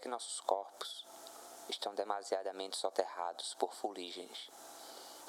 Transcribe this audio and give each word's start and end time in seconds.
que 0.00 0.08
nossos 0.08 0.40
corpos 0.40 1.06
estão 1.68 1.94
demasiadamente 1.94 2.76
soterrados 2.76 3.54
por 3.54 3.72
fuligens 3.72 4.50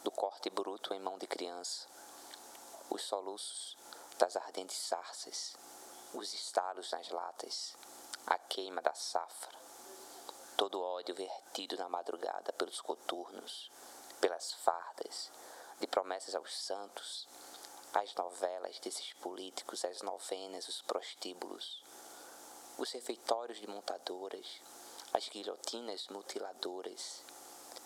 do 0.04 0.10
corte 0.10 0.50
bruto 0.50 0.94
em 0.94 1.00
mão 1.00 1.18
de 1.18 1.28
criança, 1.28 1.88
os 2.90 3.04
soluços 3.04 3.78
das 4.18 4.36
ardentes 4.36 4.78
sarças, 4.78 5.56
os 6.14 6.34
estalos 6.34 6.92
nas 6.92 7.10
latas, 7.10 7.76
a 8.26 8.38
queima 8.38 8.82
da 8.82 8.94
safra, 8.94 9.58
todo 10.58 10.80
o 10.80 10.84
ódio 10.84 11.14
vertido 11.14 11.78
na 11.78 11.90
madrugada 11.90 12.52
pelos 12.54 12.82
coturnos, 12.82 13.72
pelas 14.20 14.54
fardas, 14.54 15.32
de 15.80 15.88
promessas 15.88 16.34
aos 16.34 16.56
santos, 16.56 17.28
as 17.94 18.16
novelas 18.16 18.80
desses 18.80 19.14
políticos, 19.14 19.84
as 19.84 20.02
novenas, 20.02 20.68
os 20.68 20.82
prostíbulos, 20.82 21.84
os 22.78 22.92
refeitórios 22.92 23.60
de 23.60 23.68
montadoras, 23.68 24.62
as 25.14 25.28
guilhotinas 25.30 26.08
mutiladoras, 26.08 27.24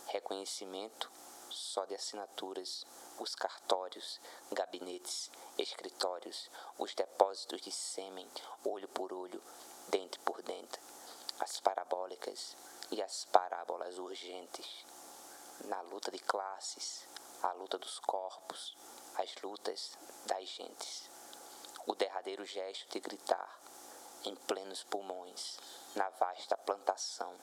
reconhecimento 0.07 1.11
só 1.49 1.85
de 1.85 1.95
assinaturas, 1.95 2.85
os 3.19 3.33
cartórios, 3.33 4.19
gabinetes, 4.51 5.31
escritórios, 5.57 6.49
os 6.77 6.93
depósitos 6.93 7.61
de 7.61 7.71
sêmen, 7.71 8.29
olho 8.63 8.87
por 8.89 9.13
olho, 9.13 9.41
dente 9.89 10.19
por 10.19 10.41
dente, 10.41 10.79
as 11.39 11.59
parabólicas 11.59 12.55
e 12.91 13.01
as 13.01 13.25
parábolas 13.25 13.97
urgentes, 13.97 14.85
na 15.65 15.81
luta 15.81 16.11
de 16.11 16.19
classes, 16.19 17.07
a 17.41 17.51
luta 17.53 17.77
dos 17.77 17.99
corpos, 17.99 18.75
as 19.15 19.33
lutas 19.41 19.97
das 20.25 20.47
gentes. 20.47 21.09
O 21.87 21.95
derradeiro 21.95 22.45
gesto 22.45 22.91
de 22.91 22.99
gritar, 22.99 23.59
em 24.23 24.35
plenos 24.35 24.83
pulmões, 24.83 25.57
na 25.95 26.09
vasta 26.09 26.57
plantação, 26.57 27.33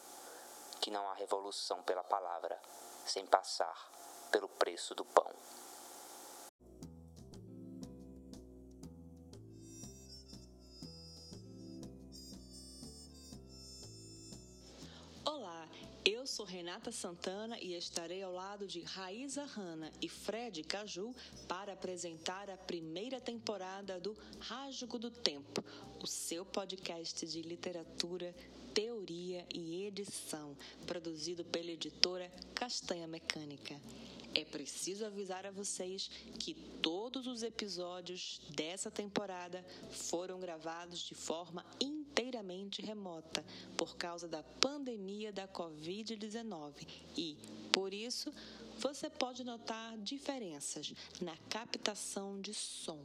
que 0.80 0.90
não 0.90 1.08
há 1.08 1.14
revolução 1.14 1.82
pela 1.82 2.02
palavra, 2.02 2.60
sem 3.04 3.26
passar 3.26 3.90
pelo 4.30 4.48
preço 4.48 4.94
do 4.94 5.04
pão. 5.04 5.30
Renata 16.52 16.92
Santana 16.92 17.58
e 17.58 17.74
estarei 17.74 18.22
ao 18.22 18.30
lado 18.30 18.66
de 18.66 18.82
Raíza 18.82 19.42
Hanna 19.46 19.90
e 20.02 20.08
Fred 20.08 20.62
Caju 20.64 21.14
para 21.48 21.72
apresentar 21.72 22.50
a 22.50 22.58
primeira 22.58 23.18
temporada 23.18 23.98
do 23.98 24.14
Rasgo 24.38 24.98
do 24.98 25.10
Tempo, 25.10 25.64
o 26.02 26.06
seu 26.06 26.44
podcast 26.44 27.26
de 27.26 27.40
literatura, 27.40 28.34
teoria 28.74 29.46
e 29.54 29.86
edição, 29.86 30.54
produzido 30.86 31.42
pela 31.42 31.70
editora 31.70 32.30
Castanha 32.54 33.06
Mecânica. 33.06 33.80
É 34.34 34.44
preciso 34.44 35.06
avisar 35.06 35.46
a 35.46 35.50
vocês 35.50 36.10
que 36.38 36.52
todos 36.82 37.26
os 37.26 37.42
episódios 37.42 38.42
dessa 38.54 38.90
temporada 38.90 39.64
foram 39.90 40.38
gravados 40.38 41.00
de 41.00 41.14
forma 41.14 41.64
inteiramente 42.32 42.80
remota 42.80 43.44
por 43.76 43.94
causa 43.96 44.26
da 44.26 44.42
pandemia 44.42 45.30
da 45.30 45.46
Covid-19 45.46 46.72
e, 47.14 47.36
por 47.70 47.92
isso, 47.92 48.32
você 48.78 49.10
pode 49.10 49.44
notar 49.44 49.98
diferenças 49.98 50.94
na 51.20 51.36
captação 51.50 52.40
de 52.40 52.54
som. 52.54 53.04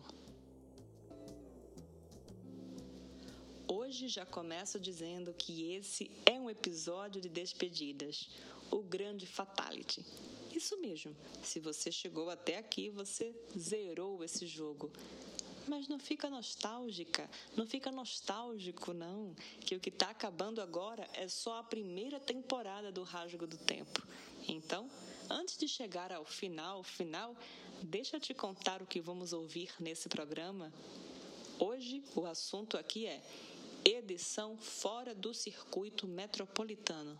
Hoje 3.68 4.08
já 4.08 4.26
começo 4.26 4.80
dizendo 4.80 5.34
que 5.34 5.74
esse 5.74 6.10
é 6.26 6.40
um 6.40 6.50
episódio 6.50 7.20
de 7.20 7.28
despedidas, 7.28 8.30
o 8.72 8.82
grande 8.82 9.28
fatality. 9.28 10.06
Isso 10.56 10.80
mesmo. 10.80 11.14
Se 11.44 11.60
você 11.60 11.92
chegou 11.92 12.30
até 12.30 12.58
aqui, 12.58 12.90
você 12.90 13.36
zerou 13.58 14.24
esse 14.24 14.48
jogo. 14.48 14.90
Mas 15.68 15.88
não 15.88 16.00
fica 16.00 16.30
nostálgica, 16.30 17.30
não 17.56 17.66
fica 17.66 17.92
nostálgico, 17.92 18.94
não, 18.94 19.36
que 19.60 19.76
o 19.76 19.80
que 19.80 19.90
está 19.90 20.10
acabando 20.10 20.62
agora 20.62 21.08
é 21.14 21.28
só 21.28 21.60
a 21.60 21.64
primeira 21.64 22.20
temporada 22.20 22.92
do 22.92 23.04
Rasgo 23.04 23.46
do 23.46 23.58
Tempo. 23.58 24.02
Então, 24.48 24.90
antes 25.30 25.58
de 25.58 25.68
chegar 25.68 26.12
ao 26.12 26.24
final, 26.24 26.84
final, 26.84 27.36
deixa 27.82 28.16
eu 28.16 28.20
te 28.20 28.34
contar 28.34 28.82
o 28.82 28.86
que 28.86 29.02
vamos 29.02 29.34
ouvir 29.34 29.72
nesse 29.80 30.08
programa. 30.08 30.72
Hoje, 31.60 32.04
o 32.16 32.26
assunto 32.26 32.78
aqui 32.78 33.06
é 33.06 33.22
edição 33.84 34.58
fora 34.58 35.14
do 35.14 35.34
circuito 35.34 36.08
metropolitano. 36.08 37.18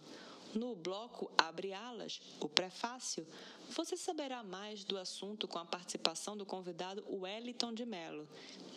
No 0.54 0.76
bloco 0.76 1.30
Abre 1.38 1.74
Alas, 1.74 2.22
o 2.40 2.48
prefácio, 2.48 3.28
você 3.70 3.98
saberá 3.98 4.44
mais 4.44 4.84
do 4.84 4.98
assunto 4.98 5.48
com 5.48 5.60
a 5.60 5.66
participação 5.66 6.38
do 6.38 6.46
convidado 6.46 7.04
Wellington 7.10 7.74
de 7.74 7.86
Mello. 7.86 8.28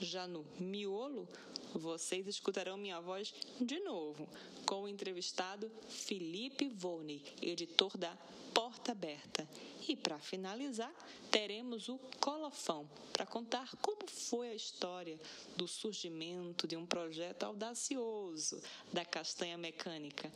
Já 0.00 0.26
no 0.26 0.44
Miolo, 0.58 1.28
vocês 1.75 2.26
escutarão 2.26 2.76
minha 2.76 3.00
voz 3.00 3.32
de 3.60 3.78
novo, 3.81 4.28
com 4.66 4.82
o 4.82 4.88
entrevistado 4.88 5.70
Felipe 5.88 6.69
Volney, 6.69 7.22
editor 7.41 7.97
da 7.97 8.16
Porta 8.52 8.92
Aberta. 8.92 9.48
E 9.88 9.97
para 9.97 10.19
finalizar, 10.19 10.92
teremos 11.31 11.88
o 11.88 11.98
Colofão, 12.20 12.88
para 13.12 13.25
contar 13.25 13.75
como 13.76 14.08
foi 14.08 14.50
a 14.50 14.54
história 14.54 15.19
do 15.56 15.66
surgimento 15.66 16.66
de 16.66 16.76
um 16.76 16.84
projeto 16.84 17.44
audacioso 17.44 18.60
da 18.92 19.04
castanha 19.04 19.56
mecânica, 19.56 20.32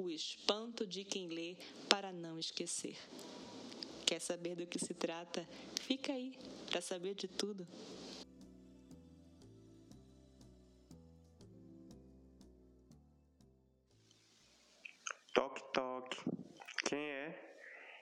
o 0.00 0.10
espanto 0.10 0.86
de 0.86 1.04
quem 1.04 1.28
lê 1.28 1.56
para 1.88 2.12
não 2.12 2.38
esquecer. 2.38 2.96
Quer 4.06 4.20
saber 4.20 4.56
do 4.56 4.66
que 4.66 4.78
se 4.78 4.94
trata? 4.94 5.46
Fica 5.82 6.12
aí 6.12 6.36
para 6.68 6.80
saber 6.80 7.14
de 7.14 7.28
tudo. 7.28 7.66
Toque, 15.32 15.62
toque. 15.72 16.18
Quem 16.86 16.98
é? 16.98 17.56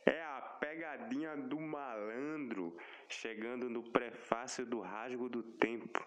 É 0.06 0.22
a 0.22 0.40
pegadinha 0.60 1.36
do 1.36 1.60
malandro 1.60 2.76
chegando 3.08 3.68
no 3.68 3.82
prefácio 3.90 4.64
do 4.64 4.80
Rasgo 4.80 5.28
do 5.28 5.42
Tempo. 5.42 6.06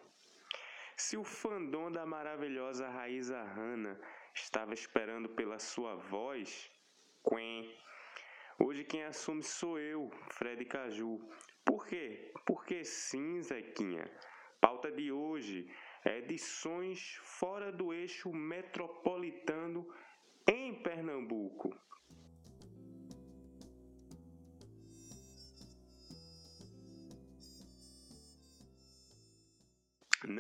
Se 1.04 1.18
o 1.18 1.24
fandom 1.24 1.92
da 1.92 2.06
maravilhosa 2.06 2.88
Raíza 2.88 3.42
Hanna 3.42 4.00
estava 4.36 4.74
esperando 4.76 5.28
pela 5.30 5.58
sua 5.58 5.96
voz, 5.96 6.72
Quen. 7.28 7.76
Hoje 8.60 8.84
quem 8.84 9.04
assume 9.04 9.42
sou 9.42 9.80
eu, 9.80 10.12
Fred 10.30 10.64
Caju. 10.66 11.20
Por 11.66 11.88
quê? 11.88 12.32
Porque 12.46 12.86
sim, 12.86 13.42
Zequinha. 13.42 14.06
Pauta 14.62 14.92
de 14.92 15.12
hoje 15.12 15.68
é 16.06 16.20
edições 16.20 17.16
fora 17.24 17.72
do 17.72 17.92
eixo 17.92 18.32
metropolitano 18.32 19.92
em 20.48 20.84
Pernambuco. 20.84 21.76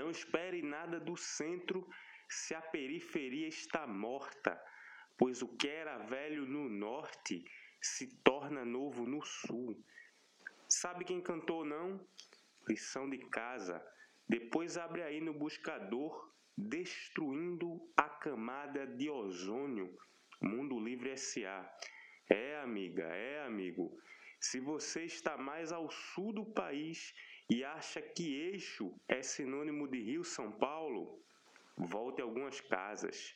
Não 0.01 0.09
espere 0.09 0.63
nada 0.63 0.99
do 0.99 1.15
centro 1.15 1.87
se 2.27 2.55
a 2.55 2.61
periferia 2.75 3.47
está 3.47 3.85
morta, 3.85 4.59
pois 5.15 5.43
o 5.43 5.47
que 5.47 5.67
era 5.67 5.99
velho 5.99 6.43
no 6.43 6.67
norte 6.67 7.45
se 7.79 8.07
torna 8.23 8.65
novo 8.65 9.05
no 9.05 9.21
sul. 9.23 9.79
Sabe 10.67 11.05
quem 11.05 11.21
cantou 11.21 11.63
não? 11.63 12.03
Lição 12.67 13.07
de 13.07 13.19
casa. 13.29 13.79
Depois 14.27 14.75
abre 14.75 15.03
aí 15.03 15.21
no 15.21 15.35
buscador, 15.35 16.33
destruindo 16.57 17.79
a 17.95 18.09
camada 18.09 18.87
de 18.87 19.07
ozônio. 19.07 19.95
Mundo 20.41 20.79
Livre 20.79 21.15
SA. 21.15 21.71
É, 22.27 22.59
amiga, 22.59 23.03
é, 23.03 23.45
amigo. 23.45 23.95
Se 24.39 24.59
você 24.59 25.03
está 25.03 25.37
mais 25.37 25.71
ao 25.71 25.91
sul 25.91 26.33
do 26.33 26.43
país 26.43 27.13
e 27.53 27.65
acha 27.65 28.01
que 28.01 28.33
eixo 28.33 28.97
é 29.09 29.21
sinônimo 29.21 29.85
de 29.85 29.99
Rio 29.99 30.23
São 30.23 30.49
Paulo, 30.53 31.21
volte 31.75 32.21
algumas 32.21 32.61
casas. 32.61 33.35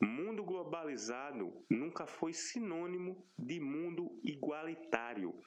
Mundo 0.00 0.42
globalizado 0.42 1.52
nunca 1.68 2.06
foi 2.06 2.32
sinônimo 2.32 3.22
de 3.38 3.60
mundo 3.60 4.18
igualitário. 4.24 5.38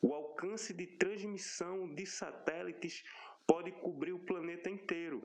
O 0.00 0.14
alcance 0.14 0.72
de 0.72 0.86
transmissão 0.86 1.94
de 1.94 2.06
satélites 2.06 3.04
pode 3.46 3.70
cobrir 3.70 4.12
o 4.12 4.24
planeta 4.24 4.70
inteiro, 4.70 5.20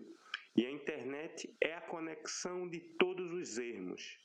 e 0.53 0.65
a 0.65 0.71
internet 0.71 1.55
é 1.61 1.75
a 1.75 1.87
conexão 1.93 2.67
de 2.67 2.81
todos 2.99 3.31
os 3.31 3.57
ermos. 3.57 4.19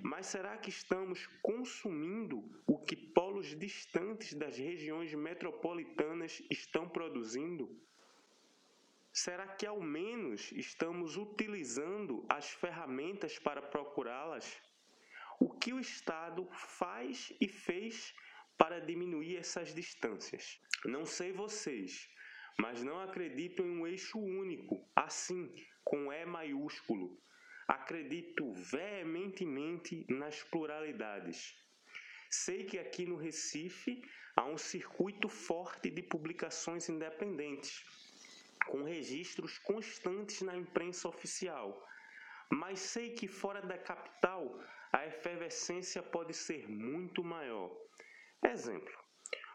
Mas 0.00 0.26
será 0.26 0.56
que 0.56 0.70
estamos 0.70 1.26
consumindo 1.42 2.62
o 2.66 2.78
que 2.78 2.96
polos 2.96 3.58
distantes 3.58 4.32
das 4.34 4.56
regiões 4.56 5.12
metropolitanas 5.14 6.42
estão 6.50 6.88
produzindo? 6.88 7.68
Será 9.12 9.46
que 9.46 9.66
ao 9.66 9.80
menos 9.80 10.50
estamos 10.52 11.16
utilizando 11.16 12.24
as 12.28 12.50
ferramentas 12.50 13.38
para 13.38 13.60
procurá-las? 13.60 14.58
O 15.38 15.50
que 15.50 15.72
o 15.72 15.80
Estado 15.80 16.48
faz 16.52 17.32
e 17.40 17.46
fez 17.46 18.14
para 18.56 18.80
diminuir 18.80 19.36
essas 19.36 19.74
distâncias? 19.74 20.58
Não 20.84 21.04
sei 21.04 21.30
vocês, 21.30 22.08
mas 22.58 22.82
não 22.82 23.00
acredito 23.00 23.62
em 23.62 23.70
um 23.70 23.86
eixo 23.86 24.18
único, 24.18 24.88
assim, 24.96 25.52
com 25.84 26.12
E 26.12 26.24
maiúsculo. 26.24 27.20
Acredito 27.72 28.52
veementemente 28.52 30.04
nas 30.06 30.42
pluralidades. 30.42 31.56
Sei 32.30 32.64
que 32.64 32.78
aqui 32.78 33.06
no 33.06 33.16
Recife 33.16 34.02
há 34.36 34.44
um 34.44 34.58
circuito 34.58 35.26
forte 35.26 35.88
de 35.88 36.02
publicações 36.02 36.90
independentes 36.90 37.82
com 38.66 38.82
registros 38.82 39.56
constantes 39.56 40.42
na 40.42 40.54
imprensa 40.54 41.08
oficial. 41.08 41.82
Mas 42.50 42.78
sei 42.78 43.14
que 43.14 43.26
fora 43.26 43.62
da 43.62 43.78
capital 43.78 44.60
a 44.92 45.06
efervescência 45.06 46.02
pode 46.02 46.34
ser 46.34 46.68
muito 46.68 47.24
maior. 47.24 47.74
Exemplo: 48.44 48.98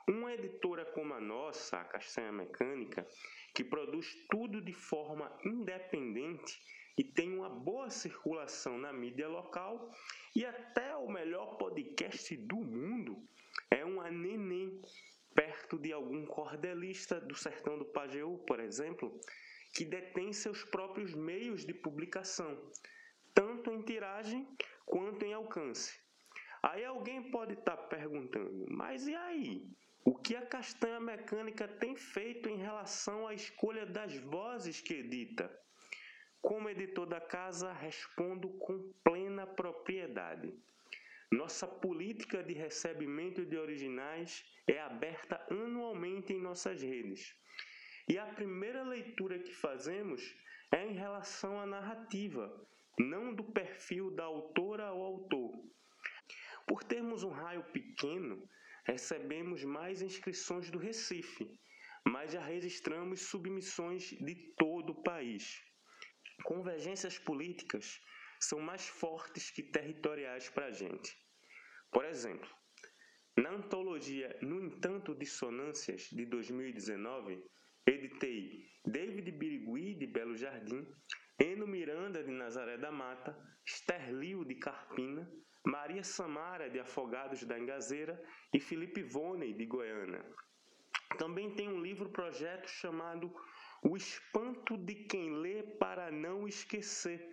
uma 0.07 0.33
editora 0.33 0.85
como 0.85 1.13
a 1.13 1.21
nossa, 1.21 1.77
a 1.77 1.85
Castanha 1.85 2.31
Mecânica, 2.31 3.07
que 3.53 3.63
produz 3.63 4.07
tudo 4.27 4.59
de 4.59 4.73
forma 4.73 5.31
independente 5.45 6.59
e 6.97 7.03
tem 7.03 7.37
uma 7.37 7.49
boa 7.49 7.89
circulação 7.89 8.77
na 8.77 8.91
mídia 8.91 9.27
local 9.27 9.91
e 10.35 10.43
até 10.43 10.95
o 10.95 11.07
melhor 11.07 11.57
podcast 11.57 12.35
do 12.35 12.57
mundo, 12.57 13.23
é 13.69 13.85
uma 13.85 14.09
neném 14.09 14.81
perto 15.35 15.77
de 15.77 15.93
algum 15.93 16.25
cordelista 16.25 17.21
do 17.21 17.35
sertão 17.35 17.77
do 17.77 17.85
Pajeú, 17.85 18.39
por 18.39 18.59
exemplo, 18.59 19.19
que 19.75 19.85
detém 19.85 20.33
seus 20.33 20.63
próprios 20.63 21.13
meios 21.13 21.63
de 21.63 21.73
publicação, 21.73 22.71
tanto 23.35 23.71
em 23.71 23.83
tiragem 23.83 24.47
quanto 24.83 25.23
em 25.23 25.33
alcance. 25.33 25.99
Aí 26.63 26.83
alguém 26.83 27.29
pode 27.29 27.53
estar 27.53 27.77
tá 27.77 27.83
perguntando, 27.83 28.65
mas 28.69 29.07
e 29.07 29.15
aí? 29.15 29.69
O 30.03 30.15
que 30.15 30.35
a 30.35 30.45
castanha 30.45 30.99
mecânica 30.99 31.67
tem 31.67 31.95
feito 31.95 32.49
em 32.49 32.57
relação 32.57 33.27
à 33.27 33.33
escolha 33.33 33.85
das 33.85 34.15
vozes 34.17 34.81
que 34.81 34.95
edita? 34.95 35.51
Como 36.41 36.69
editor 36.69 37.05
da 37.05 37.19
casa, 37.19 37.73
respondo 37.73 38.49
com 38.59 38.93
plena 39.03 39.45
propriedade. 39.45 40.53
Nossa 41.31 41.67
política 41.67 42.41
de 42.41 42.53
recebimento 42.53 43.45
de 43.45 43.57
originais 43.57 44.45
é 44.65 44.79
aberta 44.79 45.45
anualmente 45.49 46.31
em 46.31 46.41
nossas 46.41 46.81
redes. 46.81 47.35
E 48.07 48.17
a 48.17 48.25
primeira 48.25 48.83
leitura 48.83 49.37
que 49.37 49.53
fazemos 49.53 50.21
é 50.71 50.85
em 50.85 50.93
relação 50.93 51.59
à 51.59 51.65
narrativa, 51.65 52.49
não 52.97 53.33
do 53.33 53.43
perfil 53.43 54.09
da 54.11 54.23
autora 54.23 54.93
ou 54.93 55.03
autor. 55.03 55.51
Por 56.65 56.83
termos 56.83 57.23
um 57.23 57.29
raio 57.29 57.63
pequeno, 57.73 58.47
recebemos 58.85 59.63
mais 59.65 60.01
inscrições 60.01 60.69
do 60.69 60.77
Recife, 60.77 61.59
mas 62.05 62.31
já 62.31 62.41
registramos 62.41 63.21
submissões 63.21 64.11
de 64.11 64.35
todo 64.57 64.91
o 64.91 65.03
país. 65.03 65.61
Convergências 66.43 67.17
políticas 67.17 67.99
são 68.39 68.59
mais 68.59 68.87
fortes 68.87 69.49
que 69.51 69.63
territoriais 69.63 70.49
para 70.49 70.67
a 70.67 70.71
gente. 70.71 71.15
Por 71.91 72.05
exemplo, 72.05 72.49
na 73.37 73.51
antologia 73.51 74.37
No 74.41 74.59
Entanto 74.61 75.15
Dissonâncias 75.15 76.03
de 76.11 76.25
2019, 76.25 77.43
editei 77.85 78.65
David 78.85 79.31
Birigui 79.31 79.95
de 79.95 80.07
Belo 80.07 80.35
Jardim, 80.35 80.87
Eno 81.39 81.67
Miranda 81.67 82.23
de 82.23 82.31
Nazaré 82.31 82.77
da 82.77 82.91
Mata, 82.91 83.37
Sterlio 83.65 84.43
de 84.43 84.55
Carpina, 84.55 85.29
Maria 85.65 86.03
Samara 86.03 86.69
de 86.69 86.79
Afogados 86.79 87.43
da 87.43 87.59
Engazeira 87.59 88.19
e 88.53 88.59
Felipe 88.59 89.03
Voney 89.03 89.53
de 89.53 89.65
Goiânia. 89.65 90.23
Também 91.17 91.53
tem 91.55 91.67
um 91.67 91.81
livro 91.81 92.09
projeto 92.09 92.67
chamado 92.67 93.33
O 93.83 93.95
Espanto 93.95 94.77
de 94.77 94.95
Quem 94.95 95.31
Lê 95.37 95.63
para 95.63 96.11
Não 96.11 96.47
Esquecer, 96.47 97.29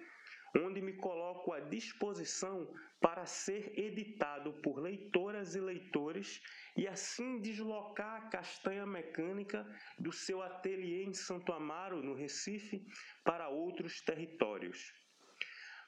onde 0.56 0.81
me 0.81 0.93
coloco 0.93 1.52
à 1.52 1.61
disposição 1.61 2.73
para 3.00 3.26
ser 3.26 3.79
editado 3.79 4.52
por 4.62 4.79
leitoras 4.79 5.55
e 5.55 5.61
leitores 5.61 6.41
e 6.76 6.87
assim 6.87 7.41
deslocar 7.41 8.14
a 8.14 8.29
castanha 8.29 8.87
mecânica 8.87 9.67
do 9.99 10.12
seu 10.12 10.43
ateliê 10.43 11.05
em 11.05 11.12
Santo 11.12 11.52
Amaro, 11.52 12.02
no 12.02 12.14
Recife, 12.14 12.87
para 13.25 13.49
outros 13.49 14.00
territórios. 14.00 14.93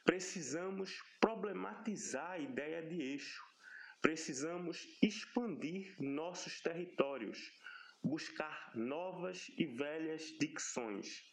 Precisamos 0.05 1.03
problematizar 1.21 2.33
a 2.33 2.39
ideia 2.39 2.83
de 2.83 3.01
eixo. 3.01 3.43
Precisamos 4.01 4.87
expandir 5.03 5.97
nossos 5.99 6.61
territórios, 6.61 7.39
buscar 8.07 8.73
novas 8.75 9.49
e 9.59 9.67
velhas 9.67 10.23
dicções 10.41 11.25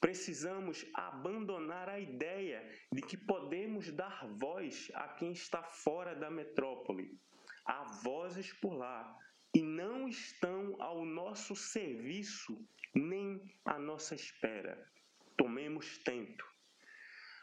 Precisamos 0.00 0.84
abandonar 0.94 1.88
a 1.88 1.98
ideia 1.98 2.62
de 2.92 3.00
que 3.00 3.16
podemos 3.16 3.90
dar 3.92 4.26
voz 4.38 4.90
a 4.94 5.08
quem 5.08 5.32
está 5.32 5.62
fora 5.62 6.14
da 6.14 6.30
metrópole. 6.30 7.18
Há 7.64 7.82
vozes 8.04 8.52
por 8.52 8.74
lá 8.74 9.16
e 9.54 9.62
não 9.62 10.06
estão 10.06 10.76
ao 10.80 11.04
nosso 11.04 11.56
serviço 11.56 12.62
nem 12.94 13.42
à 13.64 13.78
nossa 13.78 14.14
espera. 14.14 14.78
Tomemos 15.36 15.98
tento. 15.98 16.44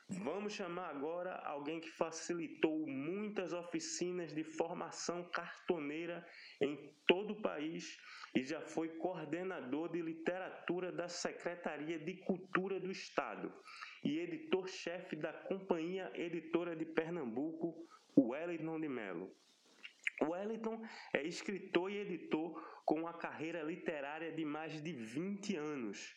Vamos 0.10 0.54
chamar 0.54 0.90
agora 0.90 1.34
alguém 1.46 1.80
que 1.80 1.90
facilitou 1.90 2.86
muitas 2.86 3.54
oficinas 3.54 4.34
de 4.34 4.44
formação 4.44 5.24
cartoneira 5.30 6.26
em 6.62 6.94
todo 7.08 7.32
o 7.32 7.42
país 7.42 7.98
e 8.36 8.44
já 8.44 8.62
foi 8.62 8.90
coordenador 8.98 9.92
de 9.92 10.02
literatura 10.02 10.92
da 10.92 11.08
Secretaria 11.08 11.98
de 12.00 12.16
Cultura 12.18 12.80
do 12.80 12.92
Estado 12.92 13.54
e 14.04 14.20
editor-chefe 14.20 15.16
da 15.16 15.32
Companhia 15.32 16.12
Editora 16.14 16.76
de 16.76 16.86
Pernambuco, 16.86 17.88
Wellington 18.18 18.80
de 18.82 18.90
Mello. 18.90 19.34
Wellington 20.22 20.82
é 21.14 21.24
escritor 21.24 21.92
e 21.92 21.98
editor 21.98 22.62
com 22.86 23.00
uma 23.00 23.14
carreira 23.14 23.64
literária 23.64 24.32
de 24.32 24.46
mais 24.46 24.82
de 24.82 24.92
20 24.92 25.56
anos. 25.56 26.14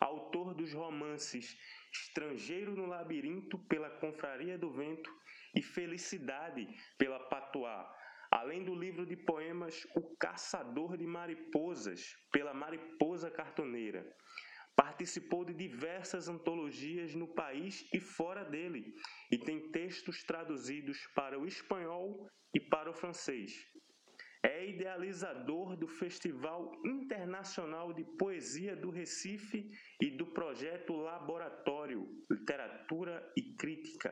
Autor 0.00 0.54
dos 0.54 0.72
romances 0.72 1.56
Estrangeiro 1.92 2.74
no 2.74 2.86
Labirinto 2.86 3.58
pela 3.66 3.90
Confraria 3.90 4.58
do 4.58 4.70
Vento 4.70 5.10
e 5.54 5.62
Felicidade 5.62 6.68
pela 6.96 7.18
Patois, 7.28 7.86
além 8.30 8.64
do 8.64 8.74
livro 8.74 9.06
de 9.06 9.16
poemas 9.16 9.86
O 9.96 10.16
Caçador 10.16 10.96
de 10.96 11.06
Mariposas 11.06 12.16
pela 12.30 12.54
Mariposa 12.54 13.30
Cartoneira. 13.30 14.06
Participou 14.76 15.44
de 15.44 15.52
diversas 15.52 16.28
antologias 16.28 17.14
no 17.14 17.26
país 17.34 17.84
e 17.92 17.98
fora 17.98 18.44
dele 18.44 18.94
e 19.32 19.36
tem 19.36 19.72
textos 19.72 20.22
traduzidos 20.22 21.04
para 21.16 21.38
o 21.38 21.46
espanhol 21.46 22.28
e 22.54 22.60
para 22.60 22.88
o 22.88 22.94
francês. 22.94 23.67
É 24.48 24.66
idealizador 24.66 25.76
do 25.76 25.86
Festival 25.86 26.72
Internacional 26.82 27.92
de 27.92 28.02
Poesia 28.02 28.74
do 28.74 28.88
Recife 28.88 29.70
e 30.00 30.10
do 30.10 30.24
projeto 30.28 30.96
Laboratório 30.96 32.08
Literatura 32.30 33.30
e 33.36 33.42
Crítica. 33.56 34.10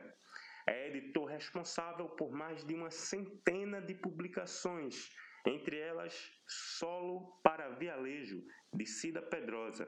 É 0.67 0.89
editor 0.89 1.25
responsável 1.25 2.09
por 2.09 2.31
mais 2.31 2.63
de 2.63 2.75
uma 2.75 2.91
centena 2.91 3.81
de 3.81 3.95
publicações, 3.95 5.09
entre 5.43 5.79
elas 5.79 6.13
Solo 6.47 7.41
para 7.41 7.69
Vialejo, 7.69 8.45
de 8.71 8.85
Cida 8.85 9.23
Pedrosa. 9.23 9.87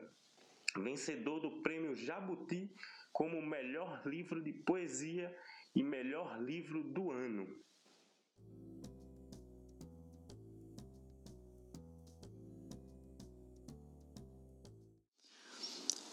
Vencedor 0.75 1.41
do 1.41 1.62
Prêmio 1.62 1.96
Jabuti 1.96 2.74
como 3.13 3.39
melhor 3.39 4.01
livro 4.03 4.41
de 4.41 4.53
poesia 4.53 5.32
e 5.75 5.84
melhor 5.84 6.41
livro 6.41 6.84
do 6.84 7.12
ano. 7.12 7.46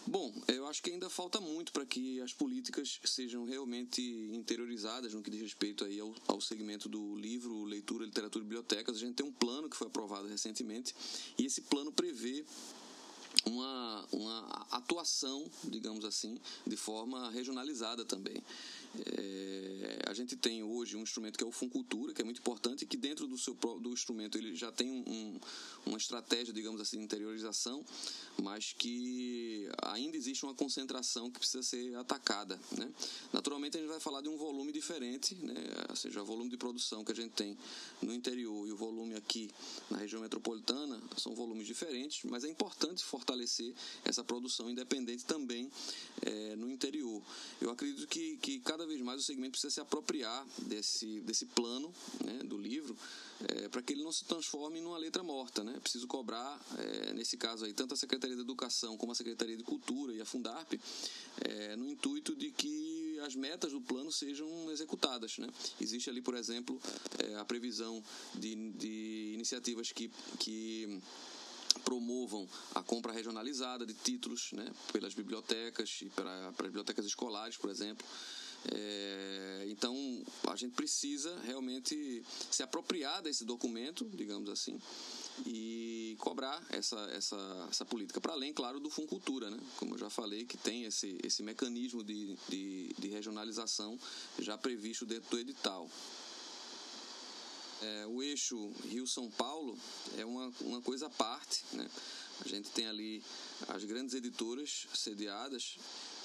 Bom, 0.09 0.33
eu 0.47 0.65
acho 0.67 0.81
que 0.81 0.89
ainda 0.89 1.09
falta 1.09 1.41
muito 1.41 1.73
para 1.73 1.85
que 1.85 2.21
as 2.21 2.31
políticas 2.31 2.97
sejam 3.03 3.43
realmente 3.43 4.01
interiorizadas 4.31 5.13
no 5.13 5.21
que 5.21 5.29
diz 5.29 5.41
respeito 5.41 5.83
aí 5.83 5.99
ao, 5.99 6.15
ao 6.27 6.39
segmento 6.39 6.87
do 6.87 7.17
livro, 7.17 7.65
leitura, 7.65 8.05
literatura 8.05 8.41
e 8.41 8.47
bibliotecas. 8.47 8.95
A 8.95 8.99
gente 8.99 9.15
tem 9.15 9.25
um 9.25 9.33
plano 9.33 9.69
que 9.69 9.75
foi 9.75 9.87
aprovado 9.87 10.29
recentemente 10.29 10.95
e 11.37 11.45
esse 11.45 11.59
plano 11.59 11.91
prevê 11.91 12.45
uma, 13.45 14.05
uma 14.13 14.67
atuação, 14.71 15.45
digamos 15.65 16.05
assim, 16.05 16.39
de 16.65 16.77
forma 16.77 17.29
regionalizada 17.31 18.05
também. 18.05 18.41
É, 18.95 19.97
gente 20.17 20.35
tem 20.35 20.63
hoje 20.63 20.97
um 20.97 21.03
instrumento 21.03 21.37
que 21.37 21.43
é 21.43 21.47
o 21.47 21.51
Funcultura, 21.51 22.13
que 22.13 22.21
é 22.21 22.25
muito 22.25 22.39
importante, 22.39 22.85
que 22.85 22.97
dentro 22.97 23.27
do 23.27 23.37
seu 23.37 23.53
do 23.53 23.91
instrumento 23.91 24.37
ele 24.37 24.55
já 24.55 24.71
tem 24.71 24.89
um, 24.89 25.39
uma 25.85 25.97
estratégia, 25.97 26.53
digamos 26.53 26.81
assim, 26.81 26.97
de 26.97 27.03
interiorização, 27.03 27.85
mas 28.41 28.73
que 28.73 29.69
ainda 29.83 30.17
existe 30.17 30.43
uma 30.43 30.53
concentração 30.53 31.29
que 31.31 31.39
precisa 31.39 31.63
ser 31.63 31.95
atacada. 31.95 32.59
Né? 32.77 32.91
Naturalmente, 33.31 33.77
a 33.77 33.79
gente 33.79 33.89
vai 33.89 33.99
falar 33.99 34.21
de 34.21 34.29
um 34.29 34.37
volume 34.37 34.71
diferente, 34.71 35.35
né? 35.35 35.53
ou 35.89 35.95
seja, 35.95 36.21
o 36.21 36.25
volume 36.25 36.49
de 36.49 36.57
produção 36.57 37.03
que 37.03 37.11
a 37.11 37.15
gente 37.15 37.31
tem 37.31 37.57
no 38.01 38.13
interior 38.13 38.67
e 38.67 38.71
o 38.71 38.75
volume 38.75 39.15
aqui 39.15 39.49
na 39.89 39.97
região 39.97 40.21
metropolitana 40.21 40.99
são 41.17 41.35
volumes 41.35 41.67
diferentes, 41.67 42.23
mas 42.29 42.43
é 42.43 42.49
importante 42.49 43.03
fortalecer 43.03 43.73
essa 44.03 44.23
produção 44.23 44.69
independente 44.69 45.25
também 45.25 45.69
é, 46.21 46.55
no 46.55 46.69
interior. 46.69 47.21
Eu 47.61 47.69
acredito 47.69 48.07
que, 48.07 48.37
que 48.37 48.59
cada 48.59 48.76
vez 48.85 49.01
mais 49.01 49.21
o 49.21 49.23
segmento 49.23 49.51
precisa 49.51 49.73
se 49.73 49.79
apropriar 49.79 50.45
desse, 50.59 51.21
desse 51.21 51.45
plano 51.45 51.93
né, 52.23 52.43
do 52.43 52.57
livro 52.57 52.95
é, 53.47 53.67
para 53.69 53.81
que 53.81 53.93
ele 53.93 54.03
não 54.03 54.11
se 54.11 54.25
transforme 54.25 54.81
numa 54.81 54.97
letra 54.97 55.23
morta. 55.23 55.63
Né? 55.63 55.79
Preciso 55.81 56.07
cobrar, 56.07 56.59
é, 56.77 57.13
nesse 57.13 57.37
caso 57.37 57.65
aí, 57.65 57.73
tanto 57.73 57.93
a 57.93 57.97
Secretaria 57.97 58.35
da 58.35 58.41
Educação 58.41 58.97
como 58.97 59.11
a 59.11 59.15
Secretaria 59.15 59.55
de 59.55 59.63
Cultura 59.63 60.13
e 60.13 60.21
a 60.21 60.25
Fundarp, 60.25 60.73
é, 61.41 61.75
no 61.75 61.87
intuito 61.87 62.35
de 62.35 62.51
que 62.51 63.19
as 63.25 63.35
metas 63.35 63.71
do 63.71 63.81
plano 63.81 64.11
sejam 64.11 64.71
executadas. 64.71 65.37
Né? 65.37 65.47
Existe 65.79 66.09
ali, 66.09 66.21
por 66.21 66.35
exemplo, 66.35 66.79
é, 67.19 67.35
a 67.35 67.45
previsão 67.45 68.03
de, 68.35 68.71
de 68.71 69.31
iniciativas 69.33 69.91
que, 69.91 70.11
que 70.39 71.01
promovam 71.83 72.47
a 72.75 72.83
compra 72.83 73.11
regionalizada 73.13 73.85
de 73.85 73.93
títulos 73.93 74.51
né, 74.51 74.71
pelas 74.91 75.13
bibliotecas 75.13 75.99
e 76.01 76.09
para, 76.09 76.51
para 76.53 76.65
as 76.65 76.71
bibliotecas 76.71 77.05
escolares, 77.05 77.57
por 77.57 77.69
exemplo. 77.69 78.05
É, 78.73 79.65
então, 79.69 79.95
a 80.47 80.55
gente 80.55 80.73
precisa 80.73 81.39
realmente 81.41 82.23
se 82.49 82.63
apropriar 82.63 83.21
desse 83.21 83.45
documento, 83.45 84.05
digamos 84.05 84.49
assim, 84.49 84.79
e 85.45 86.15
cobrar 86.19 86.65
essa, 86.69 86.99
essa, 87.11 87.67
essa 87.69 87.85
política. 87.85 88.19
Para 88.19 88.33
além, 88.33 88.53
claro, 88.53 88.79
do 88.79 88.89
Funcultura, 88.89 89.49
né? 89.49 89.59
como 89.77 89.93
eu 89.93 89.99
já 89.99 90.09
falei, 90.09 90.45
que 90.45 90.57
tem 90.57 90.85
esse, 90.85 91.17
esse 91.23 91.43
mecanismo 91.43 92.03
de, 92.03 92.35
de, 92.49 92.95
de 92.97 93.07
regionalização 93.07 93.99
já 94.39 94.57
previsto 94.57 95.05
dentro 95.05 95.29
do 95.29 95.39
edital. 95.39 95.89
É, 97.81 98.07
o 98.07 98.23
eixo 98.23 98.71
Rio-São 98.85 99.29
Paulo 99.29 99.77
é 100.17 100.25
uma, 100.25 100.51
uma 100.61 100.81
coisa 100.81 101.05
à 101.05 101.09
parte, 101.09 101.63
né? 101.73 101.87
A 102.43 102.47
gente 102.47 102.69
tem 102.69 102.87
ali 102.87 103.23
as 103.67 103.83
grandes 103.83 104.13
editoras 104.13 104.87
sediadas 104.93 105.77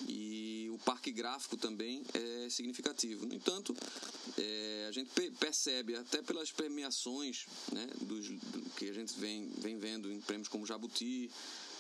e 0.07 0.69
o 0.73 0.79
parque 0.79 1.11
gráfico 1.11 1.57
também 1.57 2.03
é 2.15 2.49
significativo. 2.49 3.27
No 3.27 3.35
entanto, 3.35 3.75
é, 4.39 4.87
a 4.89 4.93
gente 4.93 5.11
percebe 5.39 5.97
até 5.97 6.23
pelas 6.23 6.51
premiações 6.51 7.47
né, 7.73 7.87
dos, 8.01 8.29
do, 8.29 8.63
que 8.77 8.89
a 8.89 8.93
gente 8.93 9.19
vem, 9.19 9.51
vem 9.59 9.79
vendo 9.79 10.11
em 10.11 10.21
prêmios 10.21 10.49
como 10.49 10.67
Jabuti, 10.67 11.31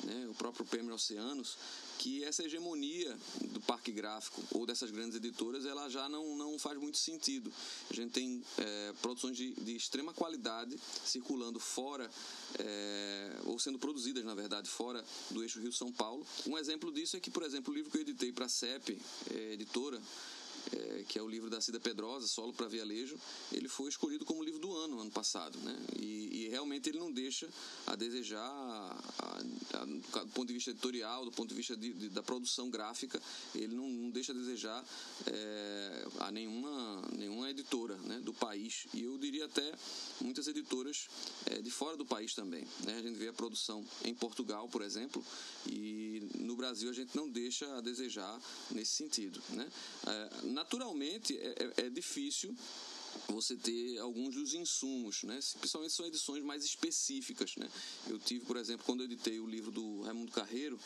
né, 0.02 0.26
o 0.28 0.34
próprio 0.34 0.64
prêmio 0.66 0.94
Oceanos, 0.94 1.56
que 1.98 2.24
essa 2.24 2.42
hegemonia 2.44 3.16
do 3.50 3.60
parque 3.60 3.92
gráfico 3.92 4.42
ou 4.50 4.66
dessas 4.66 4.90
grandes 4.90 5.16
editoras 5.16 5.64
ela 5.64 5.88
já 5.88 6.08
não, 6.08 6.36
não 6.36 6.58
faz 6.58 6.78
muito 6.78 6.98
sentido. 6.98 7.52
A 7.90 7.94
gente 7.94 8.10
tem 8.10 8.42
é, 8.58 8.92
produções 9.00 9.36
de, 9.36 9.52
de, 9.52 9.76
extrema 9.76 10.12
qualidade 10.12 10.76
circulando 11.04 11.60
fora, 11.60 12.10
é, 12.58 13.40
ou 13.44 13.58
sendo 13.58 13.78
produzidas, 13.78 14.24
na 14.24 14.34
verdade, 14.34 14.68
fora 14.68 15.04
do 15.30 15.42
eixo 15.42 15.60
Rio-São 15.60 15.92
Paulo. 15.92 16.26
Um 16.46 16.58
exemplo 16.58 16.92
disso 16.92 17.16
é 17.16 17.20
que, 17.20 17.30
por 17.30 17.42
exemplo, 17.42 17.72
o 17.72 17.76
livro 17.76 17.90
que 17.90 17.98
eu 17.98 18.02
editei 18.02 18.32
para 18.32 18.46
a 18.46 18.48
CEP, 18.48 18.98
é, 19.30 19.52
editora, 19.52 20.00
é, 20.72 21.04
que 21.08 21.18
é 21.18 21.22
o 21.22 21.28
livro 21.28 21.50
da 21.50 21.60
Cida 21.60 21.80
Pedrosa, 21.80 22.26
Solo 22.26 22.52
para 22.52 22.66
Vialejo, 22.66 23.18
ele 23.52 23.68
foi 23.68 23.88
escolhido 23.88 24.24
como 24.24 24.42
livro 24.42 24.60
do 24.60 24.74
ano, 24.76 25.00
ano 25.00 25.10
passado. 25.10 25.58
Né? 25.58 25.76
E, 25.98 26.44
e 26.44 26.48
realmente 26.48 26.88
ele 26.88 26.98
não 26.98 27.12
deixa 27.12 27.48
a 27.86 27.94
desejar, 27.94 28.40
a, 28.40 29.42
a, 29.74 29.84
do 29.84 30.30
ponto 30.32 30.46
de 30.46 30.54
vista 30.54 30.70
editorial, 30.70 31.24
do 31.24 31.32
ponto 31.32 31.48
de 31.48 31.54
vista 31.54 31.76
de, 31.76 31.92
de, 31.92 32.08
da 32.08 32.22
produção 32.22 32.70
gráfica, 32.70 33.20
ele 33.54 33.74
não, 33.74 33.88
não 33.88 34.10
deixa 34.10 34.32
a 34.32 34.34
desejar 34.34 34.84
é, 35.26 36.06
a 36.20 36.30
nenhuma, 36.30 37.02
nenhuma 37.16 37.50
editora 37.50 37.96
né, 37.98 38.20
do 38.20 38.32
país. 38.32 38.86
E 38.94 39.02
eu 39.02 39.18
diria 39.18 39.46
até 39.46 39.72
muitas 40.20 40.46
editoras 40.46 41.08
é, 41.46 41.60
de 41.60 41.70
fora 41.70 41.96
do 41.96 42.06
país 42.06 42.34
também. 42.34 42.66
Né? 42.84 42.98
A 42.98 43.02
gente 43.02 43.18
vê 43.18 43.28
a 43.28 43.32
produção 43.32 43.84
em 44.04 44.14
Portugal, 44.14 44.68
por 44.68 44.82
exemplo, 44.82 45.24
e 45.66 46.22
no 46.36 46.56
Brasil 46.56 46.90
a 46.90 46.92
gente 46.92 47.16
não 47.16 47.28
deixa 47.28 47.66
a 47.76 47.80
desejar 47.80 48.40
nesse 48.70 48.92
sentido. 48.92 49.42
Né? 49.50 49.70
É, 50.06 50.46
naturalmente 50.62 51.36
é, 51.36 51.72
é, 51.76 51.86
é 51.86 51.90
difícil 51.90 52.56
você 53.28 53.56
ter 53.56 53.98
alguns 53.98 54.34
dos 54.34 54.54
insumos, 54.54 55.22
né? 55.24 55.38
Principalmente 55.58 55.92
são 55.92 56.06
edições 56.06 56.42
mais 56.42 56.64
específicas, 56.64 57.56
né? 57.56 57.68
Eu 58.08 58.18
tive, 58.18 58.44
por 58.46 58.56
exemplo, 58.56 58.86
quando 58.86 59.00
eu 59.00 59.06
editei 59.06 59.38
o 59.40 59.46
livro 59.46 59.70
do 59.70 60.00
Raimundo 60.02 60.32
Carreiro, 60.32 60.78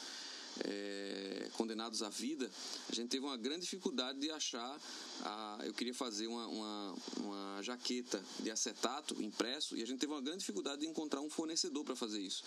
é, 0.65 1.51
Condenados 1.53 2.03
à 2.03 2.09
Vida, 2.09 2.51
a 2.89 2.95
gente 2.95 3.11
teve 3.11 3.25
uma 3.25 3.37
grande 3.37 3.61
dificuldade 3.61 4.19
de 4.19 4.31
achar. 4.31 4.81
A, 5.23 5.61
eu 5.65 5.75
queria 5.75 5.95
fazer 5.95 6.27
uma, 6.27 6.47
uma, 6.49 6.95
uma, 7.19 7.63
jaqueta 7.63 8.25
de 8.41 8.51
acetato 8.51 9.23
impresso 9.23 9.77
e 9.77 9.83
a 9.83 9.87
gente 9.87 10.01
teve 10.01 10.13
uma 10.13 10.23
grande 10.23 10.39
dificuldade 10.39 10.81
de 10.81 10.87
encontrar 10.87 11.21
um 11.21 11.31
fornecedor 11.31 11.85
para 11.85 11.95
fazer 11.95 12.21
isso. 12.21 12.43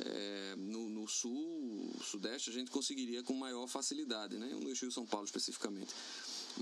É, 0.00 0.54
no, 0.56 0.90
no, 0.90 1.08
sul, 1.08 1.90
sudeste, 2.04 2.50
a 2.50 2.52
gente 2.52 2.70
conseguiria 2.70 3.22
com 3.22 3.32
maior 3.34 3.66
facilidade, 3.66 4.36
né? 4.36 4.46
no 4.48 4.72
de 4.72 4.92
São 4.92 5.06
Paulo 5.06 5.24
especificamente 5.24 5.94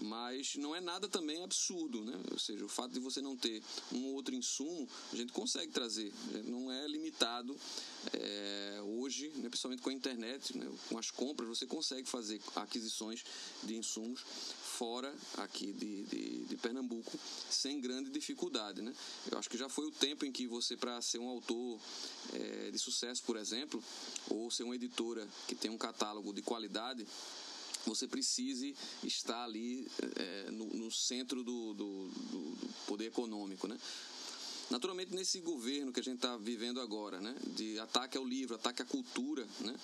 mas 0.02 0.56
não 0.56 0.74
é 0.74 0.80
nada 0.80 1.08
também 1.08 1.42
absurdo, 1.42 2.04
né? 2.04 2.18
Ou 2.30 2.38
seja, 2.38 2.64
o 2.64 2.68
fato 2.68 2.92
de 2.92 3.00
você 3.00 3.20
não 3.20 3.36
ter 3.36 3.62
um 3.92 4.04
ou 4.06 4.14
outro 4.14 4.34
insumo, 4.34 4.88
a 5.12 5.16
gente 5.16 5.32
consegue 5.32 5.72
trazer, 5.72 6.12
não 6.44 6.70
é 6.70 6.86
limitado 6.86 7.56
é, 8.12 8.80
hoje, 8.82 9.28
né, 9.36 9.48
principalmente 9.48 9.82
com 9.82 9.90
a 9.90 9.92
internet, 9.92 10.56
né, 10.56 10.70
com 10.88 10.98
as 10.98 11.10
compras, 11.10 11.48
você 11.48 11.66
consegue 11.66 12.08
fazer 12.08 12.40
aquisições 12.54 13.24
de 13.62 13.76
insumos 13.76 14.20
fora 14.76 15.14
aqui 15.38 15.72
de, 15.72 16.04
de, 16.04 16.44
de, 16.44 16.56
Pernambuco 16.56 17.18
sem 17.50 17.80
grande 17.80 18.10
dificuldade, 18.10 18.82
né? 18.82 18.92
Eu 19.30 19.38
acho 19.38 19.48
que 19.48 19.56
já 19.56 19.68
foi 19.68 19.86
o 19.86 19.90
tempo 19.90 20.26
em 20.26 20.32
que 20.32 20.46
você, 20.46 20.76
para 20.76 21.00
ser 21.00 21.18
um 21.18 21.28
autor 21.28 21.80
é, 22.34 22.70
de 22.70 22.78
sucesso, 22.78 23.22
por 23.22 23.36
exemplo, 23.36 23.82
ou 24.28 24.50
ser 24.50 24.64
uma 24.64 24.74
editora 24.74 25.26
que 25.48 25.54
tem 25.54 25.70
um 25.70 25.78
catálogo 25.78 26.32
de 26.32 26.42
qualidade, 26.42 27.06
você 27.88 28.06
precise 28.06 28.74
estar 29.04 29.44
ali 29.44 29.86
é, 30.16 30.50
no, 30.50 30.66
no, 30.66 30.90
centro 30.90 31.42
do, 31.42 31.74
do, 31.74 32.08
do, 32.08 32.56
poder 32.86 33.06
econômico, 33.06 33.66
né? 33.66 33.78
Naturalmente, 34.68 35.14
nesse 35.14 35.40
governo 35.40 35.92
que 35.92 36.00
a 36.00 36.02
gente 36.02 36.16
está 36.16 36.36
vivendo 36.36 36.80
agora, 36.80 37.20
né, 37.20 37.36
de 37.54 37.78
ataque 37.78 38.18
ao 38.18 38.24
livro, 38.24 38.56
ataque 38.56 38.82
à 38.82 38.84
cultura, 38.84 39.46
né, 39.60 39.74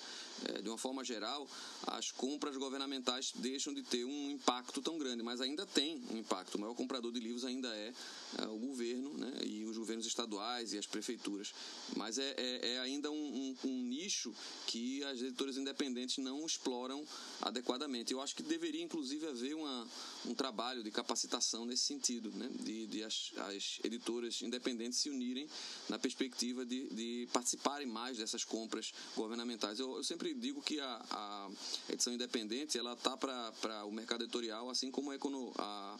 de 0.61 0.69
uma 0.69 0.77
forma 0.77 1.03
geral, 1.03 1.47
as 1.87 2.11
compras 2.11 2.57
governamentais 2.57 3.31
deixam 3.35 3.73
de 3.73 3.83
ter 3.83 4.05
um 4.05 4.31
impacto 4.31 4.81
tão 4.81 4.97
grande, 4.97 5.23
mas 5.23 5.41
ainda 5.41 5.65
tem 5.65 6.01
um 6.11 6.17
impacto. 6.17 6.55
O 6.55 6.61
maior 6.61 6.73
comprador 6.73 7.11
de 7.11 7.19
livros 7.19 7.45
ainda 7.45 7.67
é, 7.75 7.93
é 8.39 8.47
o 8.47 8.57
governo 8.57 9.13
né, 9.17 9.41
e 9.45 9.65
os 9.65 9.77
governos 9.77 10.05
estaduais 10.05 10.73
e 10.73 10.77
as 10.77 10.85
prefeituras. 10.85 11.53
Mas 11.95 12.17
é, 12.17 12.33
é, 12.37 12.73
é 12.73 12.79
ainda 12.79 13.11
um, 13.11 13.15
um, 13.15 13.69
um, 13.69 13.83
nicho 13.83 14.33
que 14.67 15.03
as 15.05 15.21
editoras 15.21 15.57
independentes 15.57 16.17
não 16.17 16.45
exploram 16.45 17.05
adequadamente. 17.41 18.13
Eu 18.13 18.21
acho 18.21 18.35
que 18.35 18.43
deveria, 18.43 18.83
inclusive, 18.83 19.27
haver 19.27 19.55
uma, 19.55 19.87
um 20.25 20.33
trabalho 20.33 20.83
de 20.83 20.91
capacitação 20.91 21.65
nesse 21.65 21.83
sentido, 21.83 22.31
né, 22.31 22.49
de, 22.61 22.87
de 22.87 23.03
as, 23.03 23.31
as 23.37 23.79
editoras 23.83 24.41
independentes 24.41 24.99
se 24.99 25.09
unirem 25.09 25.47
na 25.89 25.99
perspectiva 25.99 26.65
de, 26.65 26.87
de 26.89 27.27
participarem 27.31 27.87
mais 27.87 28.17
dessas 28.17 28.43
compras 28.43 28.91
governamentais. 29.15 29.79
Eu, 29.79 29.97
eu 29.97 30.03
sempre 30.03 30.32
digo 30.33 30.61
que 30.61 30.79
a, 30.79 31.05
a 31.11 31.49
edição 31.89 32.13
independente 32.13 32.77
ela 32.77 32.95
tá 32.95 33.15
para 33.17 33.85
o 33.85 33.91
mercado 33.91 34.23
editorial, 34.23 34.69
assim 34.69 34.91
como 34.91 35.11
a, 35.11 35.17
a, 35.57 35.97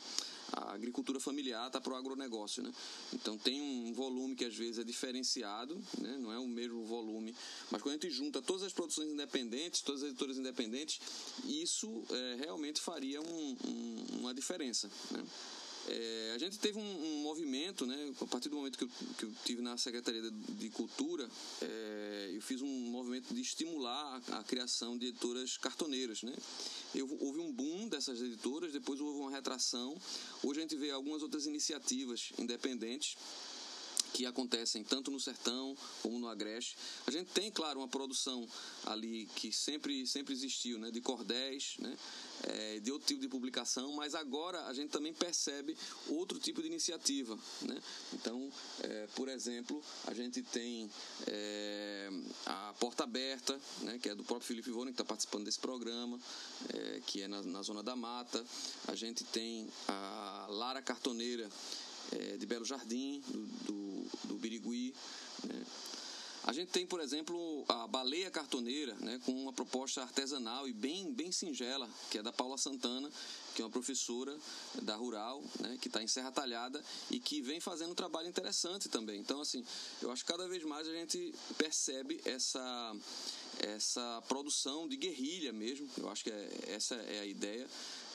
a 0.53 0.73
agricultura 0.73 1.19
familiar 1.19 1.67
está 1.67 1.79
para 1.79 1.93
o 1.93 1.95
agronegócio, 1.95 2.61
né? 2.63 2.71
Então 3.13 3.37
tem 3.37 3.61
um 3.61 3.93
volume 3.93 4.35
que 4.35 4.45
às 4.45 4.55
vezes 4.55 4.79
é 4.79 4.83
diferenciado, 4.83 5.75
né? 5.99 6.17
Não 6.19 6.31
é 6.31 6.39
o 6.39 6.47
mesmo 6.47 6.85
volume, 6.85 7.35
mas 7.71 7.81
quando 7.81 7.95
a 7.95 7.99
gente 7.99 8.09
junta 8.11 8.41
todas 8.41 8.63
as 8.63 8.73
produções 8.73 9.09
independentes, 9.09 9.81
todas 9.81 10.03
as 10.03 10.09
editoras 10.09 10.37
independentes, 10.37 10.99
isso 11.45 12.03
é, 12.09 12.35
realmente 12.39 12.81
faria 12.81 13.21
um, 13.21 13.57
um, 13.65 14.05
uma 14.19 14.33
diferença, 14.33 14.89
né? 15.11 15.23
É, 15.87 16.31
a 16.33 16.37
gente 16.37 16.57
teve 16.59 16.79
um, 16.79 16.81
um, 16.81 17.23
movimento, 17.23 17.85
né, 17.85 18.13
a 18.21 18.25
partir 18.25 18.49
do 18.49 18.55
momento 18.55 18.77
que 18.77 18.85
eu, 18.85 18.89
que 19.17 19.25
eu 19.25 19.31
tive 19.43 19.61
na 19.61 19.77
Secretaria 19.77 20.21
de, 20.31 20.69
Cultura, 20.69 21.29
é, 21.61 22.31
eu 22.33 22.41
fiz 22.41 22.61
um 22.61 22.67
movimento 22.67 23.33
de 23.33 23.41
estimular 23.41 24.21
a, 24.29 24.39
a 24.39 24.43
criação 24.43 24.97
de 24.97 25.07
editoras 25.07 25.57
cartoneiras. 25.57 26.23
Né? 26.23 26.33
Eu, 26.95 27.09
houve 27.19 27.39
um 27.39 27.51
boom 27.51 27.89
dessas 27.89 28.21
editoras, 28.21 28.71
depois 28.71 29.01
houve 29.01 29.19
uma 29.19 29.31
retração. 29.31 29.95
Hoje 30.41 30.59
a 30.59 30.61
gente 30.61 30.77
vê 30.77 30.91
algumas 30.91 31.21
outras 31.21 31.45
iniciativas 31.45 32.31
independentes 32.37 33.17
que 34.13 34.27
acontecem 34.27 34.83
tanto 34.83 35.09
no 35.09 35.19
sertão 35.19 35.75
como 36.03 36.19
no 36.19 36.29
agreste. 36.29 36.77
A 37.07 37.11
gente 37.11 37.31
tem, 37.31 37.49
claro, 37.51 37.79
uma 37.79 37.87
produção 37.87 38.47
ali 38.85 39.27
que 39.35 39.51
sempre, 39.51 40.05
sempre 40.05 40.33
existiu, 40.33 40.77
né, 40.77 40.91
de 40.91 41.01
cordéis, 41.01 41.75
né, 41.79 41.97
é, 42.43 42.79
de 42.79 42.91
outro 42.91 43.07
tipo 43.07 43.21
de 43.21 43.27
publicação, 43.27 43.93
mas 43.93 44.13
agora 44.13 44.65
a 44.67 44.73
gente 44.73 44.91
também 44.91 45.13
percebe 45.13 45.75
outro 46.07 46.39
tipo 46.39 46.61
de 46.61 46.67
iniciativa. 46.67 47.37
Né? 47.63 47.81
Então, 48.13 48.51
é, 48.83 49.07
por 49.15 49.27
exemplo, 49.27 49.83
a 50.05 50.13
gente 50.13 50.43
tem 50.43 50.89
é, 51.25 52.09
a 52.45 52.73
Porta 52.79 53.03
Aberta, 53.03 53.59
né, 53.81 53.97
que 53.97 54.09
é 54.09 54.15
do 54.15 54.23
próprio 54.23 54.47
Felipe 54.47 54.69
Ivone, 54.69 54.91
que 54.91 55.01
está 55.01 55.05
participando 55.05 55.45
desse 55.45 55.59
programa, 55.59 56.19
que 57.07 57.23
é 57.23 57.27
na, 57.27 57.41
na 57.41 57.61
Zona 57.63 57.81
da 57.81 57.95
Mata. 57.95 58.43
A 58.87 58.95
gente 58.95 59.23
tem 59.23 59.67
a 59.87 60.47
Lara 60.49 60.81
Cartoneira, 60.81 61.49
é, 62.11 62.37
de 62.37 62.45
Belo 62.45 62.65
Jardim, 62.65 63.21
do, 63.27 63.45
do, 63.65 64.05
do 64.25 64.35
Birigui. 64.35 64.93
Né? 65.45 65.65
A 66.45 66.51
gente 66.51 66.71
tem, 66.71 66.85
por 66.85 66.99
exemplo, 66.99 67.63
a 67.69 67.87
baleia 67.87 68.29
cartoneira, 68.29 68.93
né, 68.95 69.17
com 69.25 69.31
uma 69.31 69.53
proposta 69.53 70.01
artesanal 70.01 70.67
e 70.67 70.73
bem, 70.73 71.13
bem 71.13 71.31
singela, 71.31 71.89
que 72.11 72.17
é 72.17 72.21
da 72.21 72.33
Paula 72.33 72.57
Santana, 72.57 73.09
que 73.55 73.61
é 73.61 73.65
uma 73.65 73.71
professora 73.71 74.37
da 74.81 74.93
Rural, 74.93 75.41
né, 75.61 75.77
que 75.79 75.87
está 75.87 76.03
em 76.03 76.07
Serra 76.07 76.33
Talhada 76.33 76.83
e 77.09 77.17
que 77.17 77.41
vem 77.41 77.61
fazendo 77.61 77.91
um 77.91 77.95
trabalho 77.95 78.27
interessante 78.27 78.89
também. 78.89 79.21
Então, 79.21 79.39
assim, 79.39 79.63
eu 80.01 80.11
acho 80.11 80.25
que 80.25 80.31
cada 80.31 80.45
vez 80.45 80.65
mais 80.65 80.85
a 80.85 80.91
gente 80.91 81.33
percebe 81.57 82.19
essa, 82.25 82.93
essa 83.59 84.21
produção 84.27 84.85
de 84.85 84.97
guerrilha 84.97 85.53
mesmo. 85.53 85.89
Eu 85.97 86.09
acho 86.09 86.25
que 86.25 86.29
é, 86.29 86.49
essa 86.67 86.95
é 86.95 87.21
a 87.21 87.25
ideia 87.25 87.65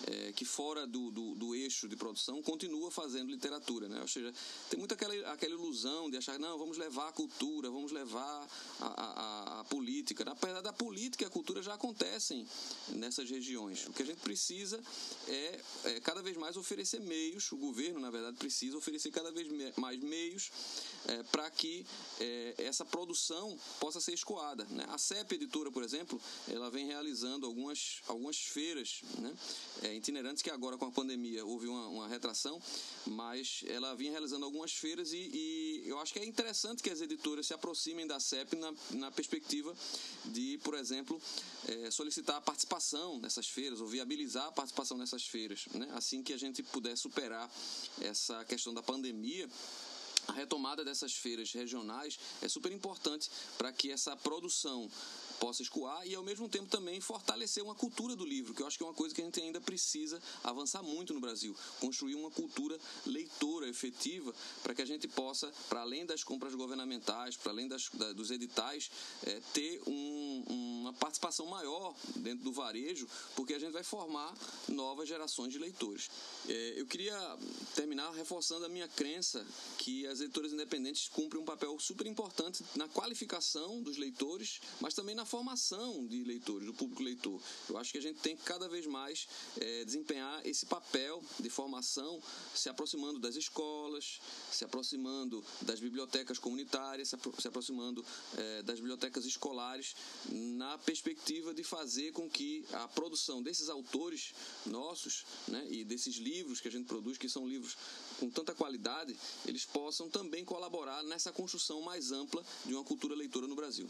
é, 0.07 0.33
que 0.33 0.45
fora 0.45 0.87
do, 0.87 1.11
do, 1.11 1.35
do, 1.35 1.55
eixo 1.55 1.88
de 1.88 1.97
produção 1.97 2.43
continua 2.43 2.90
fazendo 2.90 3.31
literatura, 3.31 3.88
né? 3.88 4.00
Ou 4.00 4.09
seja, 4.09 4.33
tem 4.71 4.78
muita 4.78 4.95
aquela, 4.95 5.33
aquela 5.33 5.55
ilusão 5.55 6.11
de 6.11 6.17
achar, 6.17 6.38
não, 6.38 6.57
vamos 6.59 6.78
levar 6.78 7.09
a 7.09 7.12
cultura, 7.12 7.71
vamos 7.71 7.93
levar 7.93 8.49
a, 8.81 8.87
a, 8.87 9.61
a 9.61 9.64
política. 9.64 10.25
Na 10.25 10.35
verdade, 10.35 10.69
a 10.69 10.73
política 10.73 11.25
e 11.25 11.26
a 11.26 11.31
cultura 11.31 11.62
já 11.62 11.75
acontecem 11.75 12.47
nessas 12.90 13.28
regiões. 13.28 13.87
O 13.87 13.93
que 13.93 14.02
a 14.02 14.07
gente 14.07 14.21
precisa 14.21 14.81
é, 15.26 15.61
é 15.85 16.00
cada 16.00 16.23
vez 16.23 16.37
mais 16.37 16.57
oferecer 16.57 17.00
meios, 17.00 17.50
o 17.52 17.57
governo, 17.57 18.00
na 18.00 18.11
verdade, 18.11 18.37
precisa 18.37 18.76
oferecer 18.76 19.11
cada 19.11 19.33
vez 19.33 19.49
mais 19.76 19.99
meios 20.00 20.50
é, 21.07 21.23
para 21.25 21.50
que 21.50 21.87
é, 22.21 22.55
essa 22.59 22.85
produção 22.85 23.59
possa 23.81 24.00
ser 24.00 24.12
escoada. 24.12 24.64
Né? 24.71 24.85
A 24.88 24.99
CEP 24.99 25.35
Editora, 25.35 25.71
por 25.71 25.83
exemplo, 25.83 26.21
ela 26.49 26.71
vem 26.71 26.87
realizando 26.87 27.47
algumas, 27.47 28.00
algumas 28.07 28.38
feiras, 28.38 29.00
né? 29.19 29.35
É, 29.88 29.95
itinerantes, 29.95 30.42
que 30.42 30.50
agora 30.50 30.76
com 30.76 30.87
a 30.87 30.90
pandemia 30.90 31.45
houve 31.45 31.66
uma, 31.66 31.88
uma 31.88 32.09
retração, 32.09 32.61
mas 33.07 33.64
ela 33.66 33.95
vinha 33.95 34.11
realizando 34.11 34.45
algumas 34.45 34.73
feiras 34.73 35.12
e, 35.12 35.16
e, 35.16 35.83
eu 35.87 35.99
acho 35.99 36.12
que 36.12 36.18
é 36.18 36.25
interessante 36.25 36.83
que 36.83 36.90
as 36.90 37.00
editoras 37.00 37.47
se 37.47 37.54
aproximem 37.54 38.07
da 38.07 38.21
CEP 38.21 38.57
na, 38.57 38.75
na 38.90 39.11
perspectiva 39.11 39.75
de, 40.26 40.59
por 40.62 40.75
exemplo, 40.75 41.21
é, 41.66 41.90
solicitar 41.90 42.37
a 42.37 42.40
participação 42.40 43.18
nessas 43.18 43.49
feiras 43.49 43.80
ou 43.80 43.87
viabilizar 43.87 44.47
a 44.47 44.52
participação 44.52 44.97
nessas 44.99 45.26
feiras. 45.26 45.66
Né? 45.73 45.88
Assim 45.95 46.23
que 46.23 46.33
a 46.33 46.38
gente 46.38 46.62
puder 46.62 46.97
superar 46.97 47.50
essa 48.00 48.45
questão 48.45 48.75
da 48.75 48.83
pandemia, 48.83 49.49
a 50.28 50.33
retomada 50.33 50.85
dessas 50.85 51.14
feiras 51.14 51.52
regionais 51.52 52.18
é 52.42 52.49
super 52.49 52.71
importante 52.71 53.30
para 53.57 53.73
que 53.73 53.90
essa 53.90 54.14
produção 54.14 54.90
possa 55.38 55.62
escoar 55.62 56.07
e 56.07 56.14
ao 56.14 56.23
mesmo 56.23 56.49
tempo 56.49 56.66
também 56.66 57.00
fortalecer 57.00 57.62
uma 57.62 57.75
cultura 57.75 58.14
do 58.14 58.25
livro, 58.25 58.54
que 58.54 58.62
eu 58.62 58.66
acho 58.66 58.76
que 58.76 58.83
é 58.83 58.87
uma 58.87 58.95
coisa 58.95 59.14
que 59.14 59.21
a 59.21 59.25
gente 59.25 59.40
ainda 59.40 59.61
precisa 59.61 60.21
avançar 60.42 60.83
muito 60.83 61.14
no 61.14 61.21
Brasil, 61.21 61.57
construir 61.80 62.14
uma 62.14 62.30
cultura 62.30 62.78
leitora 63.07 63.68
efetiva 63.68 64.35
para 64.62 64.75
que 64.75 64.83
a 64.83 64.87
gente 64.87 65.09
possa, 65.09 65.52
para 65.68 65.80
além 65.80 66.04
das 66.04 66.25
compras 66.25 66.54
governamentais, 66.54 67.37
para 67.37 67.52
além 67.52 67.68
das, 67.68 67.88
da, 67.92 68.12
dos 68.12 68.30
editais, 68.30 68.90
é, 69.25 69.40
ter 69.52 69.83
um, 69.87 70.45
uma 70.80 70.92
participação 70.92 71.47
maior 71.47 71.95
dentro 72.16 72.45
do 72.45 72.52
varejo, 72.52 73.09
porque 73.35 73.54
a 73.54 73.59
gente 73.59 73.73
vai 73.73 73.83
formar 73.83 74.35
novas 74.68 75.09
gerações 75.09 75.52
de 75.52 75.59
leitores. 75.59 76.11
É, 76.49 76.75
eu 76.76 76.87
queria 76.87 77.16
terminar 77.75 78.11
reforçando 78.12 78.64
a 78.64 78.68
minha 78.68 78.88
crença 78.88 79.47
que 79.78 80.07
as 80.07 80.21
editoras 80.21 80.52
independentes 80.52 81.09
cumprem 81.09 81.40
um 81.42 81.45
papel 81.45 81.78
super 81.78 82.07
importante 82.07 82.64
na 82.75 82.88
qualificação 82.88 83.83
dos 83.83 83.97
leitores, 83.97 84.61
mas 84.80 84.95
também 84.95 85.14
na 85.14 85.25
formação 85.29 86.07
de 86.07 86.25
leitores, 86.25 86.67
do 86.67 86.75
público 86.75 87.03
leitor. 87.03 87.41
Eu 87.69 87.77
acho 87.77 87.93
que 87.93 87.99
a 87.99 88.03
gente 88.03 88.19
tem 88.21 88.37
que 88.37 88.43
cada 88.43 88.69
vez 88.69 88.87
mais 88.87 89.29
é, 89.61 89.85
desempenhar 89.85 90.45
esse 90.47 90.67
papel 90.67 91.23
de 91.39 91.51
formação, 91.51 92.21
se 92.55 92.69
aproximando 92.69 93.19
das 93.21 93.37
escolas, 93.37 94.21
se 94.51 94.65
aproximando 94.65 95.45
das 95.63 95.79
bibliotecas 95.79 96.39
comunitárias, 96.39 97.11
se, 97.11 97.14
apro 97.14 97.35
se 97.38 97.47
aproximando 97.47 98.05
é, 98.37 98.62
das 98.62 98.81
bibliotecas 98.81 99.25
escolares, 99.27 99.95
na 100.31 100.79
perspectiva 100.79 101.53
de 101.53 101.62
fazer 101.62 102.12
com 102.12 102.29
que 102.29 102.64
a 102.73 102.88
produção 102.88 103.43
desses 103.43 103.69
autores 103.69 104.33
nossos 104.64 105.25
né, 105.47 105.67
e 105.71 105.85
desses 105.85 106.17
livros 106.17 106.61
que 106.61 106.69
a 106.69 106.71
gente 106.71 106.87
produz, 106.87 107.19
que 107.19 107.29
são 107.29 107.47
livros 107.47 107.77
com 108.19 108.31
tanta 108.31 108.55
qualidade, 108.55 109.14
eles 109.47 109.64
possam 109.67 110.09
também 110.09 110.45
colaborar 110.45 111.03
nessa 111.05 111.31
construção 111.33 111.83
mais 111.83 112.11
ampla 112.11 112.43
de 112.64 112.75
uma 112.75 112.85
cultura 112.85 113.14
leitora 113.14 113.47
no 113.47 113.55
Brasil. 113.55 113.88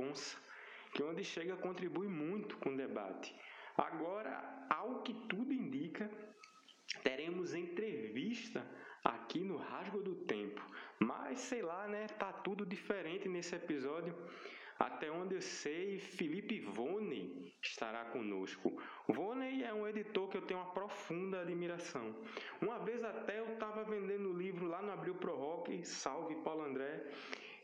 Responsa, 0.00 0.38
que 0.94 1.02
onde 1.02 1.22
chega 1.22 1.56
contribui 1.56 2.08
muito 2.08 2.56
com 2.56 2.70
o 2.70 2.76
debate. 2.76 3.34
Agora, 3.76 4.66
ao 4.70 5.02
que 5.02 5.12
tudo 5.28 5.52
indica, 5.52 6.10
teremos 7.02 7.54
entrevista 7.54 8.64
aqui 9.04 9.40
no 9.40 9.56
Rasgo 9.58 10.02
do 10.02 10.14
Tempo. 10.24 10.60
Mas 10.98 11.40
sei 11.40 11.62
lá, 11.62 11.86
né? 11.86 12.06
Tá 12.18 12.32
tudo 12.32 12.64
diferente 12.64 13.28
nesse 13.28 13.54
episódio. 13.54 14.16
Até 14.78 15.10
onde 15.10 15.34
eu 15.34 15.42
sei, 15.42 15.98
Felipe 15.98 16.58
Vone 16.60 17.54
estará 17.62 18.06
conosco. 18.06 18.82
Vone 19.06 19.62
é 19.62 19.74
um 19.74 19.86
editor 19.86 20.28
que 20.30 20.38
eu 20.38 20.46
tenho 20.46 20.60
uma 20.60 20.72
profunda 20.72 21.42
admiração. 21.42 22.16
Uma 22.62 22.78
vez 22.78 23.04
até 23.04 23.38
eu 23.38 23.52
estava 23.52 23.84
vendendo 23.84 24.30
o 24.30 24.38
livro 24.38 24.66
lá 24.66 24.80
no 24.80 24.92
Abril 24.92 25.16
Pro 25.16 25.36
Rock, 25.36 25.84
Salve 25.84 26.36
Paulo 26.36 26.62
André, 26.62 27.04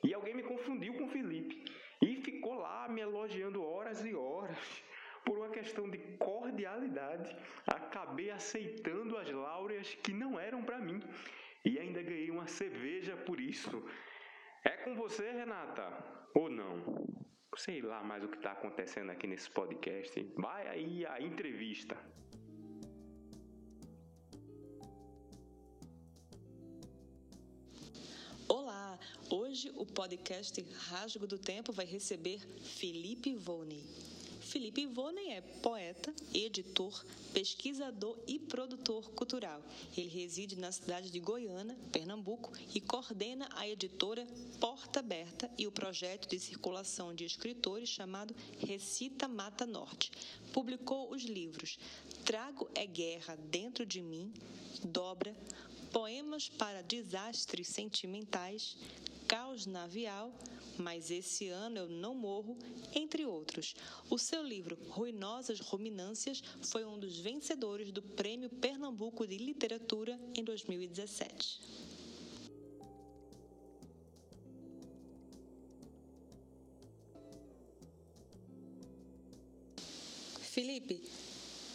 e 0.04 0.12
alguém 0.12 0.34
me 0.34 0.42
confundiu 0.42 0.92
com 0.94 1.08
Felipe 1.08 1.64
e 2.00 2.16
ficou 2.16 2.54
lá 2.54 2.88
me 2.88 3.00
elogiando 3.00 3.64
horas 3.64 4.04
e 4.04 4.14
horas. 4.14 4.84
Por 5.24 5.38
uma 5.38 5.48
questão 5.48 5.90
de 5.90 5.98
cordialidade, 6.18 7.36
acabei 7.66 8.30
aceitando 8.30 9.16
as 9.16 9.28
láureas 9.30 9.94
que 9.96 10.12
não 10.12 10.38
eram 10.38 10.62
para 10.62 10.78
mim 10.78 11.00
e 11.64 11.78
ainda 11.80 12.00
ganhei 12.00 12.30
uma 12.30 12.46
cerveja 12.46 13.16
por 13.16 13.40
isso. 13.40 13.84
É 14.64 14.70
com 14.84 14.94
você, 14.94 15.30
Renata? 15.32 15.86
Ou 16.34 16.48
não? 16.48 17.06
Sei 17.56 17.82
lá 17.82 18.04
mais 18.04 18.22
o 18.22 18.28
que 18.28 18.36
está 18.36 18.52
acontecendo 18.52 19.10
aqui 19.10 19.26
nesse 19.26 19.50
podcast. 19.50 20.22
Vai 20.36 20.68
aí 20.68 21.04
a 21.06 21.20
entrevista. 21.20 21.96
Hoje 29.38 29.70
o 29.76 29.84
podcast 29.84 30.64
Rasgo 30.88 31.26
do 31.26 31.36
Tempo 31.36 31.70
vai 31.70 31.84
receber 31.84 32.40
Felipe 32.78 33.34
Vone. 33.34 33.84
Felipe 34.40 34.80
Ivone 34.80 35.28
é 35.28 35.42
poeta, 35.42 36.10
editor, 36.32 37.04
pesquisador 37.34 38.18
e 38.26 38.38
produtor 38.38 39.10
cultural. 39.10 39.62
Ele 39.94 40.08
reside 40.08 40.56
na 40.56 40.72
cidade 40.72 41.10
de 41.10 41.20
Goiânia, 41.20 41.76
Pernambuco, 41.92 42.50
e 42.74 42.80
coordena 42.80 43.46
a 43.56 43.68
editora 43.68 44.26
Porta 44.58 45.00
Aberta 45.00 45.50
e 45.58 45.66
o 45.66 45.70
projeto 45.70 46.30
de 46.30 46.38
circulação 46.38 47.14
de 47.14 47.26
escritores 47.26 47.90
chamado 47.90 48.34
Recita 48.58 49.28
Mata 49.28 49.66
Norte. 49.66 50.10
Publicou 50.50 51.10
os 51.10 51.24
livros 51.24 51.78
Trago 52.24 52.70
é 52.74 52.86
Guerra 52.86 53.36
Dentro 53.50 53.84
de 53.84 54.00
Mim, 54.00 54.32
Dobra, 54.82 55.36
Poemas 55.92 56.48
para 56.48 56.82
Desastres 56.82 57.68
Sentimentais, 57.68 58.76
Caos 59.28 59.66
Navial, 59.66 60.32
Mas 60.78 61.10
Esse 61.10 61.48
Ano 61.48 61.78
Eu 61.78 61.88
Não 61.88 62.14
Morro, 62.14 62.56
entre 62.94 63.26
outros. 63.26 63.74
O 64.08 64.18
seu 64.18 64.42
livro 64.42 64.78
Ruinosas 64.88 65.60
Ruminâncias 65.60 66.42
foi 66.62 66.84
um 66.84 66.98
dos 66.98 67.18
vencedores 67.18 67.90
do 67.90 68.02
Prêmio 68.02 68.48
Pernambuco 68.48 69.26
de 69.26 69.36
Literatura 69.36 70.18
em 70.34 70.44
2017. 70.44 71.60
Felipe, 80.40 81.02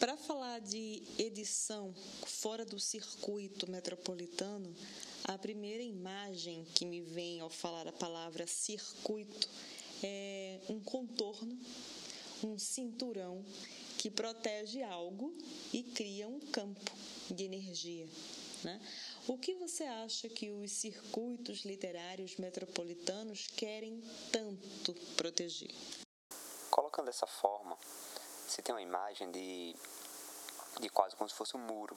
para 0.02 0.16
falar 0.16 0.60
de 0.60 1.00
edição 1.16 1.94
fora 2.26 2.64
do 2.64 2.80
circuito 2.80 3.70
metropolitano, 3.70 4.74
A 5.22 5.38
primeira 5.38 5.80
imagem 5.80 6.64
que 6.74 6.84
me 6.84 7.00
vem 7.00 7.38
ao 7.38 7.48
falar 7.48 7.86
a 7.86 7.92
palavra 7.92 8.44
circuito 8.44 9.48
é 10.02 10.58
um 10.68 10.80
contorno, 10.80 11.56
um 12.42 12.58
cinturão 12.58 13.44
que 13.96 14.10
protege 14.10 14.82
algo 14.82 15.32
e 15.72 15.84
cria 15.84 16.26
um 16.26 16.40
campo 16.40 16.90
de 17.30 17.44
energia. 17.44 18.08
Né? 18.64 18.80
O 19.28 19.38
que 19.38 19.54
você 19.54 19.84
acha 19.84 20.28
que 20.28 20.50
os 20.50 20.72
circuitos 20.72 21.64
literários 21.64 22.36
metropolitanos 22.38 23.46
querem 23.46 24.02
tanto 24.32 24.94
proteger? 25.16 25.72
Colocando 26.68 27.06
dessa 27.06 27.28
forma, 27.28 27.78
você 28.52 28.60
tem 28.60 28.74
uma 28.74 28.82
imagem 28.82 29.30
de, 29.30 29.74
de 30.78 30.90
quase 30.90 31.16
como 31.16 31.28
se 31.28 31.34
fosse 31.34 31.56
um 31.56 31.60
muro 31.60 31.96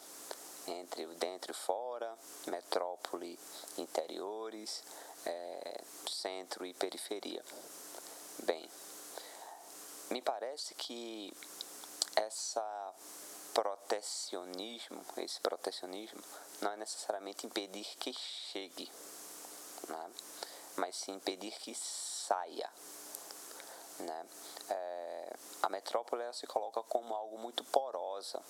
entre 0.66 1.06
o 1.06 1.14
dentro 1.16 1.52
e 1.52 1.54
fora, 1.54 2.18
metrópole, 2.48 3.38
interiores, 3.78 4.82
é, 5.26 5.84
centro 6.10 6.66
e 6.66 6.74
periferia. 6.74 7.44
Bem, 8.44 8.70
me 10.10 10.22
parece 10.22 10.74
que 10.76 11.36
essa 12.16 12.94
protecionismo, 13.54 15.04
esse 15.18 15.42
protecionismo 15.42 16.24
não 16.62 16.72
é 16.72 16.78
necessariamente 16.78 17.46
impedir 17.46 17.86
que 18.00 18.14
chegue, 18.14 18.90
né? 19.90 20.12
mas 20.78 20.96
sim 20.96 21.16
impedir 21.16 21.52
que 21.60 21.76
saia. 21.76 22.70
Né? 24.00 24.26
É, 24.70 25.05
a 25.62 25.70
metrópole 25.70 26.24
ela 26.24 26.34
se 26.34 26.48
coloca 26.48 26.82
como 26.84 27.14
algo 27.14 27.38
muito 27.38 27.64
porosa, 27.66 28.42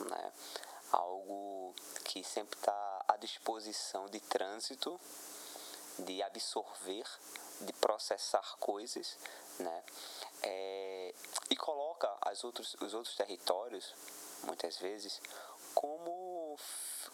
né? 0.00 0.32
algo 0.92 1.74
que 2.04 2.24
sempre 2.24 2.58
está 2.58 3.04
à 3.08 3.16
disposição 3.16 4.06
de 4.06 4.20
trânsito, 4.20 5.00
de 5.98 6.22
absorver, 6.22 7.04
de 7.60 7.72
processar 7.74 8.56
coisas, 8.58 9.16
né? 9.58 9.84
É, 10.42 11.14
e 11.50 11.56
coloca 11.56 12.10
as 12.22 12.42
outros, 12.42 12.74
os 12.80 12.94
outros 12.94 13.14
territórios, 13.14 13.94
muitas 14.44 14.78
vezes, 14.78 15.20
como 15.74 16.19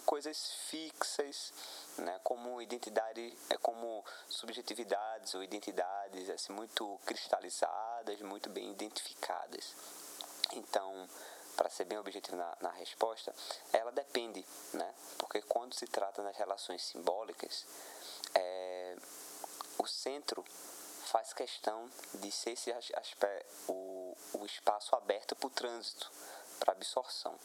coisas 0.06 0.52
fixas, 0.70 1.52
né, 1.98 2.18
como 2.22 2.62
identidade, 2.62 3.36
é 3.50 3.56
como 3.58 4.04
subjetividades 4.28 5.34
ou 5.34 5.42
identidades 5.42 6.30
assim 6.30 6.52
muito 6.52 6.98
cristalizadas, 7.04 8.20
muito 8.22 8.48
bem 8.48 8.70
identificadas. 8.70 9.74
Então, 10.52 11.08
para 11.56 11.68
ser 11.68 11.84
bem 11.84 11.98
objetivo 11.98 12.36
na, 12.36 12.56
na, 12.60 12.70
resposta, 12.70 13.34
ela 13.72 13.90
depende, 13.90 14.44
né? 14.72 14.94
Porque 15.18 15.42
quando 15.42 15.74
se 15.74 15.86
trata 15.86 16.22
das 16.22 16.36
relações 16.36 16.82
simbólicas, 16.82 17.66
é, 18.34 18.96
o 19.78 19.86
centro 19.86 20.44
faz 21.06 21.32
questão 21.32 21.90
de 22.14 22.30
ser 22.30 22.50
esse 22.50 22.70
aspecto, 22.72 23.46
o, 23.68 24.16
o 24.34 24.46
espaço 24.46 24.94
aberto 24.94 25.34
para 25.34 25.46
o 25.46 25.50
trânsito, 25.50 26.10
para 26.60 26.72
absorção. 26.72 27.38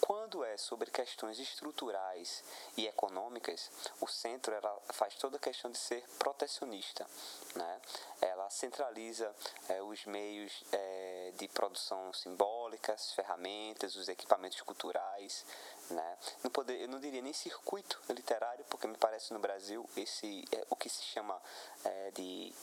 Quando 0.00 0.44
é 0.44 0.56
sobre 0.56 0.90
questões 0.90 1.38
estruturais 1.38 2.44
e 2.76 2.86
econômicas, 2.86 3.70
o 4.00 4.06
centro 4.06 4.54
ela 4.54 4.80
faz 4.92 5.14
toda 5.14 5.36
a 5.36 5.40
questão 5.40 5.70
de 5.70 5.78
ser 5.78 6.02
protecionista. 6.18 7.06
Né? 7.54 7.80
Ela 8.20 8.48
centraliza 8.50 9.34
é, 9.68 9.82
os 9.82 10.04
meios 10.04 10.62
é, 10.72 11.32
de 11.36 11.48
produção 11.48 12.12
simbólicas, 12.12 13.12
ferramentas, 13.12 13.96
os 13.96 14.08
equipamentos 14.08 14.60
culturais. 14.62 15.44
Né? 15.90 16.18
Não 16.42 16.50
poder, 16.50 16.80
eu 16.80 16.88
não 16.88 17.00
diria 17.00 17.22
nem 17.22 17.32
circuito 17.32 18.00
literário, 18.08 18.64
porque 18.70 18.86
me 18.86 18.96
parece 18.96 19.32
no 19.32 19.38
Brasil 19.38 19.88
esse 19.96 20.44
é, 20.52 20.66
o 20.70 20.76
que 20.76 20.88
se 20.88 21.02
chama 21.02 21.40
é, 21.84 22.10
de 22.12 22.54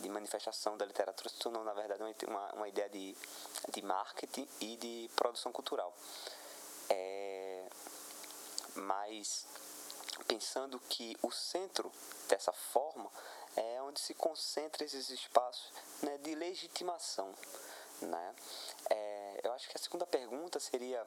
de 0.00 0.08
manifestação 0.08 0.76
da 0.76 0.84
literatura 0.84 1.28
se 1.28 1.36
tornou, 1.36 1.64
na 1.64 1.72
verdade, 1.72 2.02
uma, 2.26 2.52
uma 2.52 2.68
ideia 2.68 2.88
de, 2.88 3.16
de 3.72 3.82
marketing 3.82 4.46
e 4.60 4.76
de 4.76 5.10
produção 5.16 5.50
cultural. 5.52 5.94
Mas 8.76 9.46
pensando 10.26 10.78
que 10.88 11.16
o 11.22 11.30
centro 11.30 11.90
dessa 12.28 12.52
forma 12.52 13.10
é 13.56 13.80
onde 13.82 14.00
se 14.00 14.14
concentra 14.14 14.84
esses 14.84 15.08
espaços 15.10 15.72
né, 16.02 16.18
de 16.18 16.34
legitimação. 16.34 17.34
Né? 18.00 18.34
É, 18.90 19.40
eu 19.44 19.52
acho 19.52 19.68
que 19.68 19.76
a 19.76 19.80
segunda 19.80 20.06
pergunta 20.06 20.60
seria 20.60 21.06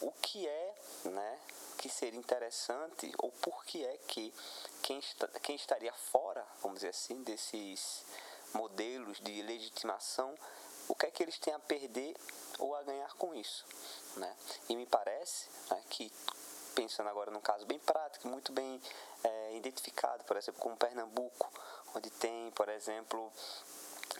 o 0.00 0.12
que 0.12 0.46
é 0.46 0.74
né, 1.04 1.38
que 1.78 1.88
seria 1.88 2.18
interessante 2.18 3.12
ou 3.18 3.30
por 3.32 3.64
que 3.64 3.84
é 3.84 3.98
que 4.06 4.32
quem, 4.82 4.98
está, 4.98 5.26
quem 5.40 5.56
estaria 5.56 5.92
fora, 5.92 6.46
vamos 6.60 6.78
dizer 6.78 6.90
assim, 6.90 7.22
desses 7.22 8.04
modelos 8.54 9.18
de 9.20 9.42
legitimação, 9.42 10.34
o 10.88 10.94
que 10.94 11.06
é 11.06 11.10
que 11.10 11.22
eles 11.22 11.38
têm 11.38 11.54
a 11.54 11.58
perder 11.58 12.14
ou 12.58 12.74
a 12.76 12.82
ganhar 12.82 13.12
com 13.14 13.34
isso. 13.34 13.64
Né? 14.16 14.36
E 14.68 14.76
me 14.76 14.86
parece 14.86 15.48
né, 15.70 15.82
que, 15.88 16.12
pensando 16.74 17.08
agora 17.08 17.30
num 17.30 17.40
caso 17.40 17.64
bem 17.66 17.78
prático, 17.78 18.28
muito 18.28 18.52
bem 18.52 18.80
é, 19.24 19.56
identificado, 19.56 20.24
por 20.24 20.36
exemplo, 20.36 20.60
como 20.60 20.76
Pernambuco, 20.76 21.50
onde 21.94 22.10
tem, 22.10 22.50
por 22.52 22.68
exemplo, 22.68 23.32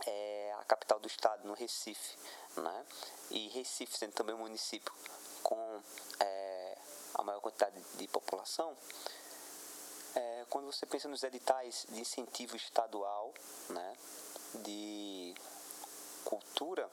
é, 0.07 0.55
a 0.61 0.65
capital 0.65 1.01
do 1.01 1.07
estado, 1.07 1.47
no 1.47 1.55
Recife, 1.55 2.17
né? 2.57 2.87
e 3.31 3.49
Recife 3.49 3.97
sendo 3.97 4.13
também 4.13 4.35
um 4.35 4.39
município 4.39 4.93
com 5.43 5.81
é, 6.21 6.79
a 7.15 7.23
maior 7.23 7.41
quantidade 7.41 7.81
de 7.97 8.09
população, 8.09 8.77
é, 10.15 10.47
quando 10.51 10.67
você 10.67 10.85
pensa 10.87 11.09
nos 11.09 11.23
editais 11.23 11.87
de 11.89 12.01
incentivo 12.01 12.57
estadual 12.57 13.33
né, 13.71 13.97
de 14.57 15.35
cultura, 16.25 16.89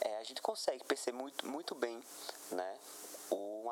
é, 0.00 0.16
a 0.18 0.24
gente 0.24 0.42
consegue 0.42 0.84
perceber 0.84 1.16
muito, 1.16 1.46
muito 1.46 1.74
bem 1.74 2.02
né, 2.50 2.78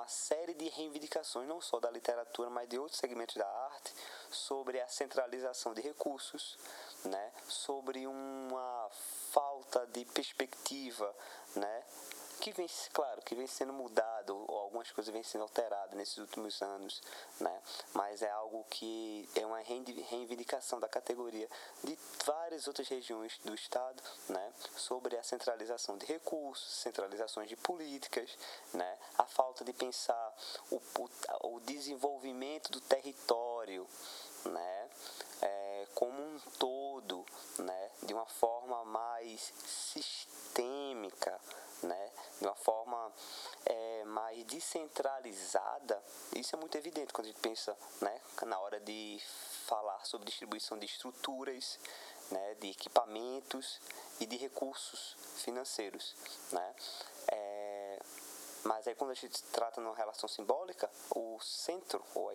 uma 0.01 0.09
série 0.09 0.55
de 0.55 0.67
reivindicações, 0.71 1.47
não 1.47 1.61
só 1.61 1.79
da 1.79 1.91
literatura, 1.91 2.49
mas 2.49 2.67
de 2.69 2.79
outros 2.79 2.99
segmentos 2.99 3.37
da 3.37 3.47
arte, 3.47 3.93
sobre 4.31 4.81
a 4.81 4.89
centralização 4.89 5.75
de 5.75 5.83
recursos, 5.83 6.59
né, 7.05 7.33
sobre 7.47 8.07
uma 8.07 8.89
falta 9.31 9.87
de 9.89 10.07
perspectiva 10.07 11.15
né, 11.55 11.85
que 12.41 12.53
vem, 12.53 12.67
claro, 12.93 13.21
que 13.23 13.35
vem 13.35 13.47
sendo 13.47 13.73
mudado, 13.73 14.35
ou 14.49 14.59
algumas 14.59 14.91
coisas 14.91 15.13
vêm 15.13 15.23
sendo 15.23 15.43
alteradas 15.43 15.95
nesses 15.95 16.17
últimos 16.17 16.61
anos, 16.63 17.03
né? 17.39 17.63
Mas 17.93 18.23
é 18.23 18.31
algo 18.31 18.65
que 18.71 19.29
é 19.35 19.45
uma 19.45 19.61
reivindicação 19.61 20.81
da 20.81 20.89
categoria 20.89 21.49
de 21.85 21.97
várias 22.25 22.67
outras 22.67 22.89
regiões 22.89 23.39
do 23.45 23.55
Estado, 23.55 24.03
né? 24.29 24.53
Sobre 24.75 25.17
a 25.19 25.23
centralização 25.23 25.99
de 25.99 26.07
recursos, 26.07 26.81
centralizações 26.81 27.49
de 27.49 27.57
políticas, 27.57 28.37
né? 28.73 28.99
A 29.19 29.27
falta 29.27 29.63
de 29.63 29.75
pensar 29.75 30.35
o, 30.71 30.77
o, 30.77 31.57
o 31.57 31.61
desenvolvimento 31.61 32.73
do 32.73 32.81
território, 32.81 33.87
né? 34.47 34.89
É, 35.43 35.87
como 35.95 36.23
um 36.23 36.41
todo, 36.59 37.25
né? 37.59 37.91
De 38.03 38.15
uma 38.15 38.27
forma 38.27 38.83
mais 38.87 39.53
sistêmica, 39.67 41.39
né, 41.83 42.11
de 42.41 42.47
uma 42.47 42.55
forma 42.57 43.13
é, 43.67 44.05
mais 44.05 44.43
descentralizada, 44.45 46.03
isso 46.35 46.57
é 46.57 46.59
muito 46.59 46.77
evidente 46.77 47.13
quando 47.13 47.27
a 47.27 47.31
gente 47.31 47.41
pensa 47.41 47.77
né, 48.01 48.21
na 48.47 48.59
hora 48.59 48.81
de 48.81 49.21
falar 49.67 50.05
sobre 50.07 50.27
distribuição 50.27 50.79
de 50.79 50.87
estruturas, 50.87 51.79
né, 52.31 52.55
de 52.55 52.71
equipamentos 52.71 53.81
e 54.19 54.27
de 54.27 54.37
recursos 54.37 55.17
financeiros. 55.37 56.15
Né. 56.51 56.75
É, 57.29 57.99
mas 58.65 58.87
aí 58.87 58.95
quando 58.95 59.11
a 59.11 59.15
gente 59.15 59.43
trata 59.45 59.81
numa 59.81 59.95
relação 59.95 60.29
simbólica, 60.29 60.91
o 61.15 61.39
centro, 61.41 62.05
ou 62.15 62.31
a, 62.31 62.35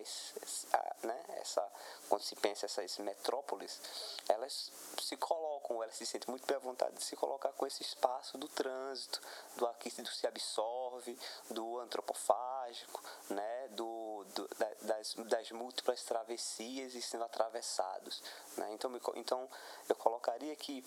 a, 0.76 1.06
né, 1.06 1.24
essa, 1.36 1.66
quando 2.08 2.22
se 2.22 2.34
pensa 2.36 2.66
essas 2.66 2.98
metrópoles, 2.98 3.80
elas 4.28 4.72
se 5.00 5.16
colocam, 5.16 5.55
elas 5.82 5.96
se 5.96 6.06
sentem 6.06 6.30
muito 6.30 6.46
bem 6.46 6.56
à 6.56 6.60
vontade 6.60 6.94
de 6.94 7.02
se 7.02 7.16
colocar 7.16 7.52
com 7.52 7.66
esse 7.66 7.82
espaço 7.82 8.38
do 8.38 8.48
trânsito, 8.48 9.20
do 9.56 9.66
aqui 9.66 9.90
do 9.90 10.08
se 10.08 10.26
absorve, 10.26 11.18
do 11.50 11.78
antropofágico, 11.78 13.02
né, 13.30 13.68
do, 13.68 14.24
do 14.34 14.48
das, 14.82 15.14
das 15.14 15.50
múltiplas 15.50 16.02
travessias 16.02 16.94
e 16.94 17.02
sendo 17.02 17.24
atravessados. 17.24 18.22
Né? 18.56 18.72
Então, 18.72 18.92
então 19.14 19.48
eu 19.88 19.96
colocaria 19.96 20.54
que 20.56 20.84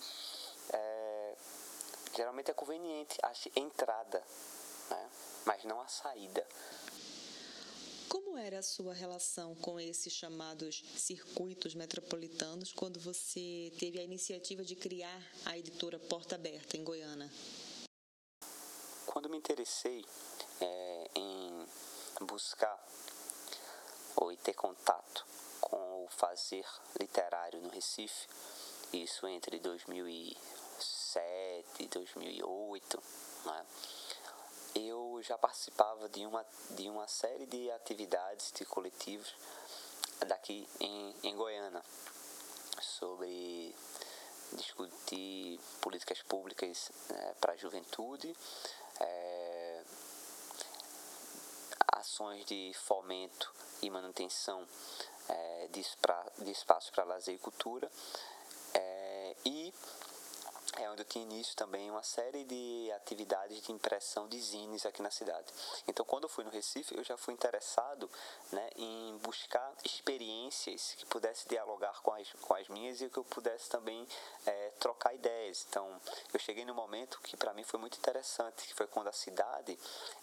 é, 0.72 1.36
geralmente 2.14 2.50
é 2.50 2.54
conveniente 2.54 3.18
a 3.22 3.32
entrada 3.56 4.22
né? 4.90 5.10
mas 5.44 5.64
não 5.64 5.80
a 5.80 5.88
saída. 5.88 6.46
Como 8.10 8.36
era 8.36 8.58
a 8.58 8.62
sua 8.62 8.92
relação 8.92 9.54
com 9.54 9.78
esses 9.78 10.12
chamados 10.12 10.82
circuitos 10.96 11.76
metropolitanos 11.76 12.72
quando 12.72 12.98
você 12.98 13.72
teve 13.78 14.00
a 14.00 14.02
iniciativa 14.02 14.64
de 14.64 14.74
criar 14.74 15.22
a 15.46 15.56
editora 15.56 15.96
Porta 15.96 16.34
Aberta 16.34 16.76
em 16.76 16.82
Goiânia? 16.82 17.30
Quando 19.06 19.30
me 19.30 19.36
interessei 19.36 20.04
é, 20.60 21.10
em 21.14 21.64
buscar 22.26 22.84
ou 24.16 24.36
ter 24.38 24.54
contato 24.54 25.24
com 25.60 26.04
o 26.04 26.08
fazer 26.08 26.66
literário 26.98 27.62
no 27.62 27.68
Recife, 27.68 28.26
isso 28.92 29.24
entre 29.28 29.60
2007 29.60 31.64
e 31.78 31.86
2008, 31.86 33.02
né? 33.46 33.66
Eu 35.20 35.24
já 35.24 35.36
participava 35.36 36.08
de 36.08 36.24
uma, 36.24 36.46
de 36.70 36.88
uma 36.88 37.06
série 37.06 37.44
de 37.44 37.70
atividades 37.72 38.50
de 38.52 38.64
coletivos 38.64 39.34
daqui 40.26 40.66
em, 40.80 41.14
em 41.22 41.36
Goiânia 41.36 41.82
sobre 42.80 43.74
discutir 44.54 45.60
políticas 45.82 46.22
públicas 46.22 46.90
né, 47.10 47.34
para 47.38 47.52
a 47.52 47.56
juventude, 47.56 48.34
é, 48.98 49.84
ações 51.92 52.46
de 52.46 52.72
fomento 52.72 53.52
e 53.82 53.90
manutenção 53.90 54.66
é, 55.28 55.68
de, 55.70 55.84
de 56.38 56.50
espaços 56.50 56.90
para 56.92 57.04
lazer 57.04 57.34
e 57.34 57.38
cultura, 57.38 57.90
é, 58.72 59.36
e 59.44 59.74
é 60.78 60.88
onde 60.88 61.02
eu 61.02 61.04
tinha 61.04 61.24
início 61.24 61.56
também 61.56 61.90
uma 61.90 62.02
série 62.02 62.44
de 62.44 62.92
atividades 62.92 63.60
de 63.62 63.72
impressão 63.72 64.28
de 64.28 64.40
zines 64.40 64.86
aqui 64.86 65.02
na 65.02 65.10
cidade. 65.10 65.52
Então, 65.88 66.04
quando 66.04 66.24
eu 66.24 66.28
fui 66.28 66.44
no 66.44 66.50
Recife, 66.50 66.96
eu 66.96 67.02
já 67.02 67.16
fui 67.16 67.34
interessado 67.34 68.08
né, 68.52 68.70
em 68.76 69.18
buscar 69.18 69.72
experiências 69.84 70.94
que 70.96 71.04
pudesse 71.06 71.48
dialogar 71.48 72.00
com 72.02 72.12
as, 72.12 72.32
com 72.40 72.54
as 72.54 72.68
minhas 72.68 73.00
e 73.00 73.08
que 73.08 73.18
eu 73.18 73.24
pudesse 73.24 73.68
também 73.68 74.06
é, 74.46 74.70
trocar 74.78 75.12
ideias. 75.12 75.66
Então, 75.68 76.00
eu 76.32 76.38
cheguei 76.38 76.64
no 76.64 76.74
momento 76.74 77.20
que 77.22 77.36
para 77.36 77.52
mim 77.52 77.64
foi 77.64 77.80
muito 77.80 77.98
interessante, 77.98 78.68
que 78.68 78.74
foi 78.74 78.86
quando 78.86 79.08
a 79.08 79.12
cidade 79.12 79.78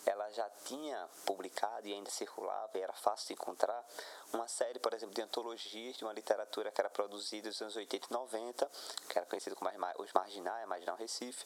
ela 0.06 0.30
já 0.32 0.50
tinha 0.64 1.10
publicado 1.26 1.88
e 1.88 1.94
ainda 1.94 2.10
circulava 2.10 2.78
e 2.78 2.82
era 2.82 2.94
fácil 2.94 3.28
de 3.28 3.34
encontrar 3.34 3.86
uma 4.34 4.48
série, 4.48 4.80
por 4.80 4.94
exemplo, 4.94 5.16
de 5.16 5.22
antologias 5.22 5.98
de 5.98 6.04
uma 6.04 6.14
literatura 6.14 6.72
que 6.72 6.82
era 6.82 6.90
produzida 6.90 7.48
nos 7.48 7.62
anos 7.62 7.76
80 7.76 8.08
e 8.10 8.14
90, 8.14 8.72
que 9.10 9.18
era 9.18 9.26
conhecido 9.26 9.56
como 9.56 9.70
Os 10.00 10.12
Marginais, 10.38 10.68
Marginal 10.68 10.96
Recife, 10.98 11.46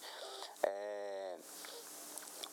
é, 0.63 1.37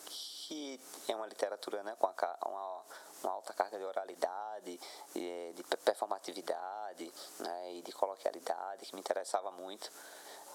que 0.05 0.79
é 1.07 1.15
uma 1.15 1.27
literatura 1.27 1.83
né, 1.83 1.95
com 1.99 2.07
uma, 2.07 2.83
uma 3.23 3.31
alta 3.31 3.53
carga 3.53 3.77
de 3.77 3.83
oralidade, 3.83 4.79
de, 5.13 5.53
de 5.53 5.63
performatividade 5.63 7.11
né, 7.39 7.73
e 7.73 7.81
de 7.81 7.91
coloquialidade, 7.91 8.85
que 8.85 8.95
me 8.95 9.01
interessava 9.01 9.51
muito. 9.51 9.91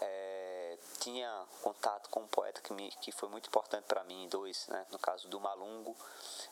É, 0.00 0.78
tinha 0.98 1.46
contato 1.62 2.10
com 2.10 2.20
um 2.20 2.26
poeta 2.26 2.60
que, 2.60 2.72
me, 2.72 2.90
que 3.00 3.12
foi 3.12 3.28
muito 3.28 3.46
importante 3.48 3.84
para 3.84 4.02
mim, 4.04 4.28
dois, 4.28 4.66
né, 4.68 4.86
no 4.90 4.98
caso 4.98 5.28
do 5.28 5.38
Malungo, 5.38 5.96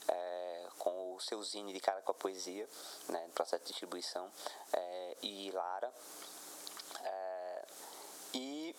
é, 0.07 0.69
com 0.79 1.15
o 1.15 1.21
seu 1.21 1.43
zine 1.43 1.73
de 1.73 1.81
cara 1.81 2.03
com 2.03 2.13
a 2.13 2.15
poesia, 2.15 2.69
né, 3.09 3.25
no 3.27 3.33
processo 3.33 3.65
de 3.65 3.71
distribuição, 3.71 4.31
é, 4.73 5.17
e 5.23 5.51
Lara. 5.51 5.93
É, 7.05 7.67
e 8.35 8.75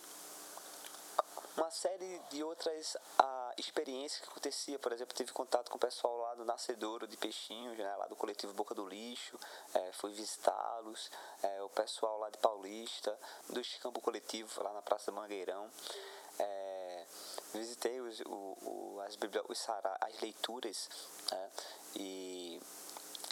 uma 1.56 1.70
série 1.70 2.20
de 2.30 2.42
outras 2.42 2.96
ah, 3.18 3.52
experiências 3.56 4.20
que 4.20 4.28
acontecia, 4.28 4.78
por 4.78 4.92
exemplo, 4.92 5.14
tive 5.14 5.32
contato 5.32 5.70
com 5.70 5.76
o 5.76 5.80
pessoal 5.80 6.16
lá 6.18 6.34
do 6.34 6.44
Nascedouro 6.44 7.06
de 7.06 7.16
Peixinhos, 7.16 7.78
né, 7.78 7.96
lá 7.96 8.06
do 8.06 8.16
coletivo 8.16 8.52
Boca 8.52 8.74
do 8.74 8.86
Lixo, 8.86 9.38
é, 9.72 9.92
fui 9.92 10.12
visitá-los, 10.12 11.10
é, 11.42 11.62
o 11.62 11.68
pessoal 11.68 12.18
lá 12.18 12.30
de 12.30 12.38
Paulista, 12.38 13.16
do 13.48 13.62
Campo 13.80 14.00
Coletivo, 14.00 14.62
lá 14.62 14.72
na 14.72 14.82
Praça 14.82 15.10
do 15.10 15.16
Mangueirão. 15.16 15.70
É, 16.38 17.06
visitei 17.52 18.00
os, 18.00 18.20
o, 18.22 18.58
o, 18.62 19.00
as, 19.06 19.16
sará, 19.58 19.96
as 20.00 20.20
leituras 20.20 20.88
né, 21.30 21.50
e, 21.94 22.60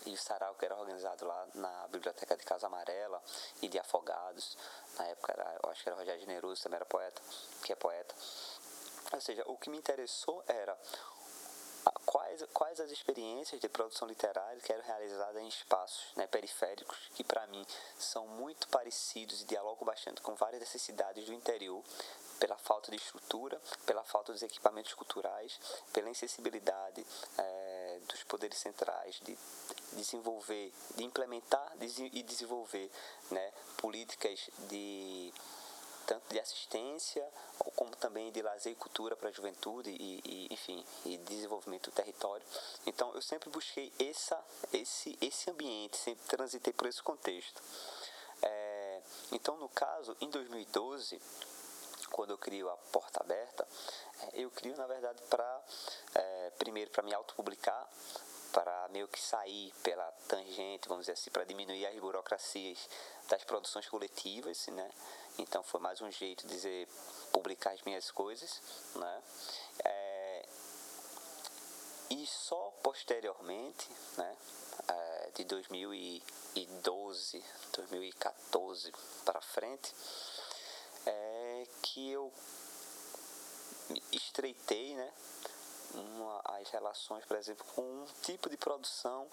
e 0.07 0.15
o 0.15 0.19
sarau 0.19 0.55
que 0.55 0.65
era 0.65 0.77
organizado 0.77 1.25
lá 1.27 1.47
na 1.55 1.89
Biblioteca 1.89 2.37
de 2.37 2.45
Casa 2.45 2.67
Amarela 2.67 3.23
e 3.61 3.69
de 3.69 3.79
Afogados. 3.79 4.57
Na 4.99 5.07
época, 5.07 5.33
era, 5.33 5.59
eu 5.63 5.71
acho 5.71 5.83
que 5.83 5.89
era 5.89 5.99
Rogério 5.99 6.21
Generoso, 6.21 6.63
também 6.63 6.77
era 6.77 6.87
poeta, 6.87 7.23
que 7.63 7.73
é 7.73 7.77
poeta. 7.77 8.15
Ou 9.13 9.21
seja, 9.21 9.43
o 9.47 9.57
que 9.57 9.71
me 9.71 9.79
interessou 9.79 10.43
era 10.47 10.77
quais, 12.07 12.45
quais 12.53 12.81
as 12.81 12.91
experiências 12.91 13.61
de 13.61 13.69
produção 13.69 14.07
literária 14.07 14.61
que 14.61 14.73
eram 14.73 14.85
realizadas 14.85 15.43
em 15.43 15.49
espaços 15.49 16.15
né, 16.17 16.27
periféricos, 16.27 17.11
que 17.15 17.25
para 17.25 17.47
mim 17.49 17.65
são 17.99 18.27
muito 18.27 18.69
parecidos 18.69 19.43
e 19.43 19.45
dialogam 19.45 19.85
bastante 19.85 20.21
com 20.21 20.35
várias 20.35 20.61
necessidades 20.61 21.25
do 21.27 21.33
interior, 21.33 21.83
pela 22.39 22.57
falta 22.57 22.91
de 22.91 22.97
estrutura, 22.97 23.61
pela 23.87 24.03
falta 24.03 24.33
dos 24.33 24.43
equipamentos 24.43 24.95
culturais, 24.95 25.61
pela 25.93 26.11
insensibilidade 26.11 27.07
é, 27.39 27.62
dos 28.03 28.23
poderes 28.25 28.59
centrais 28.59 29.21
de 29.23 29.37
desenvolver, 29.93 30.73
de 30.97 31.05
implementar 31.05 31.73
e 31.81 32.23
desenvolver 32.23 32.91
né, 33.31 33.53
políticas 33.77 34.51
de 34.69 35.33
tanto 36.07 36.33
de 36.33 36.41
assistência 36.41 37.25
como 37.77 37.95
também 37.97 38.33
de 38.33 38.43
lazer 38.43 38.73
e 38.73 38.77
cultura 38.77 39.17
para 39.17 39.29
a 39.29 39.33
juventude 39.33 39.91
e, 39.91 40.21
e, 40.25 40.49
enfim 40.53 40.85
e 41.05 41.17
desenvolvimento 41.19 41.91
do 41.91 41.95
território. 41.95 42.45
Então 42.87 43.15
eu 43.15 43.23
sempre 43.23 43.51
busquei 43.51 43.93
essa 43.99 44.43
esse 44.73 45.17
esse 45.21 45.51
ambiente 45.51 45.97
sempre 45.97 46.27
transitei 46.27 46.73
por 46.73 46.87
esse 46.87 47.03
contexto. 47.03 47.63
É, 48.43 49.01
então 49.31 49.57
no 49.57 49.69
caso 49.69 50.17
em 50.21 50.29
2012 50.29 51.21
quando 52.13 52.31
eu 52.31 52.39
crio 52.39 52.69
a 52.69 52.77
porta 52.77 53.21
aberta, 53.21 53.67
é, 54.21 54.41
eu 54.41 54.51
crio 54.51 54.77
na 54.77 54.87
verdade 54.87 55.21
para 55.29 55.63
é, 56.15 56.51
primeiro 56.59 56.91
para 56.91 57.03
me 57.03 57.15
autopublicar, 57.15 57.89
para 58.53 58.89
meio 58.91 59.09
que 59.09 59.21
sair 59.21 59.73
pela 59.83 60.05
tangente, 60.29 60.87
vamos 60.87 61.07
dizer 61.07 61.13
assim, 61.13 61.31
para 61.31 61.45
diminuir 61.45 61.87
as 61.87 61.99
burocracias 61.99 62.87
das 63.29 63.43
produções 63.45 63.89
coletivas, 63.89 64.67
né? 64.69 64.91
Então 65.39 65.63
foi 65.63 65.81
mais 65.81 66.03
um 66.03 66.11
jeito 66.11 66.47
de 66.47 66.55
dizer 66.55 66.87
publicar 67.33 67.73
as 67.73 67.81
minhas 67.83 68.11
coisas, 68.11 68.61
né? 68.95 69.23
É, 69.85 70.47
e 72.11 72.27
só 72.27 72.75
posteriormente, 72.83 73.91
né? 74.19 74.37
É, 74.87 75.31
de 75.35 75.45
2012, 75.45 77.43
2014 77.73 78.93
para 79.25 79.41
frente, 79.41 79.95
que 81.83 82.11
eu 82.11 82.33
estreitei 84.13 84.95
né, 84.95 85.13
uma, 85.95 86.41
as 86.45 86.71
relações, 86.71 87.25
por 87.25 87.37
exemplo, 87.37 87.65
com 87.75 87.83
um 87.83 88.07
tipo 88.23 88.49
de 88.49 88.57
produção 88.57 89.29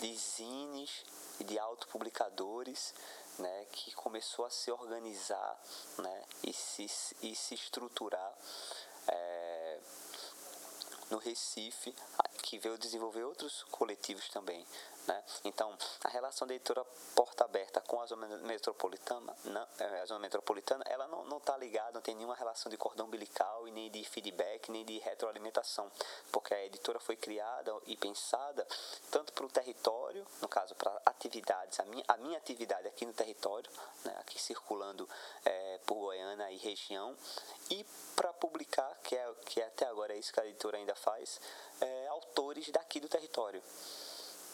de 0.00 0.16
zines 0.16 1.04
e 1.40 1.44
de 1.44 1.58
autopublicadores 1.58 2.94
né, 3.38 3.66
que 3.72 3.92
começou 3.94 4.44
a 4.44 4.50
se 4.50 4.70
organizar 4.70 5.60
né, 5.98 6.24
e, 6.44 6.52
se, 6.52 6.86
e 7.22 7.34
se 7.34 7.54
estruturar 7.54 8.32
é, 9.08 9.80
no 11.10 11.18
Recife, 11.18 11.94
que 12.42 12.58
veio 12.58 12.78
desenvolver 12.78 13.24
outros 13.24 13.64
coletivos 13.64 14.28
também. 14.28 14.66
Né? 15.08 15.24
Então, 15.44 15.74
a 16.04 16.08
relação 16.10 16.46
da 16.46 16.54
editora 16.54 16.84
Porta 17.14 17.44
Aberta 17.44 17.80
com 17.80 17.98
a 18.02 18.06
zona 18.06 18.26
metropolitana, 18.40 19.34
não, 19.42 19.66
é, 19.78 20.00
a 20.02 20.04
zona 20.04 20.20
metropolitana 20.20 20.84
ela 20.86 21.08
não 21.08 21.38
está 21.38 21.56
ligada, 21.56 21.92
não 21.92 22.02
tem 22.02 22.14
nenhuma 22.14 22.36
relação 22.36 22.68
de 22.68 22.76
cordão 22.76 23.06
umbilical 23.06 23.66
e 23.66 23.70
nem 23.70 23.90
de 23.90 24.04
feedback, 24.04 24.70
nem 24.70 24.84
de 24.84 24.98
retroalimentação, 24.98 25.90
porque 26.30 26.52
a 26.52 26.62
editora 26.66 27.00
foi 27.00 27.16
criada 27.16 27.74
e 27.86 27.96
pensada 27.96 28.66
tanto 29.10 29.32
para 29.32 29.46
o 29.46 29.48
território, 29.48 30.26
no 30.42 30.48
caso 30.48 30.74
para 30.74 31.00
atividades, 31.06 31.80
a 31.80 31.84
minha, 31.86 32.04
a 32.06 32.18
minha 32.18 32.36
atividade 32.36 32.86
aqui 32.86 33.06
no 33.06 33.14
território, 33.14 33.70
né, 34.04 34.14
aqui 34.18 34.38
circulando 34.38 35.08
é, 35.42 35.78
por 35.86 35.94
Goiânia 35.94 36.50
e 36.50 36.58
região, 36.58 37.16
e 37.70 37.82
para 38.14 38.30
publicar, 38.34 38.94
que 39.02 39.16
é, 39.16 39.34
que 39.46 39.62
até 39.62 39.86
agora 39.86 40.12
é 40.12 40.18
isso 40.18 40.34
que 40.34 40.40
a 40.40 40.44
editora 40.44 40.76
ainda 40.76 40.94
faz, 40.94 41.40
é, 41.80 42.08
autores 42.08 42.68
daqui 42.70 43.00
do 43.00 43.08
território. 43.08 43.62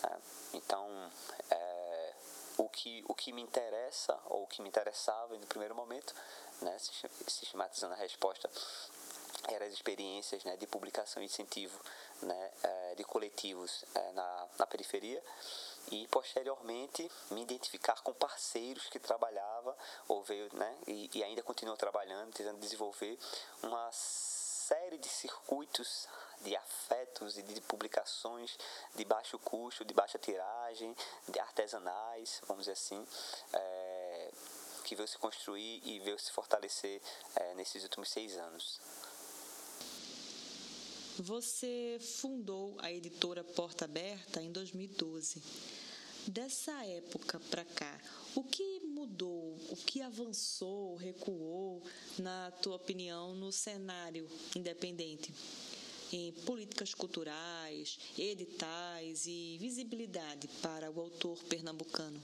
Né? 0.03 0.21
Então, 0.55 1.11
é, 1.51 2.15
o, 2.59 2.69
que, 2.69 3.05
o 3.09 3.15
que 3.15 3.33
me 3.33 3.43
interessa, 3.43 4.19
ou 4.27 4.45
o 4.45 4.47
que 4.47 4.63
me 4.63 4.69
interessava 4.69 5.37
no 5.37 5.47
primeiro 5.47 5.75
momento, 5.75 6.15
né, 6.61 6.77
sistematizando 7.27 7.95
a 7.95 7.97
resposta, 7.97 8.49
eram 9.49 9.67
as 9.67 9.73
experiências 9.73 10.45
né, 10.45 10.57
de 10.57 10.67
publicação 10.67 11.23
e 11.23 11.27
incentivo 11.27 11.79
né, 12.23 12.51
é, 12.63 12.95
de 12.95 13.05
coletivos 13.05 13.85
é, 13.95 14.13
na, 14.13 14.49
na 14.59 14.67
periferia 14.67 15.23
e 15.91 16.07
posteriormente 16.09 17.11
me 17.31 17.43
identificar 17.43 18.01
com 18.03 18.13
parceiros 18.15 18.89
que 18.89 18.99
trabalhava 18.99 19.77
ou 20.09 20.23
veio 20.23 20.49
né, 20.55 20.79
e, 20.87 21.11
e 21.15 21.23
ainda 21.23 21.43
continuam 21.43 21.77
trabalhando, 21.77 22.33
tentando 22.33 22.59
desenvolver 22.59 23.19
uma 23.63 23.91
série 23.93 24.97
de 24.99 25.09
circuitos 25.09 26.09
de 26.45 26.55
afetos 26.55 27.39
e 27.39 27.43
de 27.43 27.61
publicações 27.63 28.57
de 28.95 29.05
baixo 29.05 29.39
custo, 29.39 29.85
de 29.85 29.95
baixa 29.95 30.19
tiragem, 30.19 30.95
de 31.29 31.41
artesanais, 31.41 32.41
vamos 32.47 32.65
dizer 32.65 32.73
assim, 32.73 33.05
é, 33.53 34.31
que 34.85 34.95
veio 34.95 35.09
se 35.09 35.19
construir 35.19 35.81
e 35.85 35.99
veio 36.01 36.19
se 36.19 36.31
fortalecer 36.31 37.01
é, 37.35 37.55
nesses 37.55 37.83
últimos 37.83 38.11
seis 38.11 38.37
anos. 38.37 38.79
Você 41.19 41.99
fundou 42.21 42.77
a 42.81 42.91
editora 42.93 43.43
Porta 43.43 43.85
Aberta 43.85 44.43
em 44.43 44.51
2012. 44.51 45.43
Dessa 46.27 46.73
época 46.87 47.39
para 47.51 47.65
cá, 47.65 48.01
o 48.35 48.43
que 48.43 48.81
mudou, 48.81 49.57
o 49.71 49.77
que 49.77 50.03
avançou, 50.03 50.97
recuou, 50.97 51.83
na 52.19 52.51
tua 52.51 52.77
opinião, 52.77 53.35
no 53.35 53.53
cenário 53.53 54.29
independente? 54.57 55.33
Em 56.13 56.33
políticas 56.45 56.95
culturais, 56.95 57.99
editais 58.17 59.27
e 59.27 59.59
visibilidade 59.59 60.47
para 60.63 60.91
o 60.91 61.01
autor 61.01 61.37
pernambucano? 61.45 62.21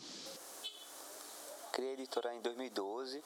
Criei 1.72 1.90
a 1.90 1.94
editora 1.94 2.34
em 2.34 2.40
2012, 2.40 3.22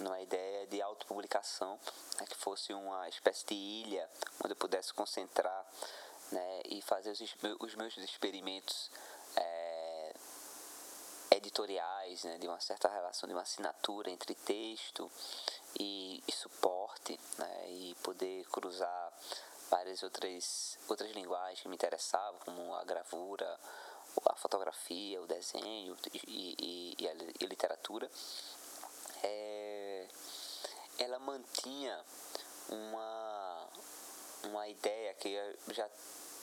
numa 0.00 0.20
ideia 0.20 0.66
de 0.66 0.80
autopublicação, 0.80 1.78
né, 2.20 2.26
que 2.26 2.36
fosse 2.36 2.72
uma 2.72 3.08
espécie 3.08 3.46
de 3.46 3.54
ilha 3.54 4.08
onde 4.42 4.52
eu 4.52 4.56
pudesse 4.56 4.94
concentrar 4.94 5.66
né, 6.32 6.62
e 6.66 6.80
fazer 6.82 7.10
os, 7.10 7.20
os 7.60 7.74
meus 7.74 7.96
experimentos 7.98 8.90
é, 9.36 10.14
editoriais, 11.30 12.24
né, 12.24 12.38
de 12.38 12.46
uma 12.46 12.60
certa 12.60 12.88
relação, 12.88 13.26
de 13.26 13.34
uma 13.34 13.42
assinatura 13.42 14.10
entre 14.10 14.34
texto 14.34 15.10
e, 15.78 16.22
e 16.26 16.32
suporte, 16.32 17.18
né, 17.38 17.70
e 17.70 17.94
poder 18.02 18.44
cruzar 18.46 19.12
várias 19.68 20.02
outras, 20.02 20.78
outras 20.88 21.10
linguagens 21.12 21.60
que 21.60 21.68
me 21.68 21.74
interessavam, 21.74 22.38
como 22.40 22.74
a 22.74 22.84
gravura, 22.84 23.58
a 24.26 24.36
fotografia, 24.36 25.20
o 25.20 25.26
desenho 25.26 25.96
e, 26.12 26.94
e, 26.98 27.04
e 27.04 27.08
a, 27.08 27.46
literatura. 27.46 28.10
É, 29.22 30.06
ela 30.98 31.18
mantinha 31.18 32.04
uma, 32.68 33.68
uma 34.44 34.68
ideia 34.68 35.14
que 35.14 35.28
eu 35.28 35.74
já 35.74 35.88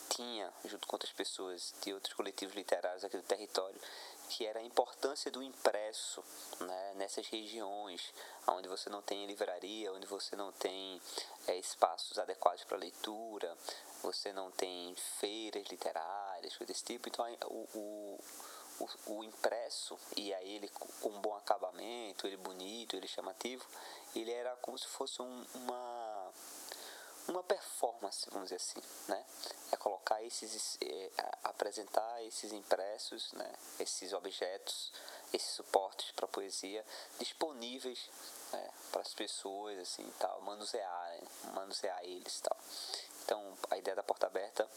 tinha, 0.10 0.52
junto 0.66 0.88
com 0.88 0.96
outras 0.96 1.12
pessoas 1.12 1.74
de 1.82 1.94
outros 1.94 2.14
coletivos 2.14 2.56
literários 2.56 3.04
aqui 3.04 3.18
do 3.18 3.24
território, 3.24 3.80
que 4.30 4.46
era 4.46 4.60
a 4.60 4.64
importância 4.64 5.32
do 5.32 5.42
impresso 5.42 6.24
né, 6.60 6.94
nessas 6.96 7.28
regiões 7.28 8.14
onde 8.48 8.68
você 8.68 8.90
não 8.90 9.02
tem 9.02 9.26
livraria, 9.26 9.92
onde 9.94 10.06
você 10.06 10.36
não 10.36 10.52
tem 10.52 11.02
é, 11.48 11.58
espaços 11.58 12.18
adequados 12.20 12.64
para 12.64 12.78
leitura, 12.78 13.56
você 14.04 14.32
não 14.32 14.52
tem 14.52 14.96
feiras 15.20 15.66
literárias, 15.68 16.56
coisas 16.56 16.68
desse 16.68 16.84
tipo. 16.84 17.10
Então, 17.10 17.26
o, 17.46 17.68
o, 17.74 18.20
o, 18.80 19.14
o 19.14 19.24
impresso, 19.24 19.98
e 20.16 20.34
aí 20.34 20.56
ele 20.56 20.70
com 20.70 21.10
um 21.10 21.22
bom 21.22 21.36
acabamento, 21.36 22.28
ele 22.28 22.38
bonito, 22.38 22.96
ele 22.96 23.08
chamativo, 23.08 23.66
ele 24.16 24.32
era 24.32 24.56
como 24.58 24.78
se 24.78 24.88
fosse 24.88 25.22
um, 25.22 25.46
uma 25.56 25.95
uma 27.28 27.44
performance, 27.44 28.30
vamos 28.30 28.50
dizer 28.50 28.58
assim, 28.58 28.82
né? 29.08 29.26
É 29.72 29.78
colocar 29.78 30.22
esses, 30.24 30.78
é, 30.82 31.12
apresentar 31.44 32.24
esses 32.24 32.52
impressos, 32.52 33.32
né? 33.34 33.52
Esses 33.80 34.14
objetos, 34.14 34.92
esses 35.34 35.50
suportes 35.50 36.12
para 36.12 36.28
poesia 36.28 36.86
disponíveis 37.20 38.10
né? 38.52 38.70
para 38.92 39.02
as 39.02 39.14
pessoas, 39.14 39.78
assim, 39.80 40.10
tal, 40.20 40.42
manusear, 40.42 41.10
né? 41.10 41.28
manusear 41.54 42.04
eles, 42.04 42.40
tal. 42.42 42.58
Então, 43.24 43.58
a 43.72 43.78
ideia 43.78 43.96
da 43.96 44.04
porta 44.04 44.28
aberta 44.28 44.70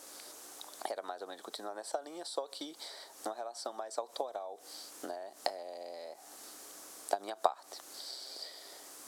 era 0.85 1.03
mais 1.03 1.21
ou 1.23 1.29
menos 1.29 1.43
continuar 1.43 1.75
nessa 1.75 2.01
linha, 2.01 2.25
só 2.25 2.47
que 2.49 2.77
numa 3.25 3.35
relação 3.35 3.73
mais 3.73 3.99
autoral, 3.99 4.59
né? 5.03 5.33
É, 5.45 6.17
da 7.11 7.19
minha 7.21 7.37
parte. 7.37 7.81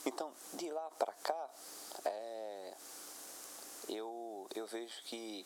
Então, 0.07 0.33
de 0.55 0.71
lá 0.71 0.91
para 0.99 1.13
cá, 1.13 1.51
é, 2.05 2.50
eu, 3.91 4.49
eu 4.55 4.67
vejo 4.67 5.03
que 5.05 5.45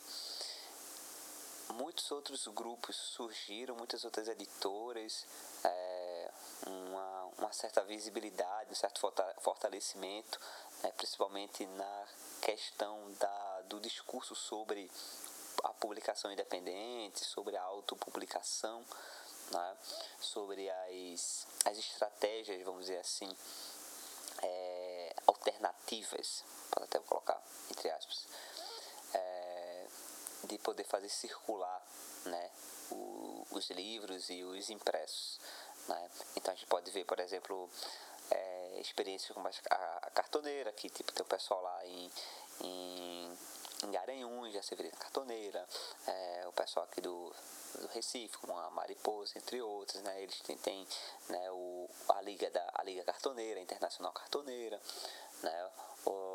muitos 1.71 2.11
outros 2.13 2.47
grupos 2.49 2.95
surgiram, 2.95 3.75
muitas 3.75 4.05
outras 4.05 4.29
editoras, 4.29 5.27
é, 5.65 6.31
uma, 6.67 7.25
uma 7.39 7.53
certa 7.53 7.83
visibilidade, 7.85 8.71
um 8.71 8.75
certo 8.75 9.01
fortalecimento, 9.41 10.39
né, 10.83 10.93
principalmente 10.97 11.65
na 11.67 12.09
questão 12.43 13.11
da, 13.13 13.63
do 13.63 13.81
discurso 13.81 14.35
sobre 14.35 14.91
a 15.63 15.71
publicação 15.71 16.31
independente, 16.31 17.25
sobre 17.25 17.57
a 17.57 17.63
autopublicação, 17.63 18.85
né, 19.51 19.77
sobre 20.21 20.69
as, 20.71 21.47
as 21.65 21.79
estratégias, 21.79 22.63
vamos 22.63 22.83
dizer 22.83 22.99
assim, 22.99 23.35
é, 24.43 25.15
alternativas, 25.27 26.45
pode 26.75 26.87
até 26.87 26.99
colocar 26.99 27.41
entre 27.71 27.91
aspas, 27.91 28.27
é, 29.13 29.87
de 30.45 30.59
poder 30.59 30.85
fazer 30.85 31.09
circular 31.09 31.83
né, 32.27 32.51
o, 32.91 33.47
os 33.51 33.71
livros 33.71 34.31
e 34.31 34.43
os 34.45 34.71
impressos. 34.71 35.41
Né? 35.89 36.11
Então 36.37 36.53
a 36.53 36.57
gente 36.57 36.67
pode 36.67 36.91
ver, 36.91 37.05
por 37.05 37.19
exemplo, 37.21 37.69
é, 38.31 38.81
experiências 38.81 39.33
como 39.33 39.49
a, 39.49 40.11
cartoneira, 40.15 40.73
que 40.73 40.89
tipo, 40.89 41.13
tem 41.13 41.23
o 41.23 41.29
pessoal 41.29 41.63
lá 41.63 41.87
em, 41.87 42.11
em, 42.61 43.39
em 43.85 43.91
Garanhuns, 43.91 44.53
já 44.53 44.63
se 44.63 44.75
vê 44.75 44.85
na 44.85 44.91
cartoneira, 44.97 45.67
é, 46.07 46.45
o 46.47 46.53
pessoal 46.53 46.87
aqui 46.87 47.01
do, 47.01 47.35
do 47.75 47.87
Recife, 47.89 48.39
como 48.39 48.57
a 48.59 48.71
Mariposa, 48.71 49.39
entre 49.39 49.61
outros, 49.61 50.01
né? 50.03 50.23
Eles 50.23 50.41
têm, 50.41 50.57
têm 50.59 50.87
né, 51.29 51.51
o, 51.51 51.89
a, 52.09 52.23
Liga 52.23 52.49
da, 52.51 52.71
a 52.75 52.83
Liga 52.83 53.05
Cartoneira, 53.05 53.61
a 53.61 53.63
Internacional 53.63 54.13
Cartoneira, 54.13 54.81
né? 55.43 55.71
O, 56.07 56.34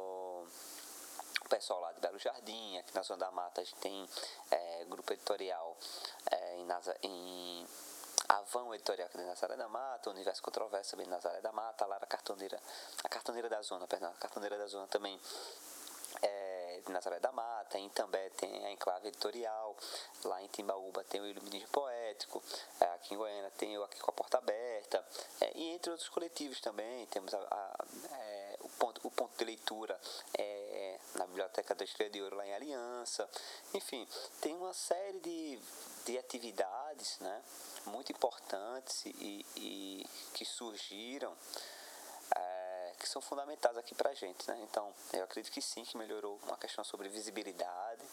pessoal 1.50 1.82
lá 1.82 1.92
de 1.92 2.00
Belo 2.00 2.20
Jardim, 2.20 2.78
aqui 2.78 2.94
na 2.94 3.02
Zona 3.02 3.26
da 3.26 3.32
Mata, 3.32 3.62
a 3.62 3.64
gente 3.64 3.76
tem 3.78 4.08
é, 4.52 4.86
grupo 4.86 5.12
editorial 5.12 5.76
é, 6.30 6.58
em, 6.58 6.66
Nasa, 6.66 6.96
em 7.02 7.68
Avão 8.30 8.74
Editorial 8.76 9.08
aqui 9.08 9.18
de 9.18 9.24
Nazaré 9.24 9.58
da 9.58 9.68
Mata, 9.68 10.12
Universo 10.12 10.44
Controverso 10.44 10.92
também 10.92 11.08
em 11.08 11.10
Nazaré 11.10 11.42
da 11.42 11.52
Mata, 11.52 11.88
lá 11.88 11.98
a 12.00 12.06
Cartoneira, 12.06 12.62
a 13.04 13.10
Cartoneira 13.10 13.50
da 13.50 13.62
Zona, 13.64 13.88
perdão, 13.88 14.12
a 14.12 14.14
Cartoneira 14.14 14.60
da 14.60 14.68
Zona 14.68 14.86
também 14.88 15.20
é, 16.22 16.82
de 16.86 16.92
Nazaré 16.92 17.20
da 17.20 17.32
Mata, 17.32 17.80
em 17.80 17.90
També 17.90 18.30
tem 18.32 18.68
a 18.68 18.72
Enclave 18.72 19.08
Editorial, 19.08 19.76
lá 20.26 20.44
em 20.44 20.48
Timbaúba 20.48 21.04
tem 21.06 21.20
o 21.20 21.26
Iluminismo 21.26 21.70
Poético, 21.70 22.44
é, 22.80 22.86
aqui 22.94 23.16
em 23.16 23.18
Goiânia 23.18 23.52
tem 23.58 23.76
o 23.76 23.84
Aqui 23.84 24.00
com 24.00 24.12
a 24.12 24.14
Porta 24.14 24.38
Aberta, 24.38 25.04
é, 25.42 25.58
e 25.58 25.70
entre 25.72 25.90
outros 25.90 26.10
coletivos 26.10 26.62
também, 26.62 27.08
temos 27.08 27.34
a, 27.34 27.40
a, 27.40 27.86
é, 28.12 28.29
ponto, 28.80 29.06
o 29.06 29.12
ponto 29.12 29.38
de 29.38 29.46
leitura 29.46 30.00
é, 30.38 31.00
na 31.16 31.28
Biblioteca 31.28 31.76
da 31.76 31.84
Estrela 31.84 32.10
de 32.10 32.22
Ouro 32.22 32.38
lá 32.38 32.48
em 32.48 32.54
Aliança, 32.54 33.30
enfim, 33.74 34.08
tem 34.42 34.56
uma 34.56 34.74
série 34.74 35.20
de, 35.20 35.60
de 36.06 36.18
atividades 36.18 37.20
né, 37.20 37.44
muito 37.86 38.12
importantes 38.12 39.06
e, 39.06 39.46
e 39.58 40.06
que 40.34 40.46
surgiram 40.46 41.36
que 43.00 43.08
são 43.08 43.22
fundamentais 43.22 43.78
aqui 43.78 43.96
para 43.96 44.10
a 44.10 44.14
gente, 44.14 44.48
né? 44.48 44.60
Então, 44.70 44.94
eu 45.14 45.24
acredito 45.24 45.52
que 45.52 45.62
sim, 45.62 45.84
que 45.84 45.98
melhorou 45.98 46.38
uma 46.44 46.58
questão 46.58 46.84
sobre 46.84 47.08
visibilidade, 47.08 48.04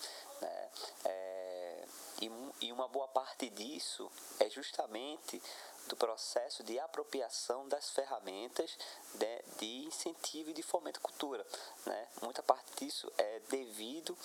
né? 0.41 0.71
É, 1.05 1.85
e, 2.23 2.67
e 2.67 2.73
uma 2.73 2.89
boa 2.89 3.09
parte 3.09 3.51
disso 3.51 4.11
é 4.39 4.49
justamente 4.49 5.43
do 5.89 5.97
processo 5.97 6.63
de 6.63 6.79
apropriação 6.79 7.69
das 7.69 7.91
ferramentas 7.91 8.77
de, 9.15 9.43
de 9.59 9.87
incentivo 9.87 10.51
e 10.51 10.55
de 10.55 10.63
fomento 10.63 10.99
à 10.99 11.03
cultura, 11.03 11.47
né? 11.85 12.09
Muita 12.23 12.43
parte 12.43 12.85
disso 12.85 13.11
é 13.17 13.41
devido 13.49 14.17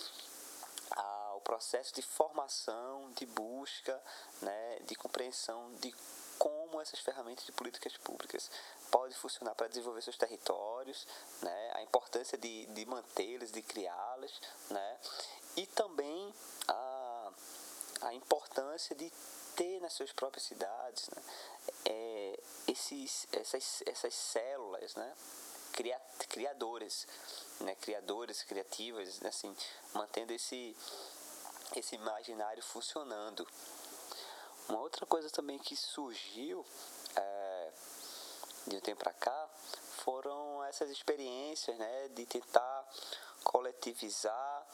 ao 0.92 1.42
processo 1.42 1.94
de 1.94 2.02
formação, 2.02 3.12
de 3.14 3.26
busca, 3.26 4.02
né, 4.42 4.80
de 4.86 4.96
compreensão 4.96 5.74
de 5.76 5.94
como 6.42 6.82
essas 6.82 7.00
ferramentas 7.00 7.46
de 7.46 7.52
políticas 7.52 7.96
públicas 7.98 8.50
podem 8.90 9.16
funcionar 9.16 9.54
para 9.54 9.68
desenvolver 9.68 10.02
seus 10.02 10.18
territórios, 10.18 11.06
né? 11.40 11.72
a 11.76 11.84
importância 11.84 12.36
de, 12.36 12.66
de 12.66 12.84
mantê-las, 12.88 13.52
de 13.52 13.62
criá-las, 13.62 14.42
né? 14.68 14.98
e 15.56 15.68
também 15.68 16.34
a, 16.68 17.32
a 18.02 18.14
importância 18.16 18.96
de 18.96 19.12
ter 19.56 19.80
nas 19.80 19.94
suas 19.94 20.12
próprias 20.12 20.44
cidades 20.44 21.10
né? 21.10 21.24
é, 21.86 22.40
esses, 22.68 23.28
essas, 23.32 23.84
essas 23.86 24.14
células 24.14 24.96
né? 24.96 25.14
criadoras, 26.30 27.08
né? 27.62 27.76
criadoras, 27.76 28.44
criativas, 28.44 29.20
né? 29.20 29.30
assim, 29.30 29.56
mantendo 29.94 30.34
esse, 30.34 30.76
esse 31.76 31.96
imaginário 31.96 32.62
funcionando. 32.64 33.48
Uma 34.70 34.80
outra 34.80 35.06
coisa 35.06 35.30
também 35.30 35.58
que 35.60 35.76
surgiu 35.76 36.66
é, 37.16 37.72
de 38.68 38.78
um 38.78 38.80
tempo 38.80 39.04
para 39.04 39.14
cá 39.14 39.50
foram 40.04 40.64
essas 40.66 40.90
experiências 40.90 41.78
né, 41.78 42.08
de 42.10 42.26
tentar 42.26 42.88
coletivizar 43.44 44.68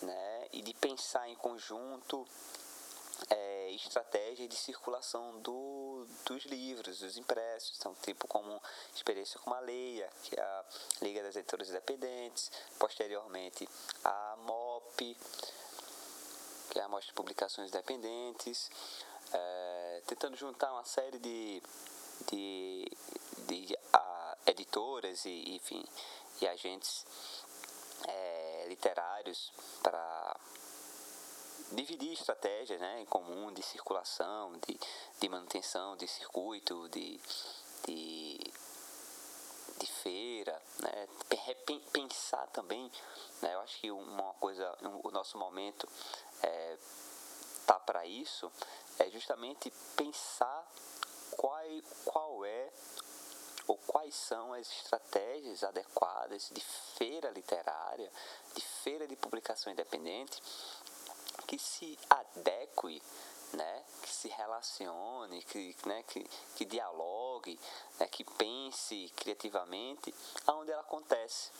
né, 0.00 0.48
e 0.52 0.62
de 0.62 0.74
pensar 0.74 1.28
em 1.28 1.36
conjunto 1.36 2.26
é, 3.30 3.70
estratégias 3.72 4.48
de 4.48 4.56
circulação 4.56 5.40
do, 5.40 6.06
dos 6.24 6.44
livros, 6.44 6.98
dos 7.00 7.16
impressos, 7.16 7.76
então, 7.78 7.94
tipo 8.02 8.26
como 8.26 8.60
experiência 8.94 9.38
com 9.40 9.52
a 9.52 9.60
Leia, 9.60 10.08
que 10.22 10.38
é 10.38 10.42
a 10.42 10.64
Liga 11.00 11.22
das 11.22 11.36
Editoras 11.36 11.68
Independentes, 11.68 12.50
posteriormente 12.78 13.68
a 14.04 14.36
MOP, 14.38 15.16
que 16.70 16.78
é 16.78 16.82
a 16.82 16.88
Mostra 16.88 17.08
de 17.08 17.14
Publicações 17.14 17.68
Independentes, 17.68 18.70
é, 19.32 20.02
tentando 20.06 20.36
juntar 20.36 20.72
uma 20.72 20.84
série 20.84 21.18
de, 21.18 21.62
de, 22.30 22.90
de 23.46 23.78
a, 23.92 24.36
editoras 24.46 25.24
e, 25.24 25.54
enfim, 25.54 25.84
e 26.40 26.48
agentes 26.48 27.04
é, 28.08 28.66
literários 28.68 29.52
para 29.82 30.36
dividir 31.74 32.12
estratégias 32.12 32.80
né, 32.80 33.00
em 33.00 33.06
comum 33.06 33.52
de 33.52 33.62
circulação, 33.62 34.52
de, 34.66 34.78
de 35.20 35.28
manutenção 35.28 35.96
de 35.96 36.06
circuito, 36.06 36.88
de, 36.88 37.20
de, 37.86 38.38
de 39.78 39.86
feira, 39.86 40.60
né, 40.80 41.08
pensar 41.92 42.46
também, 42.48 42.90
né, 43.40 43.54
eu 43.54 43.60
acho 43.60 43.80
que 43.80 43.90
uma 43.90 44.32
coisa, 44.34 44.76
o 45.02 45.10
nosso 45.10 45.38
momento 45.38 45.88
é, 46.42 46.78
tá 47.66 47.78
para 47.78 48.06
isso, 48.06 48.50
é 48.98 49.10
justamente 49.10 49.70
pensar 49.96 50.66
qual, 51.36 51.62
qual 52.04 52.44
é 52.44 52.70
ou 53.66 53.78
quais 53.86 54.14
são 54.14 54.52
as 54.52 54.68
estratégias 54.68 55.62
adequadas 55.62 56.50
de 56.52 56.60
feira 56.60 57.30
literária, 57.30 58.10
de 58.54 58.60
feira 58.60 59.06
de 59.06 59.14
publicação 59.16 59.72
independente, 59.72 60.42
que 61.52 61.58
se 61.58 61.98
adeque, 62.08 63.02
né, 63.52 63.84
que 64.00 64.08
se 64.08 64.28
relacione, 64.28 65.42
que, 65.42 65.76
né, 65.84 66.02
que, 66.04 66.24
que 66.56 66.64
dialogue, 66.64 67.60
né, 68.00 68.06
que 68.06 68.24
pense 68.24 69.12
criativamente 69.14 70.14
aonde 70.46 70.72
ela 70.72 70.80
acontece. 70.80 71.50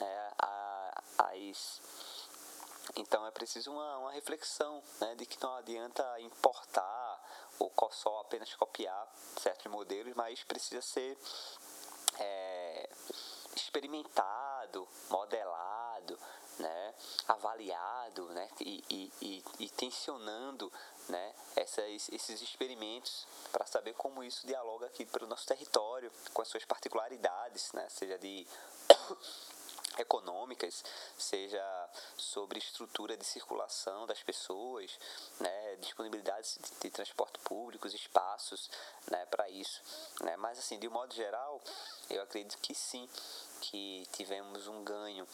É, 0.00 0.30
a, 0.38 1.02
as, 1.18 1.82
então 2.94 3.26
é 3.26 3.32
preciso 3.32 3.72
uma, 3.72 3.98
uma 3.98 4.12
reflexão 4.12 4.80
né, 5.00 5.16
de 5.16 5.26
que 5.26 5.42
não 5.42 5.56
adianta 5.56 6.20
importar 6.20 7.20
ou 7.58 7.72
só 7.90 8.20
apenas 8.20 8.54
copiar 8.54 9.12
certos 9.36 9.66
modelos, 9.66 10.14
mas 10.14 10.44
precisa 10.44 10.80
ser 10.80 11.18
é, 12.20 12.88
experimentado, 13.56 14.86
modelado, 15.10 16.16
né, 16.60 16.94
avaliado 17.26 18.28
né, 18.30 18.48
e, 18.60 18.84
e, 18.88 19.12
e, 19.20 19.44
e 19.60 19.68
tensionando 19.70 20.72
né, 21.08 21.34
essas, 21.56 22.08
esses 22.10 22.42
experimentos 22.42 23.26
para 23.50 23.66
saber 23.66 23.94
como 23.94 24.22
isso 24.22 24.46
dialoga 24.46 24.86
aqui 24.86 25.04
pelo 25.04 25.26
nosso 25.26 25.46
território, 25.46 26.12
com 26.32 26.42
as 26.42 26.48
suas 26.48 26.64
particularidades, 26.64 27.72
né, 27.72 27.88
seja 27.88 28.18
de 28.18 28.46
econômicas, 29.98 30.84
seja 31.18 31.90
sobre 32.16 32.58
estrutura 32.58 33.16
de 33.16 33.24
circulação 33.24 34.06
das 34.06 34.22
pessoas, 34.22 34.98
né, 35.38 35.76
disponibilidade 35.76 36.58
de, 36.58 36.80
de 36.80 36.90
transporte 36.90 37.38
público, 37.40 37.86
espaços 37.88 38.70
né, 39.10 39.26
para 39.26 39.48
isso. 39.48 39.82
Né? 40.22 40.36
Mas, 40.36 40.58
assim, 40.58 40.78
de 40.78 40.88
um 40.88 40.92
modo 40.92 41.14
geral, 41.14 41.60
eu 42.08 42.22
acredito 42.22 42.58
que 42.58 42.74
sim, 42.74 43.08
que 43.60 44.06
tivemos 44.12 44.66
um 44.66 44.82
ganho 44.84 45.26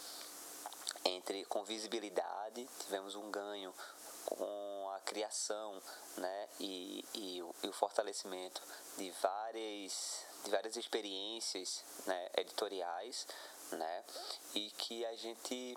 entre 1.06 1.44
com 1.46 1.64
visibilidade, 1.64 2.68
tivemos 2.80 3.14
um 3.14 3.30
ganho 3.30 3.72
com 4.26 4.90
a 4.96 5.00
criação 5.00 5.80
né, 6.16 6.48
e, 6.58 7.04
e, 7.14 7.42
o, 7.42 7.54
e 7.62 7.68
o 7.68 7.72
fortalecimento 7.72 8.60
de 8.98 9.10
várias, 9.22 10.24
de 10.44 10.50
várias 10.50 10.76
experiências 10.76 11.84
né, 12.06 12.28
editoriais 12.36 13.26
né? 13.72 14.04
E 14.54 14.70
que 14.70 15.04
a 15.06 15.16
gente 15.16 15.76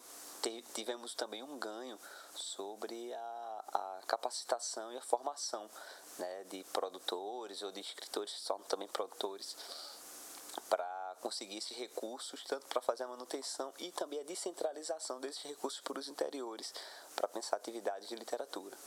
tivemos 0.73 1.15
também 1.15 1.43
um 1.43 1.57
ganho 1.57 1.99
sobre 2.36 3.13
a, 3.13 3.63
a 3.73 4.01
capacitação 4.07 4.91
e 4.93 4.97
a 4.97 5.01
formação 5.01 5.69
né, 6.17 6.43
de 6.45 6.63
produtores 6.65 7.61
ou 7.61 7.71
de 7.71 7.80
escritores 7.80 8.34
que 8.34 8.41
são 8.41 8.59
também 8.63 8.88
produtores 8.88 9.55
para 10.69 10.86
conseguir 11.20 11.57
esses 11.57 11.78
recursos, 11.78 12.43
tanto 12.43 12.65
para 12.67 12.82
fazer 12.82 13.03
a 13.03 13.07
manutenção 13.07 13.74
e 13.80 13.91
também 13.91 14.20
a 14.20 14.24
descentralização 14.24 15.20
desses 15.20 15.43
recursos 15.43 15.82
para 15.82 15.99
os 15.99 16.07
interiores, 16.07 16.74
para 17.15 17.28
pensar 17.28 17.57
atividades 17.57 18.09
de 18.09 18.15
literatura. 18.15 18.78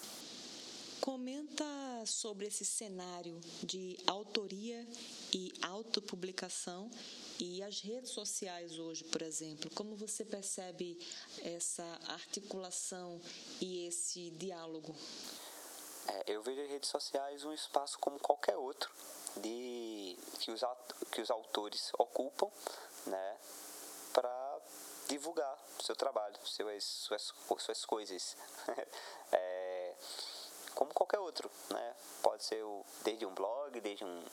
Comenta 1.00 1.64
sobre 2.06 2.46
esse 2.46 2.64
cenário 2.64 3.40
de 3.62 3.98
autoria 4.06 4.86
e 5.32 5.52
autopublicação 5.62 6.88
e 7.40 7.60
as 7.60 7.80
redes 7.80 8.10
sociais 8.10 8.78
hoje, 8.78 9.02
por 9.04 9.20
exemplo, 9.20 9.68
como 9.74 9.96
você 9.96 10.24
percebe 10.24 10.96
essa 11.42 11.84
articulação 12.06 13.20
e 13.60 13.86
esse 13.88 14.30
diálogo? 14.30 14.94
É, 16.06 16.34
eu 16.34 16.42
vejo 16.42 16.60
as 16.60 16.68
redes 16.68 16.88
sociais 16.88 17.44
um 17.44 17.52
espaço 17.52 17.98
como 17.98 18.20
qualquer 18.20 18.56
outro 18.56 18.92
de 19.36 20.18
que 20.38 20.50
os, 20.50 20.62
que 21.10 21.20
os 21.20 21.30
autores 21.30 21.90
ocupam, 21.98 22.48
né, 23.06 23.36
para 24.12 24.58
divulgar 25.08 25.58
seu 25.80 25.96
trabalho, 25.96 26.36
suas, 26.44 26.84
suas, 26.84 27.32
suas 27.58 27.84
coisas. 27.84 28.36
é, 29.32 29.94
como 30.74 30.92
qualquer 30.94 31.18
outro, 31.18 31.50
né? 31.70 31.94
Pode 32.22 32.44
ser 32.44 32.62
o, 32.62 32.84
desde 33.02 33.26
um 33.26 33.34
blog, 33.34 33.78
desde 33.80 34.04
um, 34.04 34.24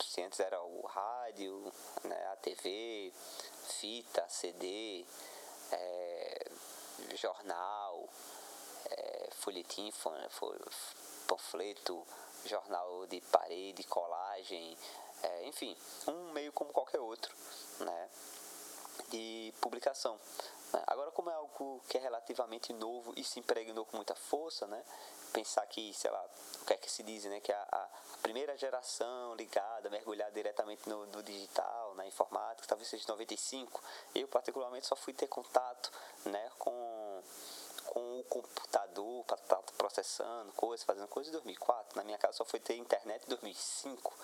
se 0.00 0.22
antes 0.22 0.40
era 0.40 0.60
o 0.62 0.86
rádio, 0.86 1.72
né, 2.04 2.26
a 2.32 2.36
TV, 2.36 3.12
fita, 3.80 4.26
CD, 4.28 5.04
é, 5.70 6.50
jornal, 7.14 8.08
é, 8.90 9.28
folhetim, 9.32 9.92
panfleto, 11.26 12.06
jornal 12.44 13.06
de 13.06 13.20
parede, 13.22 13.84
colagem, 13.84 14.76
é, 15.22 15.46
enfim, 15.46 15.76
um 16.08 16.32
meio 16.32 16.52
como 16.52 16.72
qualquer 16.72 17.00
outro, 17.00 17.34
né, 17.80 18.08
de 19.08 19.52
publicação. 19.60 20.18
Né. 20.72 20.82
Agora, 20.86 21.10
como 21.10 21.30
é 21.30 21.34
algo 21.34 21.80
que 21.88 21.98
é 21.98 22.00
relativamente 22.00 22.72
novo 22.72 23.12
e 23.16 23.24
se 23.24 23.38
impregnou 23.38 23.84
com 23.84 23.96
muita 23.96 24.14
força, 24.14 24.66
né, 24.66 24.82
pensar 25.32 25.66
que, 25.66 25.92
sei 25.94 26.10
lá, 26.10 26.24
o 26.60 26.64
que 26.64 26.74
é 26.74 26.76
que 26.76 26.90
se 26.90 27.02
diz, 27.02 27.24
né? 27.24 27.40
Que 27.40 27.52
a, 27.52 27.62
a 27.62 27.88
primeira 28.22 28.56
geração 28.56 29.34
ligada, 29.34 29.90
mergulhada 29.90 30.30
diretamente 30.30 30.88
no, 30.88 31.06
no, 31.06 31.22
digital, 31.22 31.94
na 31.94 32.06
informática, 32.06 32.68
talvez 32.68 32.88
seja 32.88 33.04
95. 33.08 33.82
Eu, 34.14 34.28
particularmente, 34.28 34.86
só 34.86 34.94
fui 34.94 35.12
ter 35.12 35.26
contato, 35.26 35.90
né? 36.26 36.50
Com, 36.58 36.70
com 37.92 38.20
o 38.20 38.24
computador 38.24 39.22
para 39.24 39.36
estar 39.36 39.56
tá 39.56 39.72
processando 39.76 40.50
coisas, 40.54 40.82
fazendo 40.82 41.08
coisas 41.08 41.28
em 41.28 41.32
2004. 41.32 41.98
Na 41.98 42.04
minha 42.04 42.16
casa 42.16 42.38
só 42.38 42.44
foi 42.46 42.58
ter 42.58 42.74
internet 42.76 43.22
em 43.24 43.28
2005, 43.28 44.14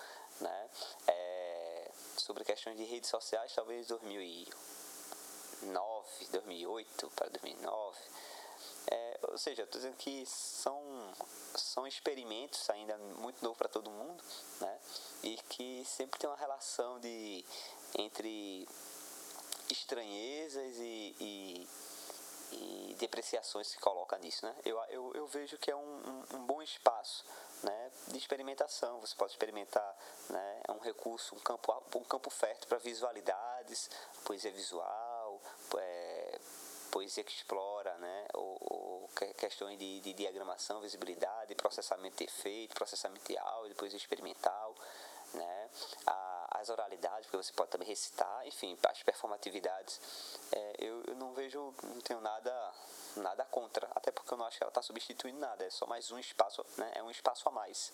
né? 0.41 0.71
É, 1.07 1.91
sobre 2.17 2.45
questões 2.45 2.79
de 2.79 2.85
redes 2.85 3.11
sociais, 3.11 3.53
talvez 3.55 3.89
2009, 3.89 6.27
2008 6.33 7.11
para 7.11 7.29
2009 7.29 7.99
é, 8.91 9.19
ou 9.23 9.37
seja, 9.37 9.65
estou 9.65 9.79
dizendo 9.79 9.97
que 9.97 10.25
são, 10.25 10.81
são 11.55 11.87
experimentos 11.87 12.71
ainda 12.71 12.97
muito 12.97 13.45
novo 13.45 13.57
para 13.57 13.69
todo 13.69 13.91
mundo, 13.91 14.25
né? 14.61 14.79
E 15.23 15.37
que 15.51 15.85
sempre 15.85 16.19
tem 16.19 16.29
uma 16.29 16.39
relação 16.39 16.99
de 16.99 17.45
entre 17.99 18.67
estranhezas 19.71 20.77
e, 20.79 21.15
e, 21.21 21.69
e 22.53 22.97
depreciações 22.99 23.75
que 23.75 23.81
coloca 23.81 24.17
nisso, 24.19 24.45
né? 24.45 24.55
Eu, 24.65 24.79
eu, 24.89 25.13
eu 25.15 25.27
vejo 25.27 25.59
que 25.59 25.71
é 25.71 25.77
um, 25.77 25.81
um, 25.81 26.37
um 26.37 26.47
bom 26.47 26.63
espaço 26.63 27.25
né, 27.63 27.91
de 28.09 28.19
experimentação. 28.19 29.01
Você 29.01 29.15
pode 29.15 29.33
experimentar, 29.33 29.97
né, 30.31 30.61
é 30.69 30.73
um 30.73 30.79
recurso, 30.79 31.35
um 31.35 31.41
campo, 31.41 31.83
um 31.95 32.05
campo 32.05 32.31
fértil 32.31 32.69
para 32.69 32.79
visualidades, 32.79 33.91
poesia 34.25 34.51
visual, 34.51 35.41
é, 35.77 36.41
poesia 36.91 37.25
que 37.25 37.33
explora 37.33 37.97
né, 37.99 38.27
ou, 38.35 38.57
ou 38.61 39.09
questões 39.37 39.79
de, 39.79 40.01
de, 40.01 40.13
diagramação, 40.13 40.81
visibilidade, 40.81 41.55
processamento 41.55 42.17
de 42.19 42.25
efeito, 42.25 42.75
processamento 42.75 43.27
de 43.27 43.37
áudio, 43.37 43.75
poesia 43.77 43.97
experimental, 43.97 44.75
né, 45.35 45.71
as 46.59 46.69
oralidades, 46.69 47.27
porque 47.27 47.37
você 47.37 47.53
pode 47.53 47.71
também 47.71 47.89
recitar, 47.89 48.47
enfim, 48.47 48.77
as 48.89 49.03
performatividades. 49.03 50.01
É, 50.53 50.75
eu, 50.79 51.03
eu 51.07 51.15
não 51.15 51.33
vejo, 51.35 51.75
não 51.83 52.01
tenho 52.01 52.21
nada 52.21 52.75
nada 53.17 53.45
contra, 53.47 53.89
até 53.95 54.13
porque 54.13 54.33
eu 54.33 54.39
não 54.39 54.47
acho 54.47 54.59
que 54.59 54.63
ela 54.63 54.71
está 54.71 54.83
substituindo 54.83 55.39
nada, 55.39 55.65
é 55.65 55.71
só 55.71 55.87
mais 55.87 56.11
um 56.13 56.19
espaço, 56.19 56.65
né? 56.77 56.93
é 56.95 57.03
um 57.03 57.11
espaço 57.11 57.49
a 57.49 57.53
mais, 57.53 57.93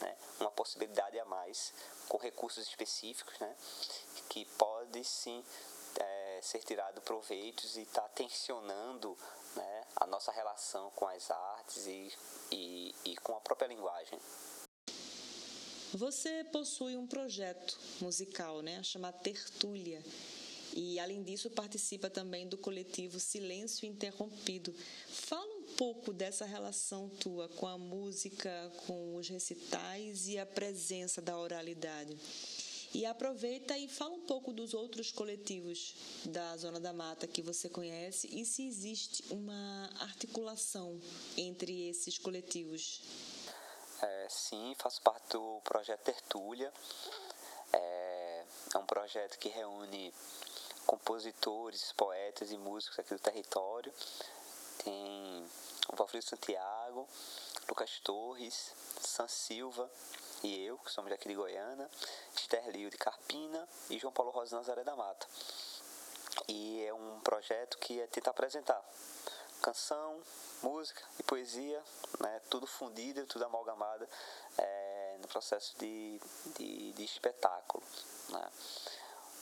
né? 0.00 0.16
uma 0.40 0.50
possibilidade 0.50 1.18
a 1.18 1.24
mais, 1.24 1.72
com 2.08 2.18
recursos 2.18 2.66
específicos, 2.66 3.38
né? 3.38 3.56
que 4.28 4.44
pode 4.44 5.02
sim 5.04 5.42
é, 5.98 6.40
ser 6.42 6.58
tirado 6.60 7.00
proveitos 7.00 7.76
e 7.76 7.82
está 7.82 8.02
tensionando 8.08 9.16
né, 9.54 9.86
a 9.96 10.06
nossa 10.06 10.30
relação 10.30 10.90
com 10.90 11.08
as 11.08 11.30
artes 11.30 11.86
e, 11.86 12.12
e, 12.50 12.94
e 13.04 13.16
com 13.18 13.36
a 13.36 13.40
própria 13.40 13.68
linguagem. 13.68 14.20
Você 15.94 16.44
possui 16.52 16.96
um 16.96 17.06
projeto 17.06 17.78
musical, 18.00 18.60
né, 18.60 18.82
chamado 18.82 19.22
Tertúlia, 19.22 20.02
e 20.74 20.98
além 20.98 21.22
disso 21.22 21.48
participa 21.48 22.10
também 22.10 22.46
do 22.48 22.58
coletivo 22.58 23.20
Silêncio 23.20 23.86
Interrompido. 23.88 24.74
Fala 25.08 25.54
um 25.54 25.62
pouco 25.76 26.12
dessa 26.12 26.44
relação 26.44 27.08
tua 27.08 27.48
com 27.48 27.66
a 27.66 27.78
música, 27.78 28.72
com 28.86 29.16
os 29.16 29.28
recitais 29.28 30.26
e 30.26 30.38
a 30.38 30.44
presença 30.44 31.22
da 31.22 31.38
oralidade. 31.38 32.16
E 32.92 33.04
aproveita 33.06 33.78
e 33.78 33.88
fala 33.88 34.14
um 34.14 34.26
pouco 34.26 34.52
dos 34.52 34.74
outros 34.74 35.12
coletivos 35.12 35.94
da 36.24 36.56
Zona 36.56 36.80
da 36.80 36.92
Mata 36.92 37.26
que 37.26 37.42
você 37.42 37.68
conhece 37.68 38.28
e 38.32 38.44
se 38.44 38.66
existe 38.66 39.22
uma 39.30 39.90
articulação 40.00 41.00
entre 41.36 41.88
esses 41.88 42.18
coletivos. 42.18 43.00
É, 44.02 44.26
sim, 44.28 44.74
faço 44.78 45.00
parte 45.00 45.32
do 45.32 45.60
projeto 45.64 46.00
Tertúlia. 46.00 46.72
É, 47.72 48.44
é 48.74 48.78
um 48.78 48.84
projeto 48.84 49.38
que 49.38 49.48
reúne 49.48 50.12
compositores, 50.86 51.92
poetas 51.92 52.52
e 52.52 52.58
músicos 52.58 52.98
aqui 52.98 53.14
do 53.14 53.20
território. 53.20 53.92
Tem 54.84 55.46
o 55.92 55.96
Valfrido 55.96 56.24
Santiago, 56.24 57.08
Lucas 57.68 57.98
Torres, 58.00 58.72
San 59.00 59.28
Silva 59.28 59.90
e 60.42 60.64
eu, 60.64 60.76
que 60.78 60.90
somos 60.90 61.10
daqui 61.10 61.28
de 61.28 61.34
Goiânia, 61.34 61.90
Sterlio 62.36 62.90
de 62.90 62.98
Carpina 62.98 63.66
e 63.88 63.98
João 63.98 64.12
Paulo 64.12 64.30
Rosa 64.30 64.56
Nazaré 64.56 64.84
da 64.84 64.94
Mata. 64.94 65.26
E 66.48 66.84
é 66.84 66.92
um 66.92 67.18
projeto 67.20 67.78
que 67.78 67.98
é 68.00 68.06
tentar 68.06 68.32
apresentar 68.32 68.80
canção, 69.62 70.20
música 70.62 71.02
e 71.18 71.22
poesia, 71.22 71.82
né, 72.20 72.40
tudo 72.50 72.66
fundido, 72.66 73.26
tudo 73.26 73.44
amalgamado 73.44 74.08
é, 74.58 75.16
no 75.20 75.28
processo 75.28 75.76
de, 75.78 76.20
de, 76.56 76.92
de 76.92 77.04
espetáculo. 77.04 77.84
Né. 78.30 78.50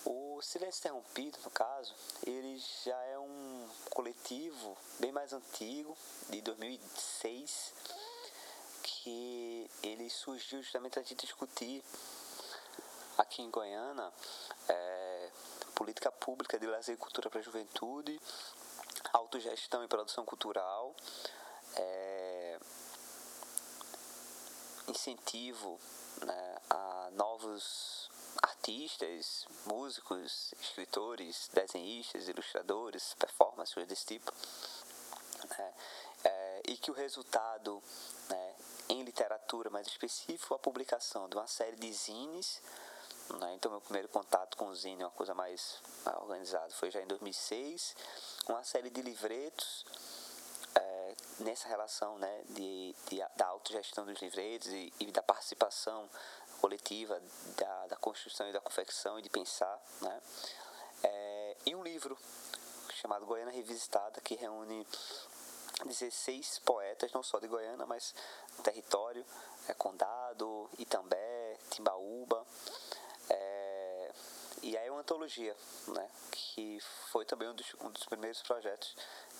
O 0.04 0.42
Silêncio 0.42 0.80
Interrompido, 0.80 1.38
no 1.42 1.50
caso, 1.50 1.94
ele 2.26 2.58
já 2.84 3.00
é 3.04 3.18
um 3.18 3.68
coletivo 3.90 4.76
bem 5.00 5.12
mais 5.12 5.32
antigo, 5.32 5.96
de 6.28 6.42
2006, 6.42 7.72
que 8.82 9.70
ele 9.82 10.10
surgiu 10.10 10.62
justamente 10.62 10.92
para 10.92 11.02
gente 11.02 11.24
discutir 11.24 11.82
aqui 13.16 13.42
em 13.42 13.50
Goiânia 13.50 14.12
é, 14.68 15.30
política 15.74 16.10
pública 16.12 16.58
de 16.58 16.66
lazer 16.66 16.94
e 16.94 16.98
cultura 16.98 17.30
para 17.30 17.40
a 17.40 17.42
juventude, 17.42 18.20
autogestão 19.14 19.84
e 19.84 19.88
produção 19.88 20.24
cultural, 20.24 20.94
é, 21.76 22.58
incentivo 24.88 25.78
né, 26.24 26.56
a 26.68 27.10
novos 27.12 28.10
artistas, 28.42 29.46
músicos, 29.66 30.52
escritores, 30.60 31.48
desenhistas, 31.52 32.28
ilustradores, 32.28 33.14
performances 33.14 33.86
desse 33.86 34.06
tipo. 34.06 34.32
Né? 35.48 35.74
É, 36.24 36.62
e 36.68 36.76
que 36.76 36.90
o 36.90 36.94
resultado 36.94 37.82
né, 38.28 38.54
em 38.88 39.02
literatura 39.02 39.70
mais 39.70 39.86
específico, 39.86 40.54
a 40.54 40.58
publicação 40.58 41.28
de 41.28 41.36
uma 41.36 41.46
série 41.46 41.76
de 41.76 41.92
zines. 41.92 42.60
Né? 43.30 43.54
Então, 43.54 43.70
meu 43.70 43.80
primeiro 43.80 44.08
contato 44.08 44.56
com 44.56 44.68
o 44.68 44.74
zine, 44.74 45.04
uma 45.04 45.10
coisa 45.10 45.34
mais 45.34 45.80
organizada, 46.20 46.70
foi 46.70 46.90
já 46.90 47.00
em 47.00 47.06
2006. 47.06 47.96
Uma 48.48 48.62
série 48.62 48.90
de 48.90 49.00
livretos 49.02 49.84
é, 50.74 51.14
nessa 51.40 51.68
relação 51.68 52.18
né, 52.18 52.42
de, 52.50 52.94
de, 53.08 53.24
da 53.36 53.46
autogestão 53.46 54.04
dos 54.04 54.20
livretos 54.20 54.68
e, 54.68 54.92
e 55.00 55.12
da 55.12 55.22
participação 55.22 56.08
coletiva 56.60 57.20
da, 57.56 57.86
da 57.88 57.96
construção 57.96 58.48
e 58.48 58.52
da 58.52 58.60
confecção 58.60 59.18
e 59.18 59.22
de 59.22 59.28
pensar, 59.28 59.78
né? 60.00 60.22
É, 61.02 61.56
e 61.66 61.74
um 61.74 61.82
livro 61.82 62.16
chamado 62.94 63.26
Goiânia 63.26 63.52
Revisitada, 63.52 64.18
que 64.22 64.34
reúne 64.34 64.86
16 65.84 66.60
poetas, 66.60 67.12
não 67.12 67.22
só 67.22 67.38
de 67.38 67.46
Goiânia, 67.48 67.84
mas 67.84 68.14
do 68.56 68.62
território, 68.62 69.24
é, 69.68 69.74
Condado, 69.74 70.70
Itambé, 70.78 71.58
Timbaúba, 71.70 72.46
e 74.64 74.76
aí 74.76 74.86
é 74.86 74.90
uma 74.90 75.00
antologia, 75.00 75.54
né, 75.88 76.10
que 76.30 76.78
foi 77.10 77.24
também 77.24 77.48
um 77.48 77.54
dos, 77.54 77.74
um 77.80 77.90
dos 77.90 78.04
primeiros 78.04 78.42
projetos 78.42 78.96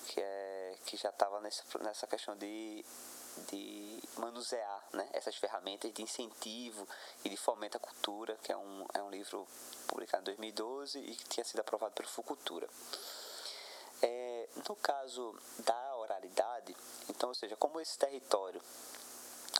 que, 0.07 0.21
é, 0.21 0.77
que 0.85 0.97
já 0.97 1.09
estava 1.09 1.41
nessa 1.41 2.07
questão 2.07 2.37
de 2.37 2.85
de 3.49 4.01
manusear 4.17 4.87
né, 4.93 5.07
essas 5.13 5.35
ferramentas 5.35 5.91
de 5.93 6.01
incentivo 6.01 6.87
e 7.23 7.29
de 7.29 7.37
fomento 7.37 7.77
à 7.77 7.79
cultura, 7.79 8.37
que 8.41 8.51
é 8.51 8.57
um, 8.57 8.85
é 8.93 9.01
um 9.01 9.09
livro 9.09 9.47
publicado 9.87 10.21
em 10.31 10.35
2012 10.35 10.99
e 10.99 11.15
que 11.15 11.25
tinha 11.25 11.43
sido 11.43 11.59
aprovado 11.59 11.93
pelo 11.93 12.07
Fucultura. 12.07 12.67
É, 14.01 14.47
no 14.67 14.75
caso 14.75 15.37
da 15.59 15.95
oralidade, 15.97 16.75
então, 17.09 17.29
ou 17.29 17.35
seja, 17.35 17.55
como 17.55 17.79
esse 17.79 17.97
território 17.97 18.61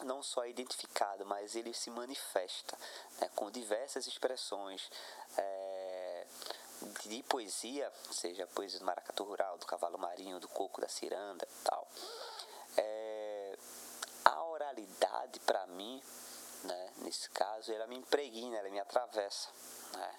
não 0.04 0.22
só 0.22 0.44
é 0.44 0.50
identificado, 0.50 1.26
mas 1.26 1.56
ele 1.56 1.74
se 1.74 1.90
manifesta 1.90 2.78
né, 3.20 3.30
com 3.36 3.50
diversas 3.50 4.08
expressões 4.08 4.90
é, 5.38 6.28
de 7.06 7.24
poesia, 7.24 7.92
seja 8.12 8.46
poesia 8.48 8.80
do 8.80 8.86
maracatu 8.86 9.24
rural, 9.24 9.58
do 9.58 9.66
cavalo 9.66 9.98
marinho, 9.98 10.40
do 10.40 10.48
coco, 10.50 10.82
da 10.82 10.88
ciranda 10.90 11.48
tal. 11.64 11.88
É, 12.78 13.16
realidade 14.76 15.40
para 15.40 15.66
mim, 15.68 16.02
né, 16.64 16.94
nesse 16.98 17.30
caso, 17.30 17.72
ela 17.72 17.88
me 17.88 17.96
impregna, 17.96 18.58
ela 18.58 18.70
me 18.70 18.80
atravessa. 18.80 19.50
Né? 19.94 20.16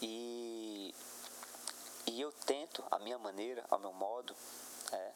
E, 0.00 0.94
e 2.06 2.20
eu 2.20 2.30
tento, 2.46 2.84
a 2.90 2.98
minha 2.98 3.18
maneira, 3.18 3.64
ao 3.68 3.78
meu 3.78 3.92
modo, 3.92 4.34
né, 4.92 5.12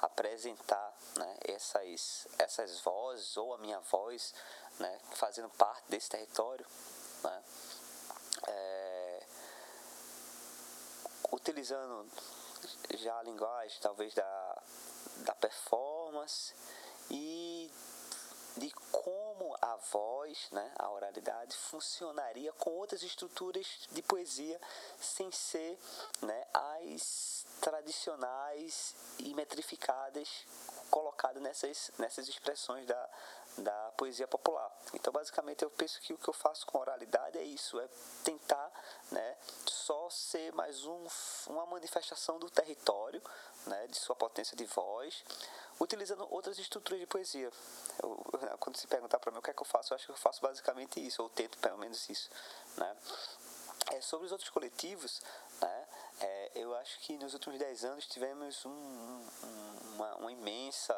apresentar 0.00 0.94
né, 1.16 1.36
essas, 1.44 2.26
essas 2.38 2.80
vozes 2.80 3.36
ou 3.36 3.54
a 3.54 3.58
minha 3.58 3.80
voz 3.80 4.34
né, 4.78 5.00
fazendo 5.12 5.48
parte 5.50 5.84
desse 5.88 6.08
território. 6.08 6.66
Né, 7.24 7.42
é, 8.46 9.26
utilizando 11.32 12.08
já 12.94 13.18
a 13.18 13.22
linguagem 13.22 13.78
talvez 13.80 14.14
da, 14.14 14.62
da 15.18 15.34
performance 15.34 16.54
e 17.10 17.70
de 18.56 18.70
como 18.90 19.27
voz, 19.90 20.48
né, 20.52 20.72
a 20.78 20.90
oralidade, 20.90 21.56
funcionaria 21.56 22.52
com 22.52 22.70
outras 22.70 23.02
estruturas 23.02 23.66
de 23.90 24.02
poesia 24.02 24.60
sem 25.00 25.30
ser 25.32 25.78
né, 26.22 26.46
as 26.52 27.46
tradicionais 27.60 28.94
e 29.18 29.34
metrificadas 29.34 30.46
colocadas 30.90 31.42
nessas, 31.42 31.90
nessas 31.98 32.28
expressões 32.28 32.86
da, 32.86 33.10
da 33.58 33.92
poesia 33.96 34.26
popular. 34.26 34.70
Então, 34.94 35.12
basicamente, 35.12 35.62
eu 35.62 35.70
penso 35.70 36.00
que 36.00 36.12
o 36.12 36.18
que 36.18 36.28
eu 36.28 36.34
faço 36.34 36.66
com 36.66 36.78
oralidade 36.78 37.38
é 37.38 37.42
isso, 37.42 37.78
é 37.80 37.88
tentar 38.24 38.70
né, 39.10 39.36
só 39.66 40.08
ser 40.10 40.52
mais 40.52 40.84
um, 40.84 41.06
uma 41.48 41.66
manifestação 41.66 42.38
do 42.38 42.50
território, 42.50 43.22
né, 43.68 43.86
de 43.86 43.96
sua 43.96 44.16
potência 44.16 44.56
de 44.56 44.64
voz, 44.64 45.24
utilizando 45.78 46.26
outras 46.30 46.58
estruturas 46.58 46.98
de 46.98 47.06
poesia. 47.06 47.50
Eu, 48.02 48.24
quando 48.58 48.76
se 48.76 48.86
perguntar 48.86 49.18
para 49.18 49.30
mim 49.30 49.38
o 49.38 49.42
que 49.42 49.50
é 49.50 49.54
que 49.54 49.62
eu 49.62 49.66
faço, 49.66 49.92
eu 49.92 49.96
acho 49.96 50.06
que 50.06 50.12
eu 50.12 50.16
faço 50.16 50.40
basicamente 50.40 51.04
isso, 51.04 51.22
ou 51.22 51.28
tento 51.28 51.58
pelo 51.58 51.78
menos 51.78 52.08
isso. 52.08 52.30
Né? 52.76 52.96
É, 53.92 54.00
sobre 54.00 54.26
os 54.26 54.32
outros 54.32 54.50
coletivos, 54.50 55.22
né, 55.60 55.88
é, 56.20 56.50
eu 56.56 56.74
acho 56.76 56.98
que 57.00 57.16
nos 57.16 57.32
últimos 57.32 57.58
10 57.58 57.84
anos 57.84 58.06
tivemos 58.06 58.64
um, 58.66 58.70
um, 58.70 59.26
uma, 59.94 60.14
uma, 60.16 60.32
imensa 60.32 60.94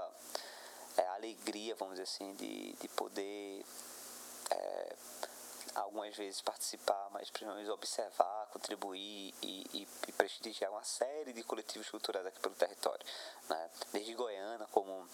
é, 0.97 1.07
alegria, 1.09 1.75
vamos 1.75 1.95
dizer 1.95 2.05
assim, 2.05 2.35
de, 2.35 2.73
de 2.73 2.89
poder 2.89 3.65
é, 4.51 4.90
algumas 5.75 6.17
vezes 6.17 6.41
participar, 6.41 7.09
mas 7.11 7.31
principalmente 7.31 7.71
observar, 7.71 8.49
contribuir 8.53 9.35
e, 9.43 9.67
e, 9.73 9.89
e, 10.09 10.13
prestigiar 10.13 10.71
uma 10.71 10.83
série 10.83 11.33
de 11.33 11.43
coletivos 11.43 11.89
culturais 11.89 12.27
aqui 12.27 12.41
pelo 12.41 12.55
território. 12.55 13.05
Né? 13.49 13.71
Desde 13.93 14.15
Goiânia, 14.15 14.67
como 14.73 15.09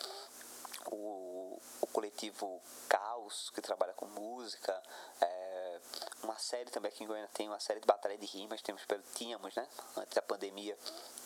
o, 0.91 1.61
o 1.81 1.87
coletivo 1.89 2.61
Caos, 2.89 3.51
que 3.51 3.61
trabalha 3.61 3.93
com 3.93 4.07
música, 4.07 4.83
é, 5.21 5.81
uma 6.23 6.39
série 6.39 6.71
também 6.71 6.91
aqui 6.91 7.05
em 7.05 7.07
Goiânia 7.07 7.31
tem 7.33 7.49
uma 7.49 7.61
série 7.61 7.81
de 7.81 7.87
batalhas 7.87 8.19
de 8.19 8.27
rimas, 8.27 8.63
temos, 8.63 8.83
tínhamos, 9.15 9.55
né, 9.55 9.67
antes 9.97 10.15
da 10.15 10.23
pandemia, 10.23 10.79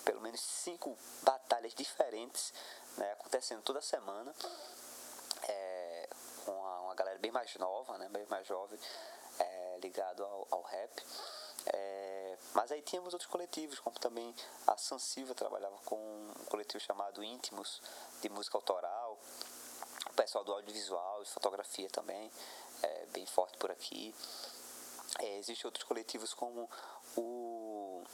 pelo 0.05 0.21
menos 0.21 0.41
cinco 0.41 0.97
batalhas 1.23 1.75
diferentes 1.75 2.53
né, 2.97 3.13
acontecendo 3.13 3.63
toda 3.63 3.81
semana. 3.81 4.35
É, 5.49 6.09
com 6.45 6.53
uma, 6.53 6.81
uma 6.81 6.95
galera 6.95 7.19
bem 7.19 7.31
mais 7.31 7.55
nova, 7.57 7.99
né, 7.99 8.09
bem 8.09 8.27
mais 8.27 8.47
jovem, 8.47 8.79
é, 9.41 9.79
ligado 9.83 10.25
ao, 10.25 10.47
ao 10.51 10.63
rap. 10.63 11.03
É, 11.67 12.39
mas 12.55 12.73
aí 12.73 12.83
tínhamos 12.83 13.13
outros 13.13 13.31
coletivos, 13.31 13.79
como 13.81 13.99
também 13.99 14.35
a 14.67 14.77
San 14.77 14.99
Silva 14.99 15.35
trabalhava 15.35 15.77
com 15.85 15.97
um 15.97 16.45
coletivo 16.47 16.83
chamado 16.83 17.23
Íntimos, 17.23 17.83
de 18.21 18.29
música 18.29 18.57
autoral. 18.57 19.19
O 20.09 20.13
pessoal 20.15 20.45
do 20.45 20.53
audiovisual, 20.53 21.23
de 21.23 21.31
fotografia 21.31 21.89
também, 21.91 22.31
é 22.83 23.07
bem 23.07 23.27
forte 23.27 23.57
por 23.59 23.71
aqui. 23.71 24.15
É, 25.19 25.39
Existem 25.39 25.67
outros 25.67 25.85
coletivos 25.85 26.33
como 26.35 26.69
o 27.17 28.05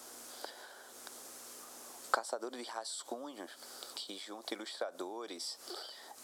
Caçadores 2.10 2.58
de 2.58 2.70
Rascunhos, 2.70 3.50
que 3.94 4.16
junta 4.16 4.54
ilustradores 4.54 5.58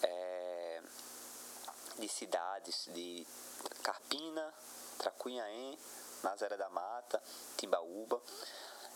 é, 0.01 0.81
de 1.99 2.09
cidades 2.09 2.89
de 2.93 3.25
Carpina, 3.83 4.53
Tracunhaém, 5.03 5.77
Nazaré 6.23 6.55
da 6.55 6.69
Mata, 6.69 7.21
Timbaúba. 7.57 8.21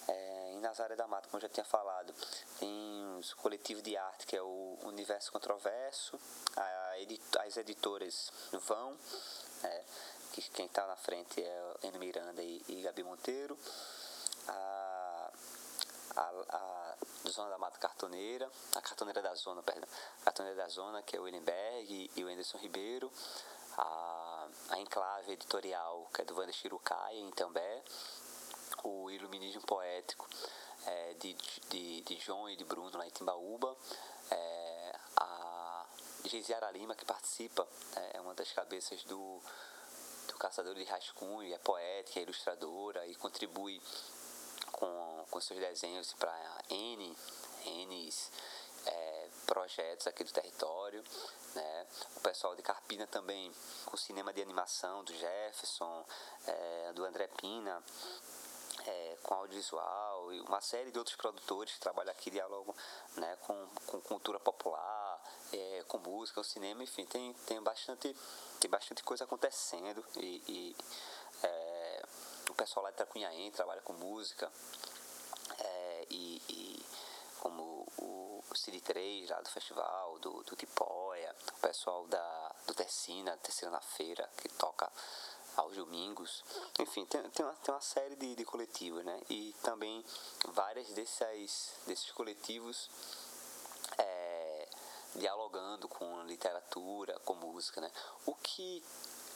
É, 0.08 0.54
em 0.54 0.62
Nazaré 0.62 0.96
da 0.96 1.06
Mata, 1.06 1.28
como 1.28 1.38
eu 1.38 1.42
já 1.42 1.50
tinha 1.50 1.66
falado, 1.66 2.14
tem 2.58 3.18
os 3.20 3.34
coletivos 3.34 3.84
de 3.84 3.98
arte, 3.98 4.26
que 4.26 4.38
é 4.38 4.42
o 4.42 4.78
Universo 4.84 5.30
Controverso, 5.34 6.18
a, 6.56 6.94
as 7.46 7.58
editoras 7.58 8.32
vão, 8.66 8.98
é, 9.64 9.84
que 10.32 10.42
quem 10.52 10.66
está 10.66 10.88
na 10.88 10.96
frente 10.96 11.44
é 11.44 11.74
Eno 11.84 12.00
Miranda 12.00 12.42
e, 12.42 12.64
e 12.70 12.82
Gabi 12.84 13.04
Monteiro, 13.04 13.58
a, 14.48 15.32
a, 16.16 16.22
a, 16.22 16.96
Zona 17.30 17.50
da 17.50 17.58
Mata 17.58 17.78
Cartoneira, 17.78 18.50
a 18.76 18.82
Cartoneira 18.82 19.22
da 19.22 19.36
Zona, 19.36 19.62
perdão, 19.62 19.90
a 20.22 20.24
Cartoneira 20.24 20.58
da 20.58 20.70
Zona, 20.70 21.04
que 21.04 21.18
é 21.18 21.20
o 21.20 21.24
Willenberg 21.24 22.12
e 22.16 22.24
o 22.24 22.30
Anderson 22.30 22.60
Ribeiro, 22.60 23.12
a, 23.78 24.17
a 24.70 24.80
Enclave 24.80 25.34
Editorial, 25.34 26.10
que 26.14 26.22
é 26.22 26.26
do 26.26 26.36
Wander 26.36 26.54
Chirucaia, 26.54 27.20
em 27.20 27.32
També, 27.32 27.84
o 28.84 29.10
Iluminismo 29.10 29.62
Poético 29.62 30.28
é, 30.86 31.14
de, 31.16 31.36
de, 31.70 32.02
de 32.02 32.20
João 32.20 32.50
e 32.50 32.56
de 32.56 32.64
Bruno, 32.64 32.98
lá 32.98 33.06
em 33.06 33.10
Timbaúba, 33.10 33.76
é, 34.32 34.96
a 35.18 35.86
Geisiara 36.26 36.72
Lima, 36.72 36.96
que 36.96 37.06
participa, 37.06 37.68
é, 37.96 38.18
é 38.18 38.22
uma 38.22 38.34
das 38.34 38.52
cabeças 38.52 39.04
do, 39.04 39.42
do 40.28 40.38
Caçador 40.38 40.76
de 40.76 40.84
Rascunho, 40.84 41.54
é 41.54 41.58
poética, 41.60 42.20
é 42.20 42.24
ilustradora 42.24 43.06
e 43.08 43.16
contribui 43.16 43.82
com, 44.72 45.26
com 45.30 45.42
seus 45.42 45.60
desenhos 45.60 46.14
para 46.14 46.34
N, 46.70 47.16
N 47.66 48.10
é, 48.10 48.10
projetos 49.48 50.06
aqui 50.06 50.24
do 50.24 50.32
território. 50.32 51.04
Né? 51.56 51.88
O 52.18 52.20
pessoal 52.20 52.56
de 52.56 52.62
Carpina 52.62 53.08
também, 53.08 53.52
com 53.86 53.98
cinema 53.98 54.32
de 54.34 54.42
animação 54.42 55.04
do 55.04 55.14
Jefferson, 55.14 56.06
é, 56.46 56.94
do 56.94 57.04
André 57.06 57.28
Pina, 57.38 57.82
é, 58.86 59.18
com 59.24 59.34
audiovisual 59.34 60.34
e 60.34 60.42
uma 60.42 60.62
série 60.62 60.92
de 60.92 61.00
outros 61.00 61.16
produtores 61.16 61.74
que 61.74 61.80
trabalham 61.80 62.12
aqui 62.12 62.30
dialogam 62.30 62.76
né, 63.16 63.38
com, 63.42 63.68
com 63.88 64.02
cultura 64.02 64.40
popular, 64.40 65.22
é, 65.52 65.84
com 65.88 65.98
música, 65.98 66.42
o 66.42 66.44
cinema, 66.44 66.84
enfim, 66.84 67.06
tem, 67.06 67.34
tem, 67.46 67.62
bastante, 67.62 68.16
tem 68.60 68.70
bastante 68.70 69.04
coisa 69.04 69.24
acontecendo 69.24 70.06
e, 70.18 70.44
e 70.48 70.76
é, 71.44 72.04
o 72.50 72.54
pessoal 72.54 72.84
lá 72.84 72.92
de 72.92 72.98
Tracunhaém 72.98 73.52
trabalha 73.52 73.82
com 73.82 73.94
música 73.94 74.52
e, 76.10 76.42
e, 76.50 76.77
como 77.40 77.88
o, 77.98 78.44
o 78.50 78.56
Cid 78.56 78.82
3 78.82 79.30
lá 79.30 79.42
do 79.42 79.50
festival, 79.50 80.20
do, 80.20 80.44
do 80.44 80.56
Tipóia, 80.56 81.36
o 81.56 81.60
pessoal 81.60 82.06
da, 82.08 82.56
do 82.66 82.74
Tercina, 82.74 83.38
Terceira 83.38 83.72
na 83.72 83.82
Feira, 83.82 84.30
que 84.38 84.50
toca 84.50 84.92
aos 85.56 85.76
domingos. 85.76 86.44
Enfim, 86.80 87.06
tem, 87.06 87.22
tem, 87.32 87.46
uma, 87.46 87.54
tem 87.56 87.74
uma 87.74 87.82
série 87.82 88.16
de, 88.16 88.36
de 88.36 88.46
coletivos, 88.46 89.04
né? 89.04 89.20
E 89.30 89.54
também 89.64 90.04
várias 90.50 90.88
dessas, 90.90 91.74
desses 91.86 92.12
coletivos 92.12 92.90
é, 93.98 94.70
dialogando 95.16 95.88
com 95.88 96.24
literatura, 96.24 97.20
com 97.20 97.34
música, 97.36 97.82
né? 97.82 97.92
O 98.26 98.36
que 98.36 98.84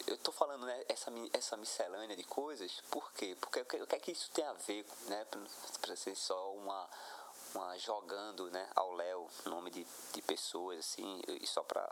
eu 0.07 0.15
estou 0.15 0.33
falando 0.33 0.65
né, 0.65 0.85
essa, 0.89 1.11
essa 1.33 1.57
miscelânea 1.57 2.15
de 2.15 2.23
coisas, 2.23 2.81
por 2.89 3.11
quê? 3.13 3.37
Porque 3.39 3.61
o 3.61 3.65
que, 3.65 3.77
o 3.77 3.87
que 3.87 3.95
é 3.95 3.99
que 3.99 4.11
isso 4.11 4.29
tem 4.31 4.45
a 4.45 4.53
ver, 4.53 4.85
né? 5.07 5.25
Para 5.81 5.95
ser 5.95 6.15
só 6.15 6.53
uma, 6.53 6.89
uma 7.53 7.77
jogando 7.77 8.49
né, 8.51 8.67
ao 8.75 8.93
léu 8.93 9.29
nome 9.45 9.69
de, 9.71 9.85
de 10.13 10.21
pessoas, 10.21 10.79
assim, 10.79 11.21
e 11.27 11.47
só 11.47 11.63
para 11.63 11.89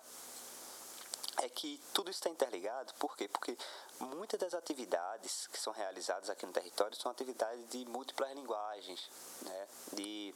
é 1.42 1.48
que 1.48 1.80
tudo 1.94 2.10
está 2.10 2.30
interligado, 2.30 2.94
por 2.96 3.16
quê? 3.16 3.28
Porque 3.28 3.58
muitas 4.00 4.40
das 4.40 4.54
atividades 4.54 5.48
que 5.48 5.58
são 5.60 5.72
realizadas 5.72 6.30
aqui 6.30 6.46
no 6.46 6.52
território 6.52 6.96
são 6.98 7.10
atividades 7.12 7.66
de 7.70 7.86
múltiplas 7.86 8.34
linguagens, 8.34 9.10
né? 9.44 9.68
de 9.94 10.36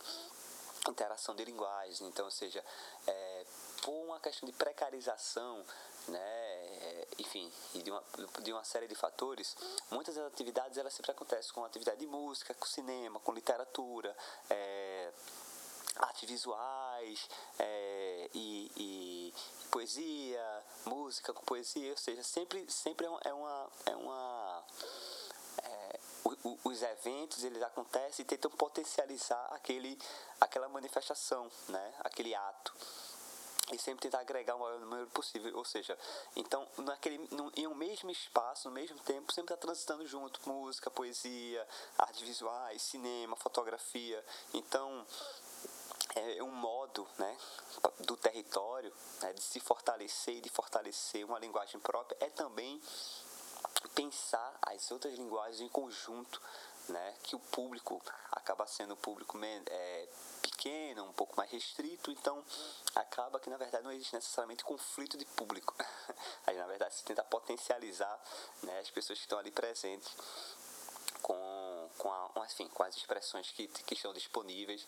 interação 0.89 1.35
de 1.35 1.45
linguagens, 1.45 2.01
então, 2.01 2.25
ou 2.25 2.31
seja, 2.31 2.63
é, 3.07 3.45
por 3.81 3.91
uma 3.91 4.19
questão 4.19 4.47
de 4.47 4.53
precarização, 4.53 5.65
né, 6.07 6.42
é, 6.83 7.07
enfim, 7.19 7.49
e 7.73 7.81
de 7.81 7.89
uma, 7.89 8.03
de 8.41 8.51
uma 8.51 8.63
série 8.63 8.87
de 8.87 8.95
fatores, 8.95 9.55
muitas 9.89 10.15
das 10.15 10.27
atividades 10.27 10.77
elas 10.77 10.93
sempre 10.93 11.11
acontecem 11.11 11.53
com 11.53 11.63
atividade 11.63 11.99
de 11.99 12.07
música, 12.07 12.53
com 12.53 12.65
cinema, 12.65 13.19
com 13.21 13.31
literatura, 13.31 14.15
é, 14.49 15.11
artes 15.95 16.29
visuais 16.29 17.29
é, 17.57 18.29
e, 18.33 18.71
e, 18.75 19.33
poesia, 19.71 20.63
música 20.85 21.33
com 21.33 21.43
poesia, 21.45 21.91
ou 21.91 21.97
seja, 21.97 22.23
sempre, 22.23 22.69
sempre 22.69 23.05
é 23.23 23.33
uma. 23.33 23.71
É 23.85 23.95
uma 23.95 24.63
é, 25.63 25.99
o, 26.25 26.57
os 26.63 26.81
eventos 26.81 27.43
eles 27.43 27.61
acontecem 27.61 28.23
e 28.23 28.25
tentam 28.25 28.49
potencializar 28.51 29.45
aquele, 29.51 29.97
aquela 30.41 30.67
manifestação, 30.67 31.49
né? 31.69 31.93
aquele 31.99 32.33
ato 32.33 32.73
e 33.71 33.77
sempre 33.77 34.01
tentar 34.01 34.19
agregar 34.19 34.55
o 34.55 34.59
maior 34.59 34.79
número 34.79 35.07
possível, 35.07 35.55
ou 35.55 35.63
seja, 35.63 35.97
então 36.35 36.67
naquele, 36.79 37.17
no, 37.31 37.51
em 37.55 37.65
um 37.65 37.73
mesmo 37.73 38.11
espaço, 38.11 38.67
no 38.67 38.73
mesmo 38.73 38.99
tempo, 38.99 39.31
sempre 39.31 39.53
está 39.53 39.65
transitando 39.65 40.05
junto 40.05 40.41
música, 40.47 40.91
poesia, 40.91 41.65
artes 41.97 42.21
visuais, 42.21 42.81
cinema, 42.81 43.37
fotografia, 43.37 44.23
então 44.53 45.05
é 46.15 46.43
um 46.43 46.51
modo 46.51 47.07
né, 47.17 47.37
do 48.01 48.15
território 48.17 48.93
né, 49.21 49.33
de 49.33 49.41
se 49.41 49.59
fortalecer 49.59 50.35
e 50.35 50.41
de 50.41 50.49
fortalecer 50.49 51.25
uma 51.25 51.39
linguagem 51.39 51.79
própria 51.79 52.17
é 52.19 52.29
também 52.29 52.81
pensar 53.95 54.57
as 54.61 54.91
outras 54.91 55.13
linguagens 55.15 55.61
em 55.61 55.69
conjunto, 55.69 56.41
né, 56.89 57.15
que 57.23 57.35
o 57.35 57.39
público 57.39 58.01
acaba 58.31 58.67
sendo 58.67 58.93
um 58.93 58.97
público 58.97 59.39
é, 59.43 60.07
um 60.69 61.13
pouco 61.13 61.35
mais 61.35 61.49
restrito, 61.51 62.11
então 62.11 62.43
acaba 62.95 63.39
que 63.39 63.49
na 63.49 63.57
verdade 63.57 63.83
não 63.83 63.91
existe 63.91 64.15
necessariamente 64.15 64.63
conflito 64.63 65.17
de 65.17 65.25
público. 65.25 65.75
Aí 66.47 66.57
na 66.57 66.67
verdade 66.67 66.95
se 66.95 67.03
tenta 67.03 67.23
potencializar 67.23 68.19
né, 68.63 68.79
as 68.79 68.89
pessoas 68.89 69.19
que 69.19 69.25
estão 69.25 69.39
ali 69.39 69.51
presentes 69.51 70.11
com, 71.21 71.89
com, 71.97 72.11
a, 72.11 72.45
enfim, 72.45 72.67
com 72.69 72.83
as 72.83 72.95
expressões 72.95 73.49
que, 73.51 73.67
que 73.67 73.93
estão 73.93 74.13
disponíveis 74.13 74.85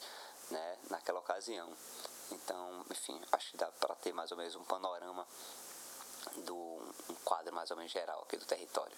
né, 0.49 0.77
naquela 0.89 1.19
ocasião. 1.19 1.71
Então, 2.31 2.85
enfim, 2.89 3.19
acho 3.31 3.51
que 3.51 3.57
dá 3.57 3.67
para 3.71 3.95
ter 3.95 4.13
mais 4.13 4.31
ou 4.31 4.37
menos 4.37 4.55
um 4.55 4.63
panorama 4.63 5.27
do 6.37 6.55
um 7.09 7.15
quadro 7.23 7.53
mais 7.53 7.69
ou 7.71 7.77
menos 7.77 7.91
geral 7.91 8.21
aqui 8.23 8.37
do 8.37 8.45
território. 8.45 8.97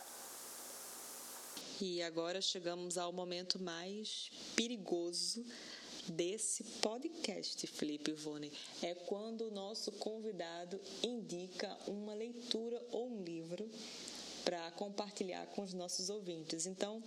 E 1.79 2.01
agora 2.01 2.41
chegamos 2.41 2.97
ao 2.97 3.11
momento 3.13 3.61
mais 3.61 4.31
perigoso 4.55 5.45
desse 6.11 6.63
podcast, 6.81 7.65
Felipe 7.67 8.11
Ivone. 8.11 8.51
É 8.81 8.93
quando 8.93 9.47
o 9.47 9.51
nosso 9.51 9.91
convidado 9.93 10.79
indica 11.03 11.77
uma 11.87 12.13
leitura 12.13 12.81
ou 12.91 13.09
um 13.09 13.23
livro 13.23 13.69
para 14.43 14.71
compartilhar 14.71 15.45
com 15.47 15.61
os 15.61 15.73
nossos 15.73 16.09
ouvintes. 16.09 16.65
Então, 16.65 17.03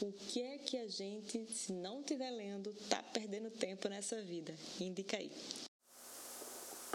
o 0.00 0.12
que 0.12 0.42
é 0.42 0.58
que 0.58 0.76
a 0.76 0.88
gente, 0.88 1.46
se 1.52 1.72
não 1.72 2.00
estiver 2.00 2.30
lendo, 2.30 2.74
tá 2.88 3.02
perdendo 3.12 3.50
tempo 3.50 3.88
nessa 3.88 4.20
vida? 4.22 4.54
Indica 4.80 5.16
aí. 5.16 5.30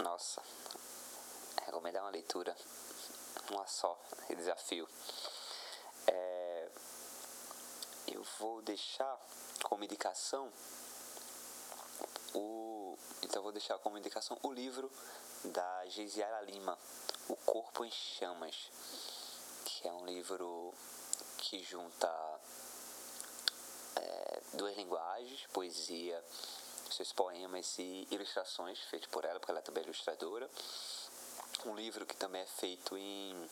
Nossa, 0.02 0.42
recomendar 1.64 2.02
uma 2.02 2.10
leitura, 2.10 2.54
uma 3.50 3.66
só, 3.66 3.98
desafio. 4.36 4.88
É, 6.06 6.68
eu 8.08 8.22
vou 8.38 8.60
deixar 8.62 9.18
como 9.62 9.84
indicação 9.84 10.50
o, 12.34 12.96
então 13.22 13.42
vou 13.42 13.52
deixar 13.52 13.78
como 13.78 13.98
indicação 13.98 14.38
o 14.42 14.52
livro 14.52 14.90
da 15.44 15.86
Geisiara 15.86 16.40
Lima, 16.42 16.78
O 17.28 17.36
Corpo 17.36 17.84
em 17.84 17.90
Chamas, 17.90 18.70
que 19.64 19.88
é 19.88 19.92
um 19.92 20.04
livro 20.04 20.74
que 21.38 21.62
junta 21.62 22.08
é, 23.96 24.40
duas 24.54 24.76
linguagens, 24.76 25.46
poesia, 25.52 26.22
seus 26.90 27.12
poemas 27.12 27.78
e 27.78 28.06
ilustrações 28.10 28.78
feitos 28.90 29.08
por 29.08 29.24
ela, 29.24 29.38
porque 29.38 29.52
ela 29.52 29.62
também 29.62 29.82
é 29.82 29.84
ilustradora. 29.84 30.50
Um 31.64 31.74
livro 31.74 32.06
que 32.06 32.16
também 32.16 32.42
é 32.42 32.46
feito 32.46 32.96
em, 32.96 33.50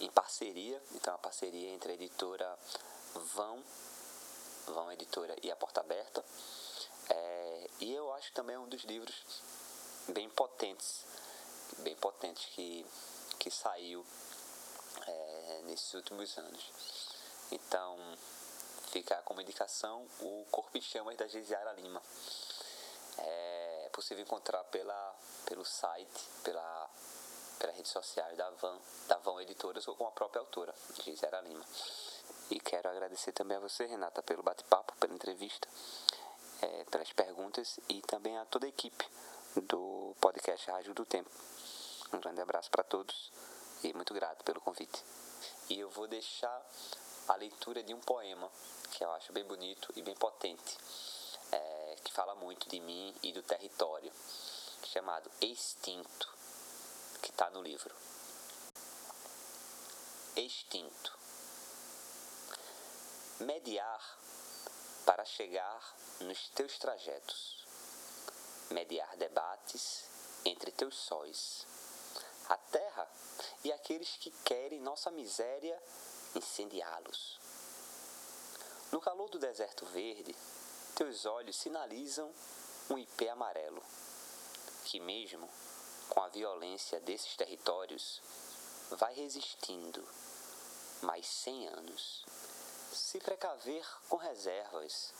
em 0.00 0.10
parceria, 0.10 0.80
então 0.92 1.12
é 1.12 1.16
uma 1.16 1.22
parceria 1.22 1.70
entre 1.70 1.92
a 1.92 1.94
editora 1.94 2.58
Vão, 3.34 3.62
Vão 4.66 4.92
Editora 4.92 5.36
e 5.42 5.50
a 5.50 5.56
Porta 5.56 5.80
Aberta. 5.80 6.24
É, 7.10 7.70
e 7.80 7.92
eu 7.92 8.12
acho 8.14 8.28
que 8.28 8.34
também 8.34 8.56
é 8.56 8.58
um 8.58 8.68
dos 8.68 8.82
livros 8.84 9.14
bem 10.08 10.28
potentes, 10.30 11.04
bem 11.78 11.96
potentes 11.96 12.44
que, 12.46 12.86
que 13.38 13.50
saiu 13.50 14.04
é, 15.06 15.62
nesses 15.64 15.92
últimos 15.94 16.36
anos. 16.38 16.72
Então, 17.50 17.98
fica 18.90 19.16
como 19.22 19.40
indicação 19.40 20.06
o 20.20 20.46
Corpo 20.50 20.76
em 20.76 20.80
Chamas 20.80 21.16
da 21.16 21.26
Gisiara 21.26 21.72
Lima. 21.72 22.02
É 23.18 23.88
possível 23.92 24.22
encontrar 24.22 24.62
pela, 24.64 25.14
pelo 25.46 25.64
site, 25.64 26.28
pela, 26.42 26.90
pelas 27.58 27.76
redes 27.76 27.92
sociais 27.92 28.36
da 28.36 28.50
Van, 28.50 28.78
da 29.06 29.16
Van 29.18 29.40
Editoras 29.40 29.86
ou 29.86 29.94
com 29.94 30.06
a 30.06 30.10
própria 30.10 30.40
autora, 30.40 30.74
Gisela 31.02 31.40
Lima. 31.40 31.64
E 32.50 32.60
quero 32.60 32.88
agradecer 32.90 33.32
também 33.32 33.56
a 33.56 33.60
você, 33.60 33.86
Renata, 33.86 34.22
pelo 34.22 34.42
bate-papo, 34.42 34.94
pela 34.96 35.14
entrevista, 35.14 35.68
é, 36.64 36.84
perguntas 37.14 37.78
e 37.88 38.00
também 38.02 38.36
a 38.38 38.44
toda 38.46 38.66
a 38.66 38.68
equipe 38.68 39.06
do 39.56 40.14
podcast 40.20 40.70
Rádio 40.70 40.94
do 40.94 41.04
Tempo. 41.04 41.30
Um 42.12 42.20
grande 42.20 42.40
abraço 42.40 42.70
para 42.70 42.82
todos 42.82 43.30
e 43.82 43.92
muito 43.92 44.14
grato 44.14 44.42
pelo 44.44 44.60
convite. 44.60 45.04
E 45.68 45.78
eu 45.78 45.90
vou 45.90 46.06
deixar 46.06 46.62
a 47.28 47.36
leitura 47.36 47.82
de 47.82 47.92
um 47.92 48.00
poema 48.00 48.50
que 48.92 49.04
eu 49.04 49.12
acho 49.12 49.32
bem 49.32 49.44
bonito 49.44 49.92
e 49.96 50.02
bem 50.02 50.14
potente, 50.14 50.78
é, 51.52 51.96
que 52.02 52.12
fala 52.12 52.34
muito 52.34 52.68
de 52.68 52.80
mim 52.80 53.14
e 53.22 53.32
do 53.32 53.42
território, 53.42 54.12
chamado 54.84 55.30
Extinto, 55.40 56.34
que 57.20 57.30
está 57.30 57.50
no 57.50 57.62
livro. 57.62 57.94
Extinto 60.36 61.14
mediar 63.40 64.00
para 65.04 65.24
chegar 65.24 65.94
nos 66.20 66.48
teus 66.48 66.78
trajetos, 66.78 67.66
mediar 68.70 69.16
debates 69.16 70.04
entre 70.44 70.72
teus 70.72 70.96
sóis, 70.96 71.66
a 72.48 72.56
terra 72.56 73.08
e 73.62 73.72
aqueles 73.72 74.16
que 74.16 74.30
querem 74.44 74.80
nossa 74.80 75.10
miséria 75.10 75.80
incendiá-los. 76.34 77.38
No 78.92 79.00
calor 79.00 79.28
do 79.28 79.38
deserto 79.38 79.84
verde, 79.86 80.34
teus 80.94 81.26
olhos 81.26 81.56
sinalizam 81.56 82.32
um 82.90 82.98
ipê 82.98 83.28
amarelo, 83.28 83.82
que 84.84 85.00
mesmo 85.00 85.48
com 86.08 86.20
a 86.20 86.28
violência 86.28 87.00
desses 87.00 87.34
territórios, 87.36 88.20
vai 88.90 89.14
resistindo 89.14 90.06
mais 91.02 91.26
cem 91.26 91.66
anos 91.66 92.24
se 92.94 93.18
precaver 93.18 93.84
com 94.08 94.16
reservas, 94.16 95.12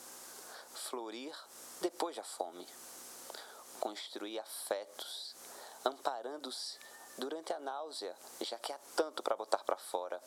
florir 0.75 1.37
depois 1.81 2.15
da 2.15 2.23
fome, 2.23 2.67
construir 3.81 4.39
afetos, 4.39 5.35
amparando-se 5.85 6.79
durante 7.19 7.53
a 7.53 7.59
náusea, 7.59 8.17
já 8.41 8.59
que 8.59 8.73
há 8.73 8.79
tanto 8.97 9.23
para 9.23 9.37
botar 9.37 9.65
para 9.65 9.77
fora. 9.77 10.23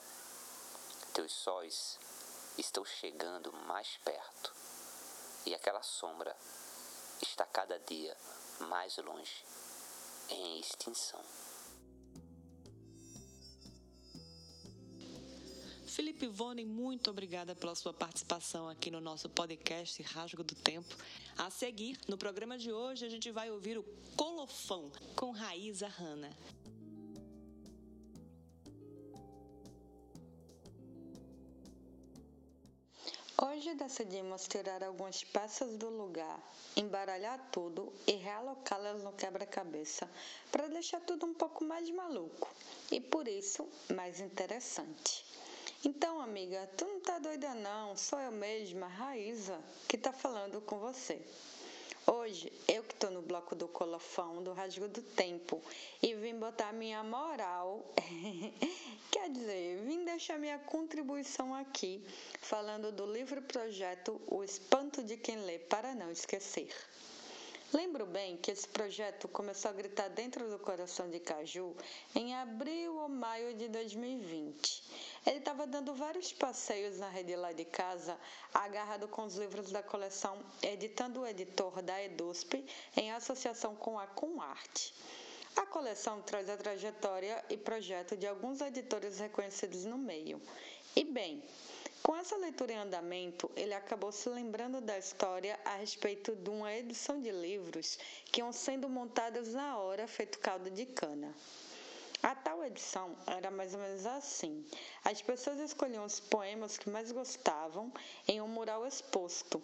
Teus 1.14 1.32
sóis 1.32 1.98
estão 2.58 2.84
chegando 2.84 3.52
mais 3.54 3.98
perto 3.98 4.54
e 5.46 5.56
aquela 5.56 5.82
sombra 5.82 6.36
está 7.22 7.46
cada 7.46 7.80
dia 7.80 8.16
mais 8.60 8.98
longe, 8.98 9.46
em 10.30 10.60
extinção. 10.60 11.24
Felipe 15.98 16.28
Vone, 16.28 16.64
muito 16.64 17.10
obrigada 17.10 17.56
pela 17.56 17.74
sua 17.74 17.92
participação 17.92 18.70
aqui 18.70 18.92
no 18.92 19.02
nosso 19.02 19.28
podcast 19.28 20.00
Rasgo 20.04 20.44
do 20.44 20.54
Tempo. 20.54 20.96
A 21.36 21.50
seguir, 21.50 21.98
no 22.08 22.16
programa 22.16 22.56
de 22.56 22.72
hoje, 22.72 23.04
a 23.04 23.10
gente 23.10 23.32
vai 23.32 23.50
ouvir 23.50 23.80
o 23.80 23.84
Colofão 24.16 24.92
com 25.16 25.32
Raíza 25.32 25.88
Hanna. 25.88 26.30
Hoje 33.42 33.74
decidimos 33.74 34.48
tirar 34.48 34.84
algumas 34.84 35.24
peças 35.24 35.78
do 35.78 35.90
lugar, 35.90 36.40
embaralhar 36.76 37.50
tudo 37.52 37.92
e 38.06 38.12
realocá-las 38.12 39.02
no 39.02 39.14
quebra-cabeça 39.14 40.08
para 40.52 40.68
deixar 40.68 41.02
tudo 41.02 41.26
um 41.26 41.34
pouco 41.34 41.64
mais 41.64 41.90
maluco 41.90 42.48
e, 42.92 43.02
por 43.02 43.28
isso, 43.28 43.68
mais 43.96 44.20
interessante. 44.20 45.27
Então, 45.86 46.20
amiga, 46.20 46.68
tu 46.76 46.86
não 46.86 47.00
tá 47.00 47.20
doida 47.20 47.54
não, 47.54 47.96
sou 47.96 48.20
eu 48.20 48.32
mesma, 48.32 48.88
Raíza, 48.88 49.60
que 49.88 49.96
tá 49.96 50.12
falando 50.12 50.60
com 50.62 50.80
você. 50.80 51.22
Hoje, 52.08 52.52
eu 52.68 52.82
que 52.84 52.96
tô 52.96 53.12
no 53.12 53.22
bloco 53.22 53.56
do 53.56 53.68
colofão, 53.68 54.42
do 54.42 54.54
rasgo 54.54 54.88
do 54.88 55.04
tempo, 55.04 55.62
e 56.02 56.16
vim 56.16 56.40
botar 56.40 56.74
minha 56.74 57.04
moral, 57.04 57.94
quer 59.12 59.30
dizer, 59.30 59.84
vim 59.84 60.04
deixar 60.04 60.40
minha 60.40 60.58
contribuição 60.58 61.54
aqui, 61.54 62.04
falando 62.42 62.92
do 62.92 63.06
livro 63.06 63.42
projeto 63.44 64.20
O 64.26 64.44
Espanto 64.44 65.04
de 65.04 65.16
Quem 65.16 65.38
Lê 65.42 65.60
para 65.60 65.94
Não 65.94 66.10
Esquecer. 66.10 66.74
Lembro 67.74 68.06
bem 68.06 68.38
que 68.38 68.50
esse 68.50 68.66
projeto 68.66 69.28
começou 69.28 69.70
a 69.70 69.74
gritar 69.74 70.08
dentro 70.08 70.50
do 70.50 70.58
coração 70.58 71.10
de 71.10 71.20
Caju 71.20 71.76
em 72.16 72.34
abril 72.34 72.96
ou 72.96 73.10
maio 73.10 73.54
de 73.56 73.68
2020. 73.68 74.84
Ele 75.26 75.40
estava 75.40 75.68
dando 75.68 75.94
vários 75.94 76.32
passeios 76.32 76.98
na 76.98 77.10
rede 77.10 77.36
lá 77.36 77.52
de 77.52 77.66
casa, 77.66 78.18
agarrado 78.54 79.10
com 79.10 79.24
os 79.26 79.36
livros 79.36 79.70
da 79.70 79.84
coleção 79.84 80.42
Editando 80.64 81.20
o 81.20 81.28
Editor 81.28 81.82
da 81.82 82.02
EDUSP, 82.02 82.66
em 82.96 83.12
associação 83.12 83.76
com 83.76 84.00
a 84.00 84.08
Comarte. 84.08 84.94
A 85.58 85.66
coleção 85.66 86.22
traz 86.22 86.50
a 86.50 86.56
trajetória 86.56 87.44
e 87.50 87.58
projeto 87.58 88.16
de 88.16 88.26
alguns 88.26 88.62
editores 88.62 89.20
reconhecidos 89.20 89.84
no 89.84 89.98
meio. 89.98 90.42
E 90.96 91.04
bem, 91.04 91.44
com 92.08 92.16
essa 92.16 92.38
leitura 92.38 92.72
em 92.72 92.78
andamento, 92.78 93.52
ele 93.54 93.74
acabou 93.74 94.14
se 94.14 94.30
lembrando 94.30 94.80
da 94.80 94.98
história 94.98 95.60
a 95.66 95.76
respeito 95.76 96.34
de 96.38 96.50
uma 96.50 96.74
edição 96.74 97.22
de 97.22 97.30
livros 97.34 98.00
que 98.32 98.40
iam 98.40 98.54
sendo 98.54 98.88
montadas 98.88 99.54
na 99.54 99.78
hora 99.78 100.08
feito 100.08 100.40
caldo 100.40 100.72
de 100.72 100.86
cana. 100.86 101.36
A 102.24 102.34
tal 102.34 102.64
edição 102.64 103.14
era 103.28 103.52
mais 103.52 103.74
ou 103.74 103.82
menos 103.82 104.06
assim: 104.06 104.66
as 105.04 105.22
pessoas 105.22 105.60
escolhiam 105.60 106.06
os 106.06 106.18
poemas 106.18 106.78
que 106.78 106.90
mais 106.90 107.12
gostavam 107.12 107.92
em 108.26 108.42
um 108.42 108.48
mural 108.48 108.88
exposto. 108.88 109.62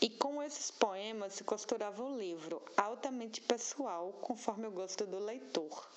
E 0.00 0.10
com 0.10 0.42
esses 0.42 0.72
poemas 0.72 1.34
se 1.34 1.44
costurava 1.44 2.02
um 2.02 2.18
livro 2.18 2.60
altamente 2.76 3.40
pessoal, 3.40 4.12
conforme 4.22 4.66
o 4.66 4.72
gosto 4.72 5.06
do 5.06 5.20
leitor. 5.20 5.88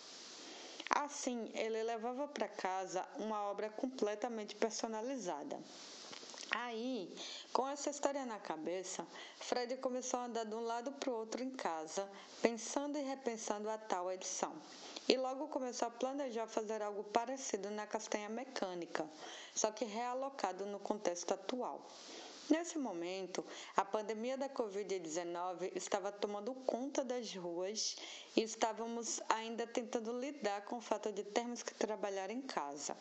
Assim, 0.93 1.49
ele 1.55 1.81
levava 1.83 2.27
para 2.27 2.47
casa 2.47 3.07
uma 3.17 3.43
obra 3.43 3.69
completamente 3.69 4.55
personalizada. 4.55 5.57
Aí, 6.51 7.09
com 7.53 7.65
essa 7.65 7.89
história 7.89 8.25
na 8.25 8.37
cabeça, 8.37 9.07
Fred 9.39 9.77
começou 9.77 10.19
a 10.19 10.25
andar 10.25 10.43
de 10.43 10.53
um 10.53 10.59
lado 10.59 10.91
para 10.91 11.09
o 11.09 11.15
outro 11.15 11.41
em 11.41 11.49
casa, 11.49 12.09
pensando 12.41 12.97
e 12.97 13.01
repensando 13.01 13.69
a 13.69 13.77
tal 13.77 14.11
edição. 14.11 14.53
E 15.07 15.15
logo 15.15 15.47
começou 15.47 15.87
a 15.87 15.91
planejar 15.91 16.47
fazer 16.47 16.81
algo 16.81 17.05
parecido 17.05 17.69
na 17.71 17.87
castanha 17.87 18.27
mecânica, 18.27 19.09
só 19.55 19.71
que 19.71 19.85
realocado 19.85 20.65
no 20.65 20.79
contexto 20.79 21.33
atual. 21.33 21.87
Nesse 22.51 22.77
momento, 22.77 23.45
a 23.77 23.85
pandemia 23.85 24.37
da 24.37 24.49
Covid-19 24.49 25.71
estava 25.73 26.11
tomando 26.11 26.53
conta 26.53 27.01
das 27.01 27.33
ruas 27.33 27.95
e 28.35 28.41
estávamos 28.41 29.21
ainda 29.29 29.65
tentando 29.65 30.11
lidar 30.19 30.65
com 30.65 30.75
o 30.75 30.81
fato 30.81 31.13
de 31.13 31.23
termos 31.23 31.63
que 31.63 31.73
trabalhar 31.73 32.29
em 32.29 32.41
casa. 32.41 32.93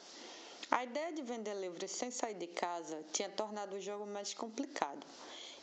A 0.71 0.85
ideia 0.85 1.13
de 1.13 1.23
vender 1.23 1.55
livros 1.55 1.91
sem 1.91 2.13
sair 2.13 2.35
de 2.35 2.47
casa 2.47 3.03
tinha 3.13 3.29
tornado 3.29 3.75
o 3.75 3.81
jogo 3.81 4.07
mais 4.07 4.33
complicado, 4.33 5.05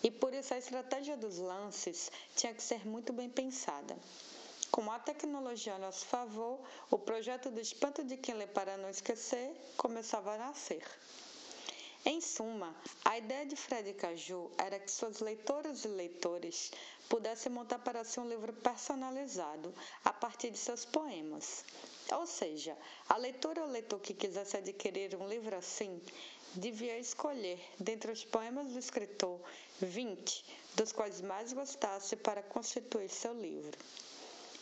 e 0.04 0.12
por 0.12 0.34
isso 0.34 0.54
a 0.54 0.58
estratégia 0.58 1.16
dos 1.16 1.38
lances 1.38 2.12
tinha 2.36 2.54
que 2.54 2.62
ser 2.62 2.86
muito 2.86 3.14
bem 3.14 3.30
pensada. 3.30 3.98
Com 4.70 4.92
a 4.92 5.00
tecnologia 5.00 5.76
a 5.76 5.80
nosso 5.80 6.06
favor, 6.08 6.60
o 6.92 7.00
projeto 7.00 7.50
do 7.50 7.62
Espanto 7.62 8.04
de 8.04 8.18
Quem 8.18 8.36
Lê 8.36 8.48
para 8.48 8.76
Não 8.76 8.90
Esquecer 8.90 9.56
começava 9.78 10.34
a 10.34 10.38
nascer. 10.38 10.84
Em 12.10 12.22
suma, 12.22 12.74
a 13.04 13.18
ideia 13.18 13.46
de 13.46 13.58
Fred 13.58 13.94
Caju 13.96 14.50
era 14.58 14.80
que 14.80 14.90
suas 14.90 15.20
leitoras 15.20 15.84
e 15.84 15.90
leitores 15.90 16.72
pudessem 17.10 17.52
montar 17.52 17.80
para 17.80 18.02
si 18.06 18.18
um 18.18 18.30
livro 18.30 18.54
personalizado 18.54 19.74
a 20.06 20.14
partir 20.14 20.50
de 20.50 20.58
seus 20.58 20.86
poemas. 20.86 21.66
Ou 22.14 22.26
seja, 22.26 22.78
a 23.10 23.18
leitora 23.18 23.62
ou 23.62 23.68
leitor 23.68 24.00
que 24.00 24.14
quisesse 24.14 24.56
adquirir 24.56 25.18
um 25.18 25.28
livro 25.28 25.54
assim 25.54 26.02
devia 26.56 26.98
escolher, 26.98 27.60
dentre 27.78 28.10
os 28.10 28.24
poemas 28.24 28.72
do 28.72 28.80
escritor, 28.80 29.42
20 29.82 30.46
dos 30.78 30.94
quais 30.94 31.20
mais 31.20 31.52
gostasse 31.52 32.16
para 32.16 32.42
constituir 32.42 33.10
seu 33.10 33.34
livro. 33.34 33.78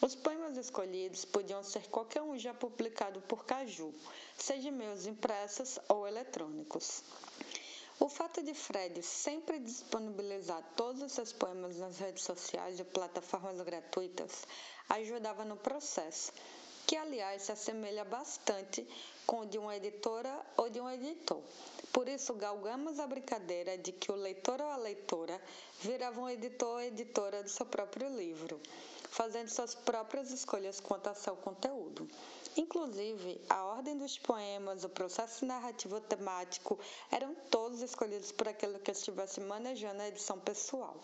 Os 0.01 0.13
poemas 0.13 0.57
escolhidos 0.57 1.25
podiam 1.25 1.63
ser 1.63 1.87
qualquer 1.87 2.21
um 2.21 2.37
já 2.37 2.53
publicado 2.53 3.21
por 3.21 3.45
Caju, 3.45 3.93
seja 4.37 4.69
meus 4.69 5.05
impressos 5.05 5.79
ou 5.87 6.05
eletrônicos. 6.05 7.01
O 7.97 8.09
fato 8.09 8.43
de 8.43 8.53
Fred 8.53 9.01
sempre 9.01 9.57
disponibilizar 9.57 10.61
todos 10.75 11.01
os 11.01 11.13
seus 11.13 11.31
poemas 11.31 11.77
nas 11.77 11.97
redes 11.97 12.23
sociais 12.23 12.77
e 12.77 12.83
plataformas 12.83 13.61
gratuitas 13.61 14.43
ajudava 14.89 15.45
no 15.45 15.55
processo, 15.55 16.33
que 16.85 16.97
aliás 16.97 17.43
se 17.43 17.53
assemelha 17.53 18.03
bastante 18.03 18.85
com 19.25 19.39
o 19.39 19.45
de 19.45 19.57
uma 19.57 19.75
editora 19.77 20.45
ou 20.57 20.69
de 20.69 20.79
um 20.79 20.89
editor, 20.89 21.41
Por 21.93 22.09
isso, 22.09 22.33
galgamos 22.33 22.99
a 22.99 23.07
brincadeira 23.07 23.77
de 23.77 23.93
que 23.93 24.11
o 24.11 24.15
leitor 24.15 24.59
ou 24.59 24.67
a 24.67 24.75
leitora 24.75 25.41
virava 25.79 26.19
um 26.19 26.29
editor 26.29 26.73
ou 26.73 26.81
editora 26.81 27.41
do 27.41 27.49
seu 27.49 27.65
próprio 27.65 28.09
livro, 28.09 28.59
fazendo 29.15 29.47
suas 29.47 29.73
próprias 29.73 30.29
escolhas 30.29 30.81
quanto 30.81 31.07
ao 31.07 31.15
seu 31.15 31.37
conteúdo. 31.37 32.05
Inclusive, 32.57 33.39
a 33.49 33.63
ordem 33.63 33.97
dos 33.97 34.19
poemas, 34.19 34.83
o 34.83 34.89
processo 34.89 35.45
narrativo 35.45 36.01
temático 36.01 36.77
eram 37.09 37.33
todos 37.49 37.81
escolhidos 37.81 38.33
por 38.33 38.49
aquele 38.49 38.77
que 38.79 38.91
estivesse 38.91 39.39
manejando 39.39 40.01
a 40.01 40.09
edição 40.09 40.37
pessoal. 40.37 41.01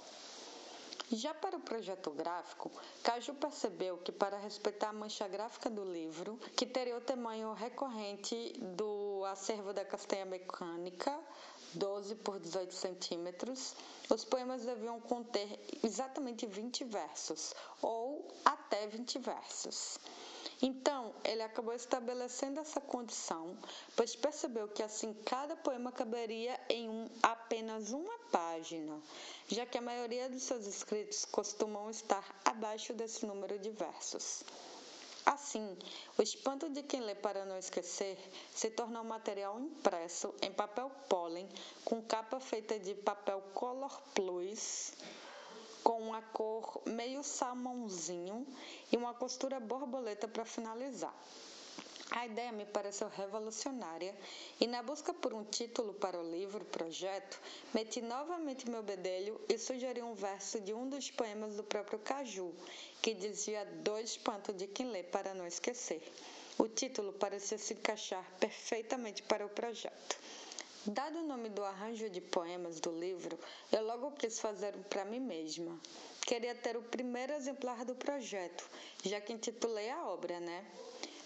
Já 1.14 1.34
para 1.34 1.56
o 1.56 1.62
projeto 1.62 2.12
gráfico, 2.12 2.70
Caju 3.02 3.34
percebeu 3.36 3.98
que, 3.98 4.12
para 4.12 4.38
respeitar 4.38 4.90
a 4.90 4.94
mancha 4.94 5.28
gráfica 5.28 5.70
do 5.70 5.84
livro, 5.86 6.38
que 6.56 6.66
teria 6.66 6.98
o 6.98 7.02
tamanho 7.02 7.54
recorrente 7.54 8.54
do 8.76 9.24
acervo 9.26 9.74
da 9.74 9.86
castanha 9.86 10.26
mecânica, 10.26 11.18
12 11.74 12.16
por 12.16 12.40
18 12.40 12.74
centímetros, 12.74 13.76
os 14.10 14.26
poemas 14.26 14.64
deviam 14.64 15.00
conter 15.00 15.60
exatamente 15.84 16.46
20 16.46 16.84
versos, 16.86 17.54
ou 17.82 18.28
até 18.44 18.88
20 18.88 19.20
versos. 19.20 20.00
Então, 20.62 21.12
ele 21.24 21.42
acabou 21.42 21.74
estabelecendo 21.74 22.60
essa 22.60 22.80
condição, 22.80 23.58
pois 23.96 24.16
percebeu 24.16 24.68
que 24.68 24.84
assim 24.84 25.14
cada 25.26 25.56
poema 25.56 25.92
caberia 25.92 26.60
em 26.70 26.88
um, 26.88 27.10
apenas 27.24 27.92
uma 27.92 28.20
página, 28.32 29.02
já 29.48 29.66
que 29.66 29.80
a 29.80 29.82
maioria 29.82 30.30
dos 30.30 30.44
seus 30.44 30.68
escritos 30.68 31.26
costumam 31.26 31.90
estar 31.90 32.24
abaixo 32.46 32.94
desse 32.94 33.26
número 33.26 33.58
de 33.58 33.72
versos. 33.72 34.44
Assim, 35.26 35.78
o 36.18 36.22
espanto 36.22 36.70
de 36.70 36.82
quem 36.84 37.02
lê 37.02 37.14
para 37.14 37.46
não 37.46 37.58
esquecer 37.58 38.18
se 38.54 38.70
torna 38.72 39.02
um 39.02 39.06
material 39.06 39.60
impresso 39.60 40.34
em 40.42 40.52
papel 40.52 40.90
pólen 41.08 41.48
com 41.86 42.02
capa 42.02 42.40
feita 42.40 42.80
de 42.80 42.96
papel 42.96 43.42
Color 43.54 44.02
Plus 44.16 44.94
com 45.84 46.00
uma 46.00 46.22
cor 46.22 46.82
meio 46.86 47.24
salmãozinho 47.24 48.46
e 48.92 48.98
uma 48.98 49.14
costura 49.14 49.60
borboleta 49.60 50.28
para 50.28 50.46
finalizar. 50.46 51.14
A 52.14 52.26
ideia 52.26 52.52
me 52.52 52.66
pareceu 52.66 53.08
revolucionária 53.08 54.14
e, 54.60 54.68
na 54.68 54.84
busca 54.84 55.14
por 55.14 55.34
um 55.34 55.46
título 55.46 55.94
para 55.94 56.20
o 56.20 56.30
livro 56.30 56.66
projeto, 56.66 57.40
meti 57.74 58.02
novamente 58.02 58.70
meu 58.70 58.84
bedelho 58.84 59.40
e 59.48 59.58
sugeri 59.58 60.02
um 60.02 60.14
verso 60.14 60.60
de 60.60 60.74
um 60.74 60.90
dos 60.90 61.10
poemas 61.10 61.56
do 61.56 61.64
próprio 61.64 62.00
Caju, 62.00 62.54
que 63.02 63.14
dizia 63.14 63.64
dois 63.82 64.12
espanto 64.12 64.52
de 64.52 64.68
quem 64.68 64.92
lê 64.92 65.04
para 65.04 65.34
não 65.34 65.48
esquecer. 65.48 66.04
O 66.58 66.68
título 66.68 67.14
parecia 67.14 67.58
se 67.58 67.76
encaixar 67.76 68.30
perfeitamente 68.42 69.24
para 69.24 69.46
o 69.46 69.50
projeto. 69.50 70.20
Dado 70.86 71.20
o 71.20 71.28
nome 71.28 71.48
do 71.48 71.64
arranjo 71.64 72.10
de 72.10 72.20
poemas 72.20 72.82
do 72.82 72.92
livro, 72.92 73.40
eu 73.72 73.86
logo 73.86 74.12
quis 74.12 74.38
fazer 74.38 74.76
um 74.76 74.84
para 74.84 75.06
mim 75.06 75.22
mesma. 75.22 75.80
Queria 76.28 76.56
ter 76.56 76.76
o 76.76 76.82
primeiro 76.82 77.32
exemplar 77.32 77.86
do 77.86 77.96
projeto, 77.96 78.70
já 79.06 79.22
que 79.22 79.32
intitulei 79.32 79.90
a 79.90 80.06
obra, 80.06 80.42
né? 80.42 80.66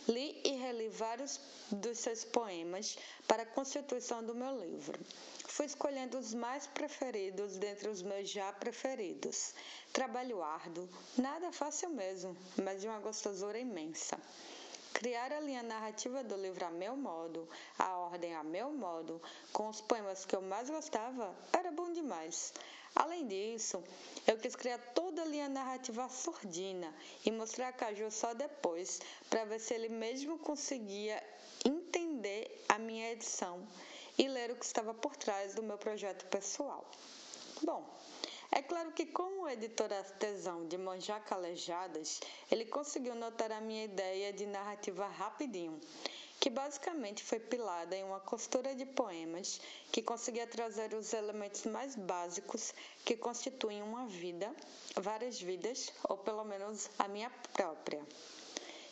Li 0.07 0.39
e 0.43 0.51
reli 0.57 0.87
vários 0.89 1.39
dos 1.71 1.97
seus 1.97 2.23
poemas 2.23 2.97
para 3.27 3.41
a 3.41 3.45
constituição 3.45 4.23
do 4.23 4.35
meu 4.35 4.59
livro. 4.59 4.99
Fui 5.47 5.65
escolhendo 5.65 6.19
os 6.19 6.33
mais 6.33 6.67
preferidos 6.67 7.57
dentre 7.57 7.89
os 7.89 8.01
meus 8.01 8.29
já 8.29 8.51
preferidos. 8.53 9.53
Trabalho 9.91 10.43
árduo, 10.43 10.87
nada 11.17 11.51
fácil 11.51 11.89
mesmo, 11.89 12.37
mas 12.63 12.81
de 12.81 12.87
uma 12.87 12.99
gostosura 12.99 13.57
imensa. 13.57 14.19
Criar 14.95 15.33
a 15.33 15.41
linha 15.41 15.61
narrativa 15.61 16.23
do 16.23 16.37
livro 16.37 16.65
a 16.65 16.69
meu 16.69 16.95
modo, 16.95 17.49
a 17.77 17.97
ordem 17.97 18.33
a 18.33 18.41
meu 18.41 18.71
modo, 18.71 19.21
com 19.51 19.67
os 19.67 19.81
poemas 19.81 20.23
que 20.23 20.33
eu 20.33 20.41
mais 20.41 20.69
gostava, 20.69 21.35
era 21.51 21.69
bom 21.69 21.91
demais. 21.91 22.53
Além 22.95 23.27
disso, 23.27 23.83
eu 24.25 24.37
quis 24.37 24.55
criar 24.55 24.77
toda 24.93 25.21
a 25.21 25.25
linha 25.25 25.49
narrativa 25.49 26.07
surdina 26.07 26.95
e 27.25 27.29
mostrar 27.29 27.67
a 27.67 27.73
Caju 27.73 28.09
só 28.09 28.33
depois, 28.33 29.01
para 29.29 29.43
ver 29.43 29.59
se 29.59 29.73
ele 29.73 29.89
mesmo 29.89 30.39
conseguia 30.39 31.21
entender 31.65 32.63
a 32.69 32.79
minha 32.79 33.11
edição 33.11 33.67
e 34.17 34.29
ler 34.29 34.51
o 34.51 34.55
que 34.55 34.65
estava 34.65 34.93
por 34.93 35.17
trás 35.17 35.53
do 35.53 35.61
meu 35.61 35.77
projeto 35.77 36.25
pessoal. 36.27 36.89
Bom, 37.63 37.83
é 38.51 38.61
claro 38.61 38.91
que, 38.91 39.05
como 39.05 39.49
editor 39.49 39.91
artesão 39.91 40.67
de 40.67 40.77
Manjá 40.77 41.19
Calejadas, 41.19 42.19
ele 42.51 42.65
conseguiu 42.65 43.15
notar 43.15 43.51
a 43.51 43.61
minha 43.61 43.85
ideia 43.85 44.31
de 44.31 44.45
narrativa 44.45 45.07
rapidinho, 45.07 45.79
que 46.39 46.49
basicamente 46.49 47.23
foi 47.23 47.39
pilada 47.39 47.95
em 47.95 48.03
uma 48.03 48.19
costura 48.19 48.75
de 48.75 48.85
poemas 48.85 49.59
que 49.91 50.01
conseguia 50.01 50.45
trazer 50.45 50.93
os 50.93 51.13
elementos 51.13 51.65
mais 51.65 51.95
básicos 51.95 52.73
que 53.03 53.17
constituem 53.17 53.81
uma 53.81 54.05
vida, 54.07 54.53
várias 54.95 55.41
vidas, 55.41 55.91
ou 56.07 56.17
pelo 56.17 56.43
menos 56.43 56.89
a 56.99 57.07
minha 57.07 57.29
própria. 57.53 58.05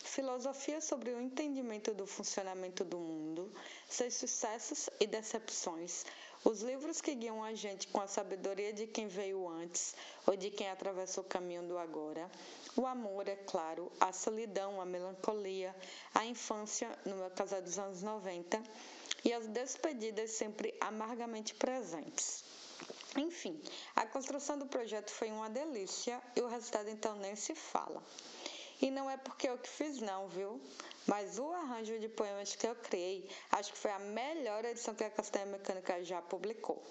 Filosofia 0.04 0.80
sobre 0.82 1.12
o 1.12 1.22
entendimento 1.22 1.93
do 1.93 2.06
funcionamento 2.06 2.84
do 2.84 2.99
mundo, 2.99 3.51
seus 3.88 4.14
sucessos 4.16 4.89
e 4.99 5.08
decepções, 5.08 6.06
os 6.44 6.62
livros 6.62 7.00
que 7.00 7.16
guiam 7.16 7.44
a 7.44 7.54
gente 7.54 7.88
com 7.88 8.02
a 8.02 8.08
sabedoria 8.08 8.74
de 8.74 8.86
quem 8.86 9.08
veio 9.08 9.48
antes 9.48 9.96
ou 10.26 10.36
de 10.36 10.50
quem 10.50 10.70
atravessa 10.70 11.22
o 11.22 11.24
caminho 11.24 11.64
do 11.64 11.78
agora. 11.78 12.30
O 12.76 12.86
amor, 12.86 13.28
é 13.28 13.36
claro, 13.36 13.91
a 14.00 14.12
solidão, 14.12 14.82
a 14.82 14.86
melancolia, 14.86 15.76
a 16.14 16.26
infância, 16.26 16.89
no 17.06 17.16
meu 17.16 17.30
caso 17.32 17.56
é 17.56 17.62
dos 17.62 17.80
anos 17.80 18.02
90, 18.02 18.62
e 19.24 19.32
as 19.32 19.48
despedidas 19.48 20.32
sempre 20.32 20.76
amargamente 20.82 21.54
presentes. 21.56 22.44
Enfim, 23.16 23.62
a 23.96 24.06
construção 24.06 24.58
do 24.58 24.66
projeto 24.66 25.12
foi 25.12 25.32
uma 25.32 25.50
delícia 25.50 26.22
e 26.36 26.41
o 26.41 26.48
resultado 26.48 26.89
então 26.89 27.16
nem 27.16 27.36
se 27.36 27.54
fala. 27.54 28.02
E 28.84 28.92
não 28.92 29.10
é 29.10 29.16
porque 29.16 29.48
eu 29.48 29.58
que 29.58 29.70
fiz, 29.70 30.02
não, 30.02 30.28
viu? 30.28 30.60
Mas 31.08 31.40
o 31.40 31.50
arranjo 31.54 31.98
de 32.00 32.10
poemas 32.10 32.54
que 32.54 32.68
eu 32.68 32.76
criei, 32.76 33.26
acho 33.50 33.72
que 33.72 33.78
foi 33.78 33.92
a 33.92 34.00
melhor 34.00 34.66
edição 34.66 34.94
que 34.94 35.06
a 35.06 35.10
Castanha 35.10 35.46
Mecânica 35.46 36.04
já 36.04 36.22
publicou. 36.22 36.84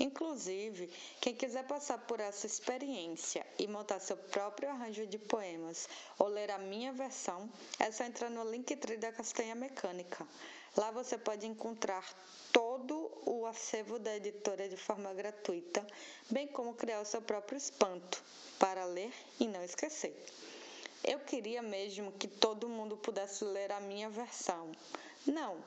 Inclusive, 0.00 0.90
quem 1.20 1.34
quiser 1.34 1.66
passar 1.66 1.98
por 1.98 2.18
essa 2.18 2.46
experiência 2.46 3.46
e 3.58 3.68
montar 3.68 4.00
seu 4.00 4.16
próprio 4.16 4.70
arranjo 4.70 5.06
de 5.06 5.18
poemas 5.18 5.86
ou 6.18 6.28
ler 6.28 6.50
a 6.50 6.56
minha 6.56 6.94
versão, 6.94 7.46
é 7.78 7.92
só 7.92 8.04
entrar 8.04 8.30
no 8.30 8.50
Linktree 8.50 8.96
da 8.96 9.12
Castanha 9.12 9.54
Mecânica. 9.54 10.26
Lá 10.74 10.90
você 10.92 11.18
pode 11.18 11.46
encontrar 11.46 12.02
todo 12.54 13.12
o 13.26 13.44
acervo 13.44 13.98
da 13.98 14.16
editora 14.16 14.66
de 14.66 14.78
forma 14.78 15.12
gratuita, 15.12 15.86
bem 16.30 16.48
como 16.48 16.72
criar 16.72 17.02
o 17.02 17.04
seu 17.04 17.20
próprio 17.20 17.58
espanto 17.58 18.24
para 18.58 18.86
ler 18.86 19.12
e 19.38 19.46
não 19.46 19.62
esquecer. 19.62 20.16
Eu 21.06 21.18
queria 21.20 21.60
mesmo 21.60 22.12
que 22.12 22.26
todo 22.26 22.66
mundo 22.66 22.96
pudesse 22.96 23.44
ler 23.44 23.70
a 23.70 23.78
minha 23.78 24.08
versão. 24.08 24.72
Não. 25.26 25.62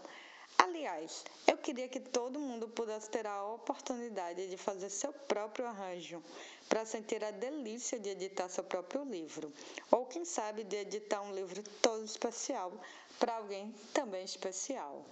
Aliás, 0.57 1.23
eu 1.45 1.55
queria 1.55 1.87
que 1.87 1.99
todo 1.99 2.39
mundo 2.39 2.67
pudesse 2.67 3.11
ter 3.11 3.27
a 3.27 3.45
oportunidade 3.45 4.49
de 4.49 4.57
fazer 4.57 4.89
seu 4.89 5.13
próprio 5.13 5.67
arranjo, 5.67 6.23
para 6.67 6.83
sentir 6.83 7.23
a 7.23 7.29
delícia 7.29 7.99
de 7.99 8.09
editar 8.09 8.49
seu 8.49 8.63
próprio 8.63 9.03
livro, 9.03 9.53
ou 9.91 10.07
quem 10.07 10.25
sabe 10.25 10.63
de 10.63 10.77
editar 10.77 11.21
um 11.21 11.35
livro 11.35 11.61
todo 11.83 12.03
especial 12.03 12.73
para 13.19 13.35
alguém 13.35 13.71
também 13.93 14.23
especial. 14.23 15.05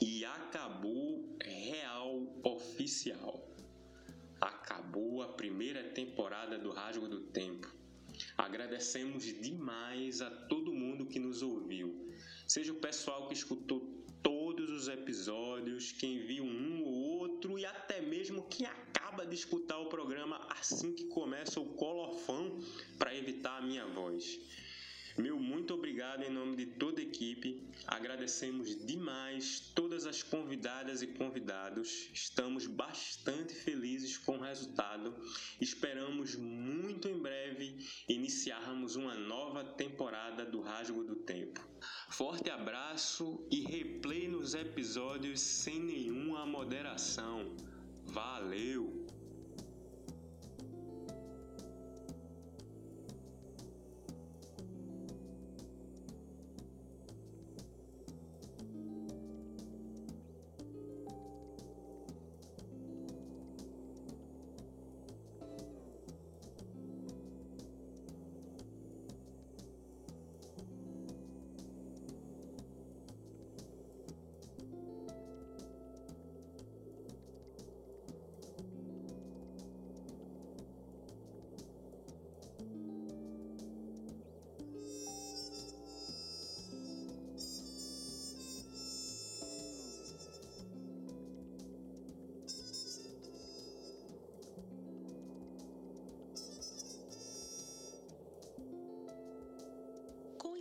E 0.00 0.24
acabou 0.24 1.36
real 1.42 2.22
oficial 2.44 3.45
acabou 4.96 5.22
a 5.22 5.28
primeira 5.28 5.84
temporada 5.90 6.58
do 6.58 6.70
Rasgo 6.70 7.06
do 7.06 7.20
Tempo. 7.20 7.70
Agradecemos 8.38 9.24
demais 9.24 10.22
a 10.22 10.30
todo 10.30 10.72
mundo 10.72 11.04
que 11.04 11.18
nos 11.18 11.42
ouviu, 11.42 12.10
seja 12.48 12.72
o 12.72 12.76
pessoal 12.76 13.28
que 13.28 13.34
escutou 13.34 13.80
todos 14.22 14.70
os 14.70 14.88
episódios, 14.88 15.92
quem 15.92 16.24
viu 16.26 16.44
um 16.44 16.82
ou 16.82 16.94
outro 17.20 17.58
e 17.58 17.66
até 17.66 18.00
mesmo 18.00 18.48
quem 18.48 18.66
acaba 18.66 19.26
de 19.26 19.34
escutar 19.34 19.78
o 19.78 19.90
programa 19.90 20.40
assim 20.58 20.94
que 20.94 21.04
começa 21.04 21.60
o 21.60 21.74
colofão 21.74 22.58
para 22.98 23.14
evitar 23.14 23.58
a 23.58 23.66
minha 23.66 23.86
voz. 23.86 24.40
Meu 25.18 25.38
muito 25.38 25.72
obrigado 25.72 26.22
em 26.22 26.30
nome 26.30 26.56
de 26.56 26.66
toda 26.66 27.00
a 27.00 27.02
equipe. 27.02 27.66
Agradecemos 27.86 28.76
demais 28.84 29.72
todas 29.74 30.04
as 30.04 30.22
convidadas 30.22 31.00
e 31.00 31.06
convidados. 31.06 32.10
Estamos 32.12 32.66
bastante 32.66 33.54
felizes 33.54 34.18
com 34.18 34.36
o 34.36 34.40
resultado. 34.42 35.14
Esperamos 35.58 36.36
muito 36.36 37.08
em 37.08 37.18
breve 37.18 37.78
iniciarmos 38.06 38.94
uma 38.94 39.14
nova 39.14 39.64
temporada 39.64 40.44
do 40.44 40.60
Rasgo 40.60 41.02
do 41.02 41.16
Tempo. 41.16 41.66
Forte 42.10 42.50
abraço 42.50 43.46
e 43.50 43.62
replay 43.62 44.28
nos 44.28 44.52
episódios 44.52 45.40
sem 45.40 45.80
nenhuma 45.80 46.44
moderação. 46.44 47.56
Valeu! 48.04 49.05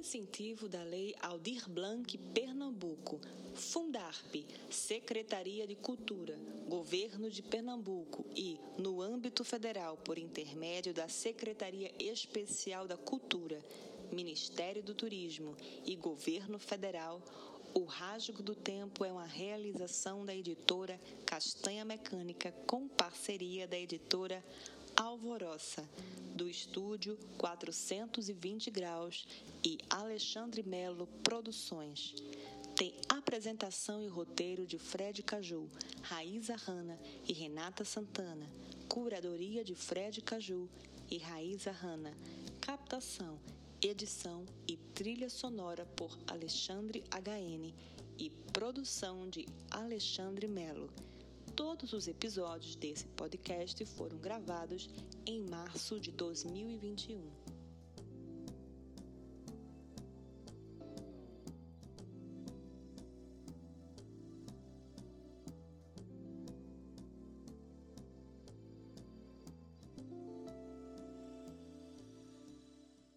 Incentivo 0.05 0.69
da 0.69 0.83
Lei 0.83 1.15
Aldir 1.19 1.67
Blanc 1.67 2.15
Pernambuco, 2.31 3.19
Fundarp, 3.55 4.35
Secretaria 4.69 5.65
de 5.65 5.75
Cultura, 5.75 6.37
Governo 6.67 7.27
de 7.27 7.41
Pernambuco. 7.41 8.23
E, 8.35 8.59
no 8.77 9.01
âmbito 9.01 9.43
federal, 9.43 9.97
por 9.97 10.19
intermédio 10.19 10.93
da 10.93 11.09
Secretaria 11.09 11.91
Especial 11.97 12.87
da 12.87 12.95
Cultura, 12.95 13.59
Ministério 14.11 14.83
do 14.83 14.93
Turismo 14.93 15.57
e 15.83 15.95
Governo 15.95 16.59
Federal, 16.59 17.19
o 17.73 17.83
Rasgo 17.83 18.43
do 18.43 18.53
Tempo 18.53 19.03
é 19.03 19.11
uma 19.11 19.25
realização 19.25 20.23
da 20.23 20.35
editora 20.35 20.99
Castanha 21.25 21.83
Mecânica 21.83 22.51
com 22.67 22.87
parceria 22.87 23.67
da 23.67 23.77
editora 23.77 24.45
Alvoroça, 24.95 25.87
do 26.35 26.49
estúdio 26.49 27.17
420 27.37 28.71
Graus 28.71 29.27
e 29.63 29.77
Alexandre 29.89 30.63
Melo 30.63 31.07
Produções. 31.23 32.13
Tem 32.75 32.93
apresentação 33.09 34.01
e 34.01 34.07
roteiro 34.07 34.65
de 34.65 34.77
Fred 34.77 35.21
Caju, 35.23 35.69
Raíza 36.01 36.55
Rana 36.55 36.99
e 37.27 37.33
Renata 37.33 37.83
Santana. 37.83 38.49
Curadoria 38.87 39.63
de 39.63 39.75
Fred 39.75 40.21
Caju 40.21 40.69
e 41.09 41.17
Raíza 41.17 41.71
Rana. 41.71 42.13
Captação 42.61 43.39
edição 43.87 44.45
e 44.67 44.77
trilha 44.77 45.29
sonora 45.29 45.85
por 45.85 46.17
Alexandre 46.27 47.03
HN 47.11 47.73
e 48.17 48.29
produção 48.51 49.29
de 49.29 49.45
Alexandre 49.69 50.47
Melo. 50.47 50.89
Todos 51.55 51.93
os 51.93 52.05
episódios 52.09 52.75
desse 52.75 53.05
podcast 53.07 53.85
foram 53.85 54.17
gravados 54.17 54.89
em 55.25 55.41
março 55.49 55.97
de 56.01 56.11
2021. 56.11 57.44